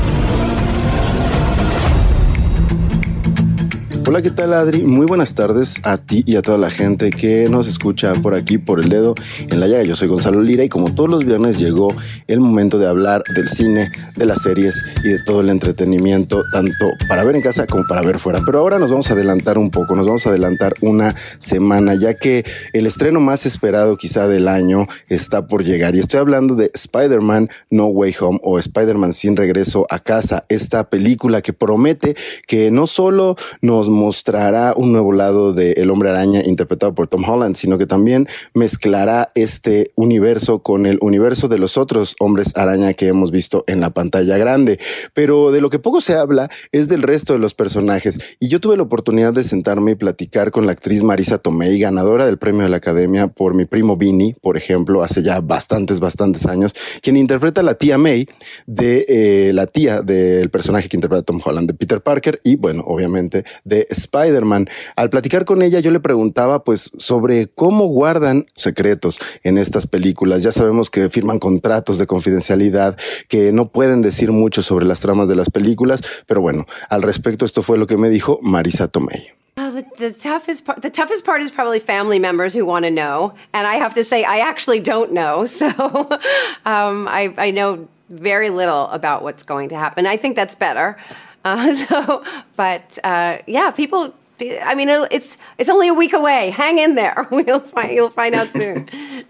Hola, 4.11 4.21
¿qué 4.21 4.29
tal 4.29 4.51
Adri? 4.51 4.83
Muy 4.83 5.05
buenas 5.05 5.35
tardes 5.35 5.79
a 5.85 5.95
ti 5.95 6.21
y 6.27 6.35
a 6.35 6.41
toda 6.41 6.57
la 6.57 6.69
gente 6.69 7.11
que 7.11 7.47
nos 7.49 7.65
escucha 7.65 8.11
por 8.11 8.35
aquí, 8.35 8.57
por 8.57 8.81
el 8.81 8.89
dedo 8.89 9.15
en 9.49 9.57
la 9.61 9.69
llaga. 9.69 9.83
Yo 9.83 9.95
soy 9.95 10.09
Gonzalo 10.09 10.41
Lira 10.41 10.65
y 10.65 10.67
como 10.67 10.93
todos 10.93 11.09
los 11.09 11.23
viernes 11.23 11.57
llegó 11.57 11.95
el 12.27 12.41
momento 12.41 12.77
de 12.77 12.87
hablar 12.87 13.23
del 13.33 13.47
cine, 13.47 13.89
de 14.17 14.25
las 14.25 14.41
series 14.41 14.83
y 15.05 15.11
de 15.11 15.23
todo 15.23 15.39
el 15.39 15.47
entretenimiento, 15.47 16.43
tanto 16.51 16.91
para 17.07 17.23
ver 17.23 17.37
en 17.37 17.41
casa 17.41 17.65
como 17.67 17.85
para 17.87 18.01
ver 18.01 18.19
fuera. 18.19 18.41
Pero 18.45 18.59
ahora 18.59 18.79
nos 18.79 18.91
vamos 18.91 19.09
a 19.09 19.13
adelantar 19.13 19.57
un 19.57 19.71
poco, 19.71 19.95
nos 19.95 20.05
vamos 20.05 20.27
a 20.27 20.31
adelantar 20.31 20.73
una 20.81 21.15
semana, 21.37 21.95
ya 21.95 22.13
que 22.13 22.43
el 22.73 22.87
estreno 22.87 23.21
más 23.21 23.45
esperado 23.45 23.95
quizá 23.95 24.27
del 24.27 24.49
año 24.49 24.87
está 25.07 25.47
por 25.47 25.63
llegar. 25.63 25.95
Y 25.95 25.99
estoy 25.99 26.19
hablando 26.19 26.55
de 26.55 26.69
Spider-Man 26.73 27.47
No 27.69 27.85
Way 27.85 28.15
Home 28.19 28.39
o 28.43 28.59
Spider-Man 28.59 29.13
sin 29.13 29.37
regreso 29.37 29.87
a 29.89 29.99
casa, 29.99 30.43
esta 30.49 30.89
película 30.89 31.41
que 31.41 31.53
promete 31.53 32.17
que 32.45 32.71
no 32.71 32.87
solo 32.87 33.37
nos 33.61 33.87
mostrará 34.01 34.73
un 34.75 34.91
nuevo 34.91 35.13
lado 35.13 35.53
de 35.53 35.73
El 35.73 35.91
Hombre 35.91 36.09
Araña 36.09 36.41
interpretado 36.43 36.95
por 36.95 37.07
Tom 37.07 37.23
Holland, 37.23 37.55
sino 37.55 37.77
que 37.77 37.85
también 37.85 38.27
mezclará 38.55 39.31
este 39.35 39.91
universo 39.95 40.63
con 40.63 40.87
el 40.87 40.97
universo 41.01 41.47
de 41.47 41.59
los 41.59 41.77
otros 41.77 42.15
hombres 42.19 42.57
araña 42.57 42.95
que 42.95 43.07
hemos 43.07 43.29
visto 43.29 43.63
en 43.67 43.79
la 43.79 43.91
pantalla 43.91 44.39
grande. 44.39 44.79
Pero 45.13 45.51
de 45.51 45.61
lo 45.61 45.69
que 45.69 45.77
poco 45.77 46.01
se 46.01 46.15
habla 46.15 46.49
es 46.71 46.87
del 46.87 47.03
resto 47.03 47.33
de 47.33 47.39
los 47.39 47.53
personajes. 47.53 48.19
Y 48.39 48.47
yo 48.47 48.59
tuve 48.59 48.75
la 48.75 48.83
oportunidad 48.83 49.33
de 49.33 49.43
sentarme 49.43 49.91
y 49.91 49.95
platicar 49.95 50.49
con 50.49 50.65
la 50.65 50.71
actriz 50.71 51.03
Marisa 51.03 51.37
Tomei, 51.37 51.77
ganadora 51.77 52.25
del 52.25 52.39
premio 52.39 52.63
de 52.63 52.69
la 52.69 52.77
Academia 52.77 53.27
por 53.27 53.53
mi 53.53 53.65
primo 53.65 53.97
Vinny, 53.97 54.33
por 54.41 54.57
ejemplo, 54.57 55.03
hace 55.03 55.21
ya 55.21 55.41
bastantes, 55.41 55.99
bastantes 55.99 56.47
años, 56.47 56.73
quien 57.03 57.17
interpreta 57.17 57.61
a 57.61 57.63
la 57.63 57.75
tía 57.75 57.99
May 57.99 58.27
de 58.65 59.05
eh, 59.07 59.53
la 59.53 59.67
tía 59.67 60.01
del 60.01 60.49
personaje 60.49 60.89
que 60.89 60.97
interpreta 60.97 61.21
Tom 61.21 61.39
Holland, 61.43 61.67
de 61.67 61.75
Peter 61.75 62.01
Parker, 62.01 62.41
y 62.43 62.55
bueno, 62.55 62.83
obviamente 62.87 63.45
de 63.63 63.80
Spider-Man. 63.89 64.69
Al 64.95 65.09
platicar 65.09 65.45
con 65.45 65.61
ella, 65.61 65.79
yo 65.79 65.91
le 65.91 65.99
preguntaba 65.99 66.63
pues 66.63 66.91
sobre 66.97 67.47
cómo 67.47 67.87
guardan 67.87 68.45
secretos 68.55 69.19
en 69.43 69.57
estas 69.57 69.87
películas. 69.87 70.43
Ya 70.43 70.51
sabemos 70.51 70.89
que 70.89 71.09
firman 71.09 71.39
contratos 71.39 71.97
de 71.97 72.07
confidencialidad, 72.07 72.97
que 73.27 73.51
no 73.51 73.69
pueden 73.69 74.01
decir 74.01 74.31
mucho 74.31 74.61
sobre 74.61 74.85
las 74.85 75.01
tramas 75.01 75.27
de 75.27 75.35
las 75.35 75.49
películas, 75.49 76.01
pero 76.27 76.41
bueno, 76.41 76.65
al 76.89 77.01
respecto 77.01 77.45
esto 77.45 77.61
fue 77.61 77.77
lo 77.77 77.87
que 77.87 77.97
me 77.97 78.09
dijo 78.09 78.39
Marisa 78.41 78.87
Tomei. 78.87 79.33
Oh, 79.57 79.69
the, 79.69 79.83
the, 79.97 80.11
toughest 80.11 80.65
part, 80.65 80.81
the 80.81 80.89
toughest 80.89 81.25
part 81.25 81.41
is 81.41 81.51
probably 81.51 81.79
family 81.79 82.19
members 82.19 82.53
who 82.53 82.65
want 82.65 82.85
to 82.85 82.91
know, 82.91 83.33
and 83.53 83.67
I 83.67 83.75
have 83.75 83.93
to 83.95 84.03
say 84.03 84.23
I 84.23 84.39
actually 84.39 84.79
don't 84.79 85.11
know. 85.11 85.45
So 85.51 85.67
um, 86.65 87.07
I, 87.07 87.33
I 87.37 87.51
know 87.51 87.87
very 88.09 88.49
little 88.49 88.87
about 88.91 89.23
what's 89.23 89.43
going 89.43 89.69
to 89.69 89.75
happen. 89.75 90.07
I 90.07 90.17
think 90.17 90.35
that's 90.35 90.55
better. 90.55 90.97
Uh, 91.43 91.73
so, 91.85 92.23
but 92.55 92.97
uh, 93.03 93.39
yeah, 93.47 93.71
people. 93.71 94.13
I 94.63 94.73
mean, 94.73 94.89
it's 94.89 95.37
it's 95.59 95.69
only 95.69 95.87
a 95.87 95.93
week 95.93 96.13
away. 96.13 96.49
Hang 96.49 96.79
in 96.79 96.95
there. 96.95 97.27
We'll 97.31 97.59
find, 97.59 97.91
you'll 97.91 98.09
find 98.09 98.33
out 98.33 98.49
soon. 98.51 98.89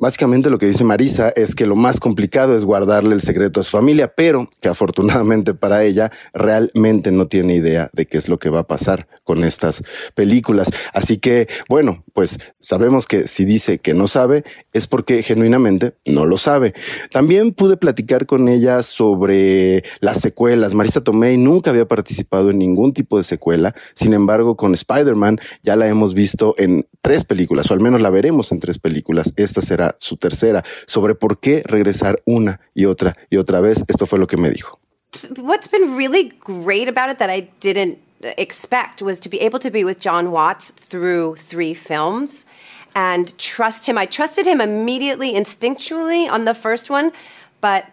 Básicamente 0.00 0.48
lo 0.48 0.58
que 0.58 0.66
dice 0.66 0.84
Marisa 0.84 1.30
es 1.30 1.56
que 1.56 1.66
lo 1.66 1.74
más 1.74 1.98
complicado 1.98 2.56
es 2.56 2.64
guardarle 2.64 3.16
el 3.16 3.20
secreto 3.20 3.58
a 3.58 3.64
su 3.64 3.72
familia, 3.72 4.14
pero 4.14 4.48
que 4.60 4.68
afortunadamente 4.68 5.54
para 5.54 5.82
ella 5.82 6.12
realmente 6.32 7.10
no 7.10 7.26
tiene 7.26 7.56
idea 7.56 7.90
de 7.92 8.06
qué 8.06 8.16
es 8.16 8.28
lo 8.28 8.38
que 8.38 8.48
va 8.48 8.60
a 8.60 8.66
pasar 8.68 9.08
con 9.24 9.42
estas 9.42 9.82
películas. 10.14 10.68
Así 10.92 11.18
que, 11.18 11.48
bueno, 11.68 12.04
pues 12.12 12.38
sabemos 12.60 13.06
que 13.06 13.26
si 13.26 13.44
dice 13.44 13.78
que 13.78 13.92
no 13.92 14.06
sabe 14.06 14.44
es 14.72 14.86
porque 14.86 15.24
genuinamente 15.24 15.94
no 16.06 16.26
lo 16.26 16.38
sabe. 16.38 16.74
También 17.10 17.52
pude 17.52 17.76
platicar 17.76 18.26
con 18.26 18.48
ella 18.48 18.84
sobre 18.84 19.82
las 19.98 20.20
secuelas. 20.20 20.74
Marisa 20.74 21.00
Tomei 21.00 21.36
nunca 21.38 21.70
había 21.70 21.88
participado 21.88 22.50
en 22.50 22.58
ningún 22.58 22.92
tipo 22.92 23.18
de 23.18 23.24
secuela. 23.24 23.74
Sin 23.94 24.12
embargo, 24.14 24.56
con 24.56 24.74
Spider-Man 24.74 25.40
ya 25.64 25.74
la 25.74 25.88
hemos 25.88 26.14
visto 26.14 26.54
en 26.56 26.86
tres 27.02 27.24
películas, 27.24 27.68
o 27.70 27.74
al 27.74 27.80
menos 27.80 28.00
la 28.00 28.10
veremos 28.10 28.52
en 28.52 28.60
tres 28.60 28.78
películas. 28.78 29.32
Esta 29.36 29.60
será 29.60 29.87
su 29.98 30.16
tercera, 30.16 30.62
sobre 30.86 31.14
por 31.14 31.38
qué 31.38 31.62
regresar 31.64 32.20
una 32.24 32.60
y 32.74 32.84
otra 32.84 33.14
y 33.30 33.36
otra 33.36 33.60
vez. 33.60 33.84
Esto 33.88 34.06
fue 34.06 34.18
lo 34.18 34.26
que 34.26 34.36
me 34.36 34.50
dijo. 34.50 34.78
What's 35.36 35.68
been 35.68 35.96
really 35.96 36.32
great 36.40 36.88
about 36.88 37.10
it 37.10 37.18
that 37.18 37.30
I 37.30 37.48
didn't 37.60 37.98
expect 38.36 39.00
was 39.00 39.18
to 39.20 39.28
be 39.28 39.40
able 39.40 39.58
to 39.60 39.70
be 39.70 39.84
with 39.84 40.00
John 40.00 40.30
Watts 40.30 40.70
through 40.70 41.36
three 41.36 41.74
films 41.74 42.44
and 42.94 43.36
trust 43.38 43.86
him. 43.86 43.96
I 43.96 44.06
trusted 44.06 44.46
him 44.46 44.60
immediately, 44.60 45.34
instinctually 45.34 46.30
on 46.30 46.44
the 46.44 46.54
first 46.54 46.90
one, 46.90 47.12
but 47.60 47.86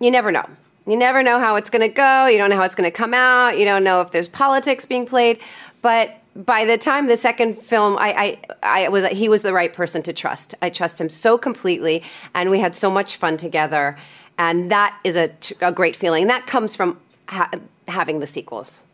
you 0.00 0.10
never 0.10 0.30
know. 0.30 0.46
You 0.86 0.96
never 0.96 1.22
know 1.22 1.38
how 1.38 1.56
it's 1.56 1.70
going 1.70 1.82
to 1.82 1.94
go. 1.94 2.26
You 2.26 2.38
don't 2.38 2.50
know 2.50 2.56
how 2.56 2.64
it's 2.64 2.74
going 2.74 2.90
to 2.90 2.96
come 2.96 3.14
out. 3.14 3.58
You 3.58 3.64
don't 3.64 3.84
know 3.84 4.00
if 4.00 4.10
there's 4.10 4.28
politics 4.28 4.84
being 4.84 5.06
played. 5.06 5.38
But 5.82 6.19
by 6.34 6.64
the 6.64 6.78
time 6.78 7.06
the 7.06 7.16
second 7.16 7.58
film, 7.58 7.96
I, 7.98 8.38
I, 8.62 8.84
I 8.84 8.88
was 8.88 9.06
he 9.08 9.28
was 9.28 9.42
the 9.42 9.52
right 9.52 9.72
person 9.72 10.02
to 10.02 10.12
trust. 10.12 10.54
I 10.62 10.70
trust 10.70 11.00
him 11.00 11.08
so 11.08 11.38
completely, 11.38 12.02
and 12.34 12.50
we 12.50 12.60
had 12.60 12.74
so 12.74 12.90
much 12.90 13.16
fun 13.16 13.36
together, 13.36 13.96
and 14.38 14.70
that 14.70 14.98
is 15.04 15.16
a, 15.16 15.30
a 15.60 15.72
great 15.72 15.96
feeling. 15.96 16.22
And 16.22 16.30
that 16.30 16.46
comes 16.46 16.76
from 16.76 16.98
ha 17.28 17.50
having 17.88 18.20
the 18.20 18.26
sequels. 18.26 18.84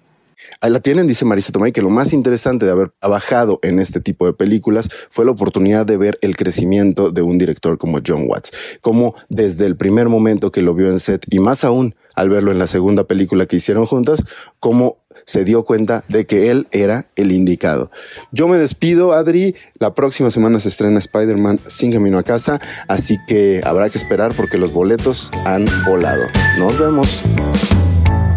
La 0.62 0.80
tienen, 0.80 1.06
dice 1.06 1.24
Marisa 1.24 1.50
Tomei, 1.50 1.72
que 1.72 1.80
lo 1.80 1.88
más 1.88 2.12
interesante 2.12 2.66
de 2.66 2.72
haber 2.72 2.90
trabajado 3.00 3.58
en 3.62 3.78
este 3.78 4.00
tipo 4.00 4.26
de 4.26 4.34
películas 4.34 4.90
fue 5.08 5.24
la 5.24 5.30
oportunidad 5.30 5.86
de 5.86 5.96
ver 5.96 6.18
el 6.20 6.36
crecimiento 6.36 7.10
de 7.10 7.22
un 7.22 7.38
director 7.38 7.78
como 7.78 8.00
John 8.06 8.24
Watts, 8.26 8.52
como 8.82 9.14
desde 9.30 9.64
el 9.64 9.76
primer 9.76 10.08
momento 10.08 10.52
que 10.52 10.60
lo 10.60 10.74
vio 10.74 10.90
en 10.90 11.00
set 11.00 11.24
y 11.30 11.38
más 11.38 11.64
aún 11.64 11.94
al 12.14 12.28
verlo 12.28 12.50
en 12.50 12.58
la 12.58 12.66
segunda 12.66 13.04
película 13.04 13.46
que 13.46 13.56
hicieron 13.56 13.86
juntas, 13.86 14.22
como 14.60 14.98
se 15.26 15.44
dio 15.44 15.64
cuenta 15.64 16.04
de 16.08 16.24
que 16.24 16.50
él 16.50 16.68
era 16.70 17.08
el 17.16 17.32
indicado. 17.32 17.90
Yo 18.30 18.48
me 18.48 18.56
despido, 18.56 19.12
Adri. 19.12 19.54
La 19.78 19.94
próxima 19.94 20.30
semana 20.30 20.60
se 20.60 20.68
estrena 20.68 20.98
Spider-Man 20.98 21.60
sin 21.66 21.92
camino 21.92 22.18
a 22.18 22.22
casa, 22.22 22.60
así 22.88 23.18
que 23.26 23.60
habrá 23.64 23.90
que 23.90 23.98
esperar 23.98 24.32
porque 24.34 24.56
los 24.56 24.72
boletos 24.72 25.30
han 25.44 25.66
volado. 25.84 26.22
Nos 26.58 26.78
vemos. 26.78 27.22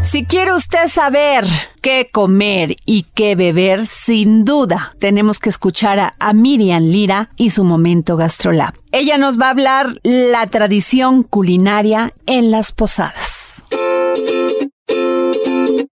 Si 0.02 0.26
quiere 0.26 0.54
usted 0.54 0.88
saber 0.88 1.46
qué 1.82 2.10
comer 2.12 2.76
y 2.86 3.04
qué 3.14 3.36
beber, 3.36 3.86
sin 3.86 4.44
duda 4.44 4.96
tenemos 4.98 5.40
que 5.40 5.50
escuchar 5.50 6.00
a, 6.00 6.16
a, 6.20 6.34
Miriam 6.34 6.84
Lira 6.84 7.30
y 7.36 7.52
su 7.52 7.64
momento 7.64 8.18
Gastrolab. 8.18 8.74
Ella 8.92 9.18
nos 9.18 9.40
va 9.40 9.48
a 9.48 9.52
hablar 9.52 10.00
la 10.02 10.48
tradición 10.48 11.22
culinaria 11.22 12.14
en 12.26 12.50
las 12.50 12.72
posadas. 12.72 13.64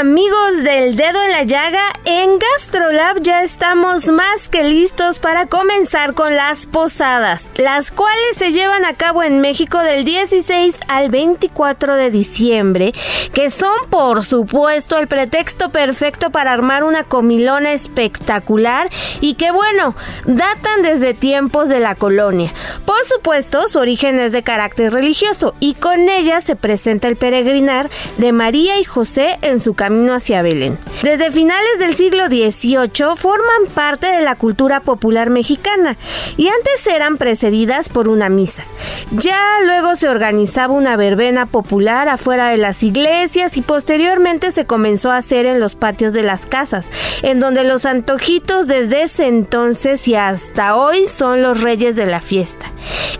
Amigos 0.00 0.62
del 0.64 0.96
dedo 0.96 1.22
en 1.22 1.30
la 1.30 1.42
llaga, 1.42 1.82
en 2.06 2.38
GastroLab 2.38 3.20
ya 3.20 3.42
estamos 3.42 4.06
más 4.08 4.48
que 4.48 4.64
listos 4.64 5.18
para 5.18 5.44
comenzar 5.44 6.14
con 6.14 6.34
las 6.34 6.66
posadas, 6.66 7.50
las 7.58 7.90
cuales 7.90 8.34
se 8.34 8.50
llevan 8.50 8.86
a 8.86 8.94
cabo 8.94 9.22
en 9.22 9.42
México 9.42 9.78
del 9.78 10.04
16 10.04 10.78
al 10.88 11.10
24 11.10 11.96
de 11.96 12.10
diciembre, 12.10 12.92
que 13.34 13.50
son 13.50 13.74
por 13.90 14.24
supuesto 14.24 14.96
el 14.96 15.06
pretexto 15.06 15.68
perfecto 15.68 16.30
para 16.30 16.54
armar 16.54 16.82
una 16.82 17.04
comilona 17.04 17.72
espectacular 17.72 18.88
y 19.20 19.34
que 19.34 19.50
bueno, 19.50 19.94
datan 20.24 20.80
desde 20.80 21.12
tiempos 21.12 21.68
de 21.68 21.80
la 21.80 21.94
colonia. 21.94 22.50
Por 22.86 23.04
supuesto, 23.04 23.68
su 23.68 23.78
origen 23.78 24.18
es 24.18 24.32
de 24.32 24.42
carácter 24.42 24.94
religioso 24.94 25.54
y 25.60 25.74
con 25.74 26.08
ella 26.08 26.40
se 26.40 26.56
presenta 26.56 27.06
el 27.06 27.16
peregrinar 27.16 27.90
de 28.16 28.32
María 28.32 28.78
y 28.78 28.84
José 28.84 29.38
en 29.42 29.60
su 29.60 29.74
camino 29.74 29.89
hacia 29.90 30.42
Belén. 30.42 30.78
Desde 31.02 31.30
finales 31.30 31.78
del 31.78 31.94
siglo 31.94 32.28
XVIII 32.28 33.16
forman 33.16 33.66
parte 33.74 34.06
de 34.06 34.22
la 34.22 34.36
cultura 34.36 34.80
popular 34.80 35.30
mexicana 35.30 35.96
y 36.36 36.48
antes 36.48 36.86
eran 36.86 37.16
precedidas 37.16 37.88
por 37.88 38.08
una 38.08 38.28
misa. 38.28 38.64
Ya 39.10 39.40
luego 39.64 39.96
se 39.96 40.08
organizaba 40.08 40.74
una 40.74 40.96
verbena 40.96 41.46
popular 41.46 42.08
afuera 42.08 42.48
de 42.50 42.58
las 42.58 42.82
iglesias 42.82 43.56
y 43.56 43.62
posteriormente 43.62 44.52
se 44.52 44.66
comenzó 44.66 45.10
a 45.10 45.16
hacer 45.16 45.46
en 45.46 45.58
los 45.58 45.74
patios 45.74 46.12
de 46.12 46.22
las 46.22 46.46
casas, 46.46 46.90
en 47.22 47.40
donde 47.40 47.64
los 47.64 47.84
antojitos 47.84 48.68
desde 48.68 49.02
ese 49.02 49.26
entonces 49.26 50.06
y 50.06 50.14
hasta 50.14 50.76
hoy 50.76 51.06
son 51.06 51.42
los 51.42 51.60
reyes 51.60 51.96
de 51.96 52.06
la 52.06 52.20
fiesta. 52.20 52.66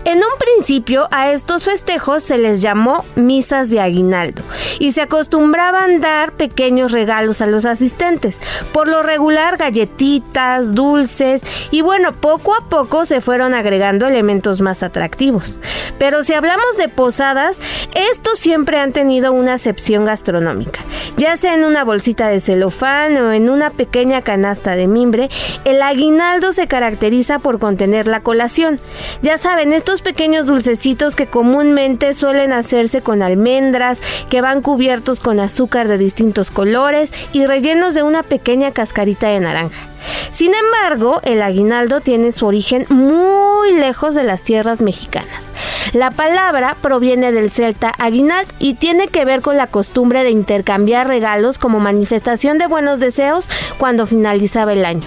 En 0.05 0.17
un 0.17 0.31
principio 0.39 1.07
a 1.11 1.31
estos 1.31 1.65
festejos 1.65 2.23
se 2.23 2.37
les 2.37 2.61
llamó 2.61 3.05
misas 3.15 3.69
de 3.69 3.81
aguinaldo 3.81 4.41
y 4.79 4.93
se 4.93 5.01
acostumbraban 5.01 6.01
dar 6.01 6.31
pequeños 6.31 6.60
pequeños 6.61 6.91
regalos 6.91 7.41
a 7.41 7.47
los 7.47 7.65
asistentes. 7.65 8.39
Por 8.71 8.87
lo 8.87 9.01
regular, 9.01 9.57
galletitas, 9.57 10.75
dulces 10.75 11.41
y 11.71 11.81
bueno, 11.81 12.11
poco 12.11 12.53
a 12.53 12.69
poco 12.69 13.03
se 13.05 13.19
fueron 13.19 13.55
agregando 13.55 14.05
elementos 14.05 14.61
más 14.61 14.83
atractivos. 14.83 15.55
Pero 15.97 16.23
si 16.23 16.35
hablamos 16.35 16.77
de 16.77 16.87
posadas, 16.87 17.59
estos 17.95 18.37
siempre 18.37 18.77
han 18.77 18.91
tenido 18.91 19.31
una 19.31 19.53
acepción 19.53 20.05
gastronómica. 20.05 20.81
Ya 21.17 21.35
sea 21.35 21.55
en 21.55 21.63
una 21.63 21.83
bolsita 21.83 22.27
de 22.27 22.39
celofán 22.39 23.17
o 23.17 23.31
en 23.31 23.49
una 23.49 23.71
pequeña 23.71 24.21
canasta 24.21 24.75
de 24.75 24.87
mimbre, 24.87 25.29
el 25.65 25.81
aguinaldo 25.81 26.51
se 26.51 26.67
caracteriza 26.67 27.39
por 27.39 27.57
contener 27.59 28.07
la 28.07 28.21
colación. 28.21 28.79
Ya 29.21 29.37
saben, 29.37 29.73
estos 29.73 30.01
pequeños 30.01 30.45
dulcecitos 30.45 31.15
que 31.15 31.27
comúnmente 31.27 32.13
suelen 32.13 32.53
hacerse 32.53 33.01
con 33.01 33.21
almendras, 33.21 33.99
que 34.29 34.41
van 34.41 34.61
cubiertos 34.61 35.19
con 35.19 35.39
azúcar 35.39 35.87
de 35.87 35.97
distintos 35.97 36.50
colores 36.51 37.13
y 37.33 37.45
rellenos 37.45 37.93
de 37.93 38.03
una 38.03 38.23
pequeña 38.23 38.71
cascarita 38.71 39.29
de 39.29 39.39
naranja. 39.39 39.90
Sin 40.29 40.53
embargo, 40.53 41.19
el 41.23 41.41
aguinaldo 41.41 42.01
tiene 42.01 42.31
su 42.31 42.45
origen 42.45 42.85
muy 42.89 43.73
lejos 43.73 44.15
de 44.15 44.23
las 44.23 44.43
tierras 44.43 44.81
mexicanas. 44.81 45.51
La 45.93 46.11
palabra 46.11 46.77
proviene 46.79 47.33
del 47.33 47.51
celta 47.51 47.91
aguinald 47.97 48.47
y 48.59 48.75
tiene 48.75 49.09
que 49.09 49.25
ver 49.25 49.41
con 49.41 49.57
la 49.57 49.67
costumbre 49.67 50.23
de 50.23 50.29
intercambiar 50.29 51.07
regalos 51.07 51.57
como 51.57 51.79
manifestación 51.79 52.57
de 52.57 52.67
buenos 52.67 52.99
deseos 52.99 53.49
cuando 53.77 54.05
finalizaba 54.05 54.71
el 54.71 54.85
año. 54.85 55.03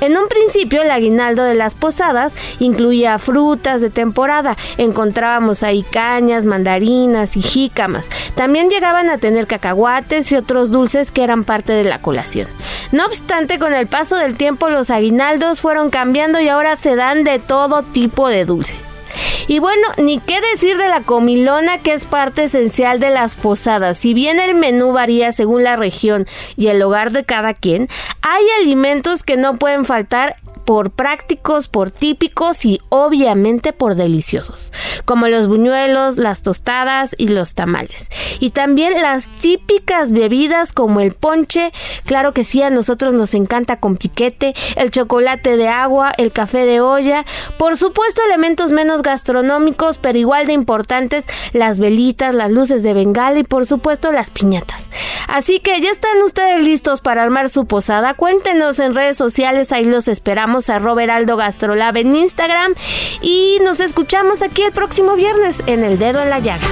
En 0.00 0.16
un 0.16 0.28
principio 0.28 0.82
el 0.82 0.90
aguinaldo 0.90 1.42
de 1.42 1.54
las 1.54 1.74
posadas 1.74 2.34
incluía 2.58 3.18
frutas 3.18 3.80
de 3.80 3.88
temporada, 3.88 4.56
encontrábamos 4.76 5.62
ahí 5.62 5.82
cañas, 5.82 6.44
mandarinas 6.44 7.38
y 7.38 7.42
jícamas. 7.42 8.10
También 8.34 8.68
llegaban 8.68 9.08
a 9.08 9.16
tener 9.16 9.46
cacahuates 9.46 10.30
y 10.32 10.36
otros 10.36 10.70
dulces 10.70 11.12
que 11.12 11.24
eran 11.24 11.44
parte 11.44 11.72
de 11.72 11.84
la 11.84 12.02
colación. 12.02 12.48
No 12.92 13.06
obstante, 13.06 13.58
con 13.58 13.72
el 13.72 13.86
paso 13.86 14.16
del 14.16 14.35
tiempo 14.36 14.68
los 14.68 14.90
aguinaldos 14.90 15.60
fueron 15.60 15.90
cambiando 15.90 16.40
y 16.40 16.48
ahora 16.48 16.76
se 16.76 16.96
dan 16.96 17.24
de 17.24 17.38
todo 17.38 17.82
tipo 17.82 18.28
de 18.28 18.44
dulce. 18.44 18.74
Y 19.48 19.60
bueno, 19.60 19.86
ni 19.96 20.18
qué 20.18 20.40
decir 20.52 20.76
de 20.76 20.88
la 20.88 21.02
comilona 21.02 21.78
que 21.78 21.92
es 21.92 22.06
parte 22.06 22.44
esencial 22.44 22.98
de 22.98 23.10
las 23.10 23.36
posadas. 23.36 23.96
Si 23.98 24.12
bien 24.12 24.40
el 24.40 24.54
menú 24.56 24.92
varía 24.92 25.32
según 25.32 25.62
la 25.62 25.76
región 25.76 26.26
y 26.56 26.66
el 26.66 26.82
hogar 26.82 27.12
de 27.12 27.24
cada 27.24 27.54
quien, 27.54 27.88
hay 28.22 28.44
alimentos 28.60 29.22
que 29.22 29.36
no 29.36 29.54
pueden 29.54 29.84
faltar 29.84 30.36
por 30.66 30.90
prácticos, 30.90 31.68
por 31.68 31.90
típicos 31.90 32.66
y 32.66 32.80
obviamente 32.90 33.72
por 33.72 33.94
deliciosos, 33.94 34.72
como 35.06 35.28
los 35.28 35.48
buñuelos, 35.48 36.18
las 36.18 36.42
tostadas 36.42 37.14
y 37.16 37.28
los 37.28 37.54
tamales. 37.54 38.10
Y 38.40 38.50
también 38.50 39.00
las 39.00 39.28
típicas 39.28 40.12
bebidas 40.12 40.72
como 40.72 41.00
el 41.00 41.14
ponche, 41.14 41.72
claro 42.04 42.34
que 42.34 42.44
sí, 42.44 42.62
a 42.62 42.68
nosotros 42.68 43.14
nos 43.14 43.32
encanta 43.32 43.78
con 43.78 43.96
piquete, 43.96 44.54
el 44.76 44.90
chocolate 44.90 45.56
de 45.56 45.68
agua, 45.68 46.12
el 46.18 46.32
café 46.32 46.66
de 46.66 46.80
olla, 46.80 47.24
por 47.58 47.76
supuesto 47.76 48.22
elementos 48.26 48.72
menos 48.72 49.02
gastronómicos, 49.02 49.98
pero 49.98 50.18
igual 50.18 50.46
de 50.46 50.52
importantes, 50.52 51.26
las 51.52 51.78
velitas, 51.78 52.34
las 52.34 52.50
luces 52.50 52.82
de 52.82 52.92
bengala 52.92 53.38
y 53.38 53.44
por 53.44 53.66
supuesto 53.66 54.10
las 54.10 54.30
piñatas. 54.30 54.90
Así 55.28 55.60
que 55.60 55.80
ya 55.80 55.90
están 55.90 56.22
ustedes 56.22 56.62
listos 56.62 57.00
para 57.00 57.22
armar 57.22 57.50
su 57.50 57.66
posada. 57.66 58.14
Cuéntenos 58.14 58.78
en 58.80 58.94
redes 58.94 59.16
sociales, 59.16 59.72
ahí 59.72 59.84
los 59.84 60.08
esperamos 60.08 60.55
a 60.56 60.78
Roberaldo 60.78 61.36
Gastrolab 61.36 61.98
en 61.98 62.16
Instagram 62.16 62.74
y 63.20 63.58
nos 63.62 63.80
escuchamos 63.80 64.40
aquí 64.42 64.62
el 64.62 64.72
próximo 64.72 65.14
viernes 65.14 65.62
en 65.66 65.84
El 65.84 65.98
Dedo 65.98 66.22
en 66.22 66.30
la 66.30 66.38
Llaga. 66.38 66.66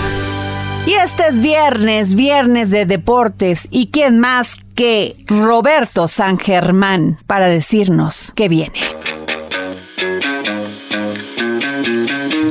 Y 0.86 0.94
este 0.94 1.26
es 1.28 1.40
viernes, 1.40 2.14
viernes 2.14 2.70
de 2.70 2.86
deportes. 2.86 3.68
¿Y 3.70 3.88
quién 3.88 4.20
más 4.20 4.56
que 4.74 5.16
Roberto 5.26 6.08
San 6.08 6.38
Germán 6.38 7.18
para 7.26 7.46
decirnos 7.48 8.32
qué 8.34 8.48
viene? 8.48 8.80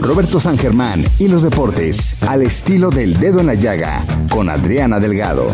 Roberto 0.02 0.40
San 0.40 0.58
Germán 0.58 1.06
y 1.18 1.28
los 1.28 1.42
deportes 1.42 2.16
al 2.22 2.44
estilo 2.44 2.90
del 2.90 3.18
dedo 3.18 3.40
en 3.40 3.48
la 3.48 3.56
llaga 3.56 4.06
con 4.30 4.50
Adriana 4.50 5.00
Delgado. 5.00 5.52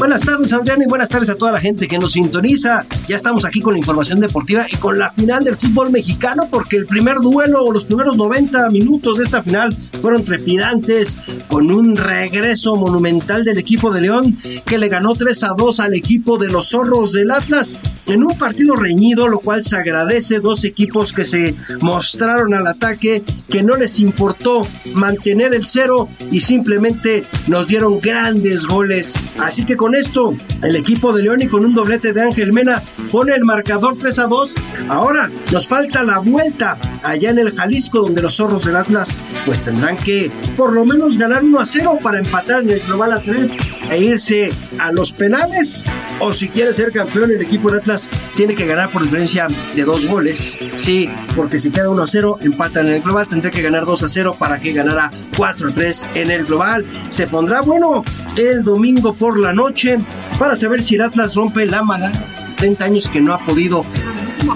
Buenas 0.00 0.22
tardes, 0.22 0.50
Adrián, 0.54 0.80
y 0.80 0.86
buenas 0.86 1.10
tardes 1.10 1.28
a 1.28 1.34
toda 1.34 1.52
la 1.52 1.60
gente 1.60 1.86
que 1.86 1.98
nos 1.98 2.12
sintoniza. 2.12 2.86
Ya 3.06 3.16
estamos 3.16 3.44
aquí 3.44 3.60
con 3.60 3.74
la 3.74 3.78
información 3.78 4.18
deportiva 4.18 4.64
y 4.66 4.76
con 4.76 4.98
la 4.98 5.10
final 5.10 5.44
del 5.44 5.58
fútbol 5.58 5.90
mexicano, 5.90 6.48
porque 6.50 6.78
el 6.78 6.86
primer 6.86 7.16
duelo 7.16 7.62
o 7.62 7.70
los 7.70 7.84
primeros 7.84 8.16
90 8.16 8.70
minutos 8.70 9.18
de 9.18 9.24
esta 9.24 9.42
final 9.42 9.76
fueron 10.00 10.24
trepidantes, 10.24 11.18
con 11.48 11.70
un 11.70 11.96
regreso 11.96 12.76
monumental 12.76 13.44
del 13.44 13.58
equipo 13.58 13.92
de 13.92 14.00
León 14.00 14.34
que 14.64 14.78
le 14.78 14.88
ganó 14.88 15.14
3 15.14 15.44
a 15.44 15.48
2 15.54 15.80
al 15.80 15.94
equipo 15.94 16.38
de 16.38 16.48
los 16.48 16.70
zorros 16.70 17.12
del 17.12 17.30
Atlas 17.30 17.78
en 18.06 18.24
un 18.24 18.36
partido 18.36 18.76
reñido, 18.76 19.28
lo 19.28 19.38
cual 19.38 19.64
se 19.64 19.76
agradece. 19.76 20.40
Dos 20.40 20.64
equipos 20.64 21.12
que 21.12 21.24
se 21.24 21.54
mostraron 21.80 22.54
al 22.54 22.66
ataque, 22.66 23.22
que 23.48 23.62
no 23.62 23.76
les 23.76 24.00
importó 24.00 24.66
mantener 24.94 25.54
el 25.54 25.66
cero 25.66 26.08
y 26.30 26.40
simplemente 26.40 27.24
nos 27.46 27.68
dieron 27.68 28.00
grandes 28.00 28.66
goles. 28.66 29.14
Así 29.38 29.64
que 29.64 29.76
con 29.76 29.89
con 29.90 29.98
esto, 29.98 30.36
el 30.62 30.76
equipo 30.76 31.12
de 31.12 31.24
León 31.24 31.42
y 31.42 31.48
con 31.48 31.64
un 31.64 31.74
doblete 31.74 32.12
de 32.12 32.22
Ángel 32.22 32.52
Mena 32.52 32.80
pone 33.10 33.34
el 33.34 33.44
marcador 33.44 33.98
3 33.98 34.20
a 34.20 34.26
2. 34.26 34.54
Ahora 34.88 35.28
nos 35.50 35.66
falta 35.66 36.04
la 36.04 36.20
vuelta 36.20 36.78
allá 37.02 37.30
en 37.30 37.40
el 37.40 37.50
Jalisco, 37.50 38.02
donde 38.02 38.22
los 38.22 38.36
zorros 38.36 38.66
del 38.66 38.76
Atlas 38.76 39.18
pues 39.44 39.60
tendrán 39.62 39.96
que 39.96 40.30
por 40.56 40.72
lo 40.72 40.84
menos 40.84 41.18
ganar 41.18 41.42
1 41.42 41.58
a 41.58 41.66
0 41.66 41.98
para 42.00 42.18
empatar 42.18 42.62
en 42.62 42.70
el 42.70 42.80
global 42.80 43.14
a 43.14 43.20
3 43.20 43.79
e 43.90 43.98
irse 43.98 44.50
a 44.78 44.92
los 44.92 45.12
penales. 45.12 45.84
O 46.20 46.32
si 46.32 46.48
quiere 46.48 46.72
ser 46.72 46.92
campeón, 46.92 47.30
el 47.30 47.40
equipo 47.40 47.70
de 47.70 47.78
Atlas 47.78 48.10
tiene 48.36 48.54
que 48.54 48.66
ganar 48.66 48.90
por 48.90 49.02
diferencia 49.02 49.46
de 49.74 49.84
dos 49.84 50.06
goles. 50.06 50.58
Sí, 50.76 51.10
porque 51.34 51.58
si 51.58 51.70
queda 51.70 51.90
1 51.90 52.02
a 52.02 52.06
0, 52.06 52.38
empatan 52.42 52.86
en 52.86 52.94
el 52.94 53.02
global, 53.02 53.26
tendrá 53.28 53.50
que 53.50 53.62
ganar 53.62 53.84
2 53.86 54.02
a 54.02 54.08
0 54.08 54.36
para 54.38 54.60
que 54.60 54.72
ganara 54.72 55.10
4 55.36 55.68
a 55.68 55.72
3 55.72 56.06
en 56.14 56.30
el 56.30 56.44
global. 56.44 56.84
Se 57.08 57.26
pondrá 57.26 57.62
bueno 57.62 58.04
el 58.36 58.62
domingo 58.62 59.14
por 59.14 59.38
la 59.38 59.52
noche 59.52 59.98
para 60.38 60.56
saber 60.56 60.82
si 60.82 60.96
el 60.96 61.02
Atlas 61.02 61.34
rompe 61.34 61.66
la 61.66 61.82
mala. 61.82 62.12
30 62.56 62.84
años 62.84 63.08
que 63.08 63.20
no 63.20 63.32
ha 63.32 63.38
podido. 63.38 63.84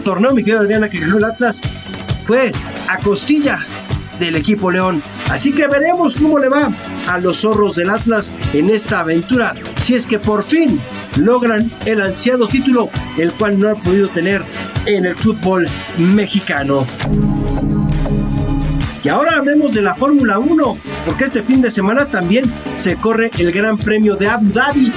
torneo, 0.04 0.34
mi 0.34 0.44
querido 0.44 0.60
Adriana, 0.60 0.90
que 0.90 1.00
ganó 1.00 1.16
el 1.16 1.24
Atlas 1.24 1.62
fue 2.24 2.52
a 2.88 2.98
costilla 2.98 3.64
del 4.18 4.36
equipo 4.36 4.70
León. 4.70 5.02
Así 5.30 5.52
que 5.52 5.66
veremos 5.66 6.16
cómo 6.16 6.38
le 6.38 6.48
va 6.48 6.70
a 7.08 7.18
los 7.18 7.38
zorros 7.40 7.76
del 7.76 7.90
Atlas 7.90 8.32
en 8.52 8.70
esta 8.70 9.00
aventura, 9.00 9.54
si 9.80 9.94
es 9.94 10.06
que 10.06 10.18
por 10.18 10.42
fin 10.42 10.80
logran 11.16 11.70
el 11.86 12.00
ansiado 12.00 12.48
título, 12.48 12.90
el 13.18 13.32
cual 13.32 13.58
no 13.58 13.68
ha 13.68 13.74
podido 13.74 14.08
tener 14.08 14.42
en 14.86 15.06
el 15.06 15.14
fútbol 15.14 15.68
mexicano. 15.98 16.86
Y 19.02 19.08
ahora 19.10 19.36
hablemos 19.36 19.74
de 19.74 19.82
la 19.82 19.94
Fórmula 19.94 20.38
1, 20.38 20.78
porque 21.04 21.24
este 21.24 21.42
fin 21.42 21.60
de 21.60 21.70
semana 21.70 22.06
también 22.06 22.50
se 22.76 22.96
corre 22.96 23.30
el 23.36 23.52
Gran 23.52 23.76
Premio 23.76 24.16
de 24.16 24.28
Abu 24.28 24.50
Dhabi. 24.50 24.90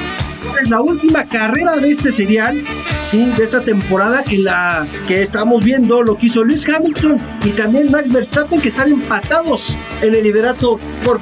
Es 0.62 0.70
la 0.70 0.82
última 0.82 1.26
carrera 1.26 1.78
de 1.78 1.92
este 1.92 2.12
serial, 2.12 2.64
sí, 3.00 3.26
de 3.38 3.44
esta 3.44 3.62
temporada 3.62 4.24
en 4.30 4.44
la 4.44 4.88
que 5.08 5.22
estamos 5.22 5.64
viendo 5.64 6.04
lo 6.04 6.16
que 6.16 6.28
hizo 6.28 6.44
Lewis 6.44 6.68
Hamilton 6.68 7.18
y 7.46 7.50
también 7.52 7.92
Max 7.92 8.12
Verstappen 8.12 8.62
que 8.62 8.70
están 8.70 8.90
empatados 8.90 9.78
en 10.02 10.16
el 10.16 10.24
liderato 10.24 10.80
por 11.04 11.20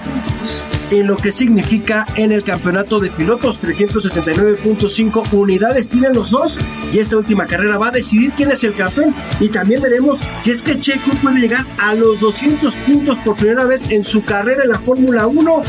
en 0.91 1.07
lo 1.07 1.17
que 1.17 1.31
significa 1.31 2.05
en 2.15 2.31
el 2.31 2.43
campeonato 2.43 2.99
de 2.99 3.09
pilotos. 3.09 3.61
369.5 3.61 5.33
unidades 5.33 5.89
tienen 5.89 6.13
los 6.13 6.31
dos 6.31 6.59
y 6.93 6.99
esta 6.99 7.17
última 7.17 7.45
carrera 7.45 7.77
va 7.77 7.87
a 7.87 7.91
decidir 7.91 8.31
quién 8.35 8.51
es 8.51 8.63
el 8.63 8.73
campeón. 8.73 9.13
Y 9.39 9.49
también 9.49 9.81
veremos 9.81 10.19
si 10.37 10.51
es 10.51 10.61
que 10.61 10.79
Checo 10.79 11.11
puede 11.21 11.39
llegar 11.39 11.65
a 11.79 11.95
los 11.95 12.19
200 12.19 12.75
puntos 12.77 13.17
por 13.19 13.35
primera 13.35 13.65
vez 13.65 13.89
en 13.89 14.03
su 14.03 14.23
carrera 14.23 14.63
en 14.63 14.69
la 14.69 14.79
Fórmula 14.79 15.27
1 15.27 15.61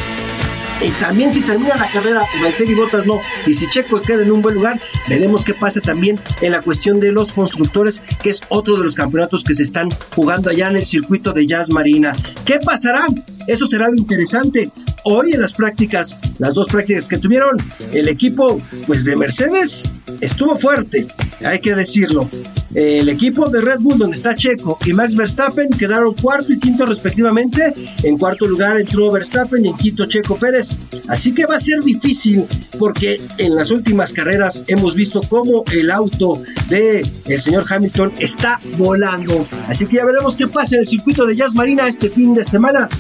y 0.81 0.91
también 1.01 1.33
si 1.33 1.41
termina 1.41 1.77
la 1.77 1.89
carrera, 1.89 2.23
Valtteri 2.43 2.75
Bottas 2.75 3.07
no. 3.07 3.21
Y 3.47 3.55
si 3.55 3.69
Checo 3.69 4.01
queda 4.01 4.23
en 4.23 4.31
un 4.31 4.43
buen 4.43 4.55
lugar, 4.55 4.81
veremos 5.09 5.45
qué 5.45 5.55
pasa 5.55 5.81
también 5.81 6.21
en 6.41 6.53
la 6.53 6.61
cuestión 6.61 7.01
de 7.01 7.13
los 7.13 7.33
constructores, 7.33 8.03
que 8.23 8.31
es 8.31 8.43
otro 8.49 8.77
de 8.77 8.85
los 8.85 8.95
campeonatos 8.95 9.45
que 9.45 9.55
se 9.55 9.63
están 9.63 9.91
jugando 10.15 10.51
allá 10.51 10.69
en 10.69 10.77
el 10.77 10.85
circuito 10.85 11.33
de 11.33 11.47
Jazz 11.47 11.71
Marina. 11.71 12.15
¿Qué 12.45 12.59
pasará? 12.59 13.07
Eso 13.47 13.67
será 13.67 13.89
lo 13.89 13.97
interesante. 13.97 14.71
Hoy 15.05 15.33
en 15.33 15.41
las 15.41 15.55
prácticas, 15.55 16.19
las 16.39 16.55
dos 16.55 16.69
prácticas 16.69 17.09
que 17.09 17.19
tuvieron, 17.19 17.57
el 17.93 18.09
equipo 18.09 18.61
pues 18.87 19.05
de 19.05 19.17
Mercedes 19.17 19.89
estuvo 20.21 20.57
fuerte, 20.57 21.07
hay 21.45 21.61
que 21.61 21.75
decirlo. 21.75 22.29
El 22.75 23.09
equipo 23.09 23.49
de 23.49 23.63
Red 23.63 23.81
Bull, 23.81 23.97
donde 23.97 24.17
está 24.17 24.35
Checo 24.35 24.79
y 24.85 24.93
Max 24.93 25.17
Verstappen, 25.17 25.71
quedaron 25.71 26.13
cuarto 26.15 26.53
y 26.53 26.59
quinto 26.59 26.85
respectivamente. 26.85 27.73
En 28.03 28.19
cuarto 28.19 28.47
lugar 28.47 28.79
entró 28.79 29.11
Verstappen 29.11 29.65
y 29.65 29.69
en 29.69 29.77
quinto 29.77 30.05
Checo 30.05 30.37
Pérez. 30.37 30.77
Así 31.09 31.33
que 31.33 31.47
va 31.47 31.57
a 31.57 31.61
ser 31.61 31.83
difícil 31.83 32.45
porque 32.79 33.19
en 33.39 33.55
las 33.55 33.71
últimas 33.71 34.13
carreras 34.13 34.65
hemos 34.67 34.95
visto 34.95 35.23
cómo 35.23 35.65
el 35.73 35.91
auto 35.91 36.43
de 36.69 37.01
el 37.27 37.41
señor 37.41 37.65
Hamilton 37.67 38.13
está 38.19 38.61
volando. 38.77 39.47
Así 39.69 39.87
que 39.87 39.97
ya 39.97 40.05
veremos 40.05 40.37
qué 40.37 40.47
pasa 40.47 40.75
en 40.75 40.83
el 40.83 40.87
circuito 40.87 41.25
de 41.25 41.35
Jazz 41.35 41.55
Marina 41.55 41.89
este 41.89 42.11
fin 42.11 42.35
de 42.35 42.45
semana. 42.45 42.91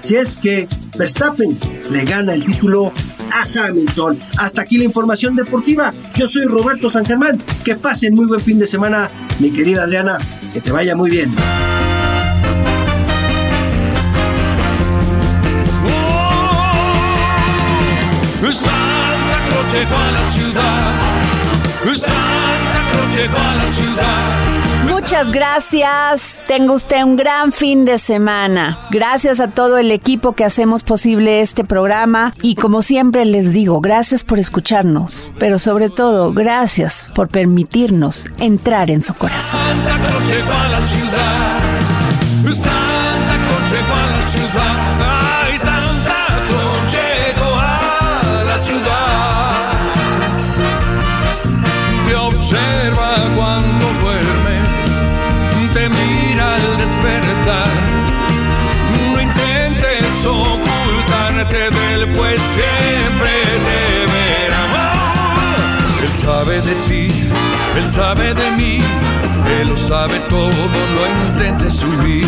Si 0.00 0.16
es 0.16 0.38
que 0.38 0.66
Verstappen 0.98 1.56
le 1.90 2.04
gana 2.04 2.34
el 2.34 2.42
título 2.42 2.90
a 3.32 3.66
Hamilton. 3.66 4.18
Hasta 4.38 4.62
aquí 4.62 4.78
la 4.78 4.84
información 4.84 5.36
deportiva. 5.36 5.92
Yo 6.16 6.26
soy 6.26 6.46
Roberto 6.46 6.88
San 6.88 7.04
Germán. 7.04 7.40
Que 7.64 7.76
pasen 7.76 8.14
muy 8.14 8.26
buen 8.26 8.40
fin 8.40 8.58
de 8.58 8.66
semana, 8.66 9.08
mi 9.38 9.50
querida 9.50 9.84
Adriana. 9.84 10.18
Que 10.52 10.60
te 10.60 10.72
vaya 10.72 10.96
muy 10.96 11.10
bien. 11.10 11.30
Santa 18.52 19.38
Cruz 19.46 19.72
llegó 19.72 19.96
la 20.10 20.30
ciudad. 20.32 20.92
Santa 21.94 23.16
llegó 23.16 23.38
la 23.38 23.72
ciudad. 23.72 24.49
Muchas 25.00 25.32
gracias. 25.32 26.42
Tenga 26.46 26.74
usted 26.74 27.02
un 27.02 27.16
gran 27.16 27.52
fin 27.52 27.86
de 27.86 27.98
semana. 27.98 28.78
Gracias 28.90 29.40
a 29.40 29.48
todo 29.48 29.78
el 29.78 29.90
equipo 29.92 30.34
que 30.34 30.44
hacemos 30.44 30.82
posible 30.82 31.40
este 31.40 31.64
programa. 31.64 32.34
Y 32.42 32.54
como 32.54 32.82
siempre 32.82 33.24
les 33.24 33.54
digo, 33.54 33.80
gracias 33.80 34.22
por 34.22 34.38
escucharnos. 34.38 35.32
Pero 35.38 35.58
sobre 35.58 35.88
todo, 35.88 36.34
gracias 36.34 37.08
por 37.14 37.28
permitirnos 37.28 38.28
entrar 38.38 38.90
en 38.90 39.00
su 39.00 39.14
corazón. 39.14 39.58
Santa 39.58 39.96
llegó 40.28 40.52
a 40.52 40.68
la 40.68 40.80
ciudad. 40.82 41.60
Santa 42.54 43.36
llegó 43.72 43.94
a 43.94 44.06
la 44.06 44.22
ciudad. 44.28 44.90
De 66.70 67.08
él 67.76 67.90
sabe 67.90 68.32
de 68.34 68.50
mí, 68.52 68.80
él 69.60 69.68
lo 69.68 69.76
sabe 69.76 70.20
todo, 70.28 70.50
no 70.50 71.06
intentes 71.28 71.82
huir. 71.82 72.26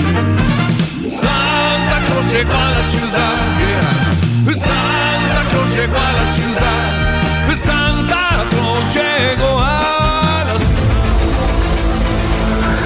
Santa 1.08 2.00
Cruz 2.06 2.32
llegó 2.32 2.52
a 2.52 2.70
la 2.70 2.82
ciudad. 2.90 3.36
Santa 4.54 5.42
Cruz 5.50 5.76
llegó 5.76 5.96
a 5.96 6.12
la 6.12 6.26
ciudad, 6.34 6.90
Santa 7.54 8.44
Cruz 8.50 8.94
llegó 8.94 9.60
a 9.60 10.44
la 10.44 10.58
ciudad. 10.58 10.72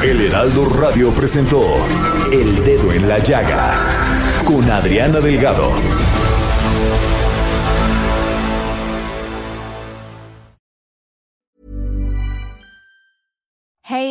El 0.05 0.21
Heraldo 0.21 0.67
Radio 0.67 1.15
presentó 1.15 1.63
El 2.33 2.65
Dedo 2.65 2.93
en 2.93 3.09
la 3.09 3.19
Llaga 3.19 3.79
con 4.45 4.71
Adriana 4.71 5.21
Delgado. 5.21 6.06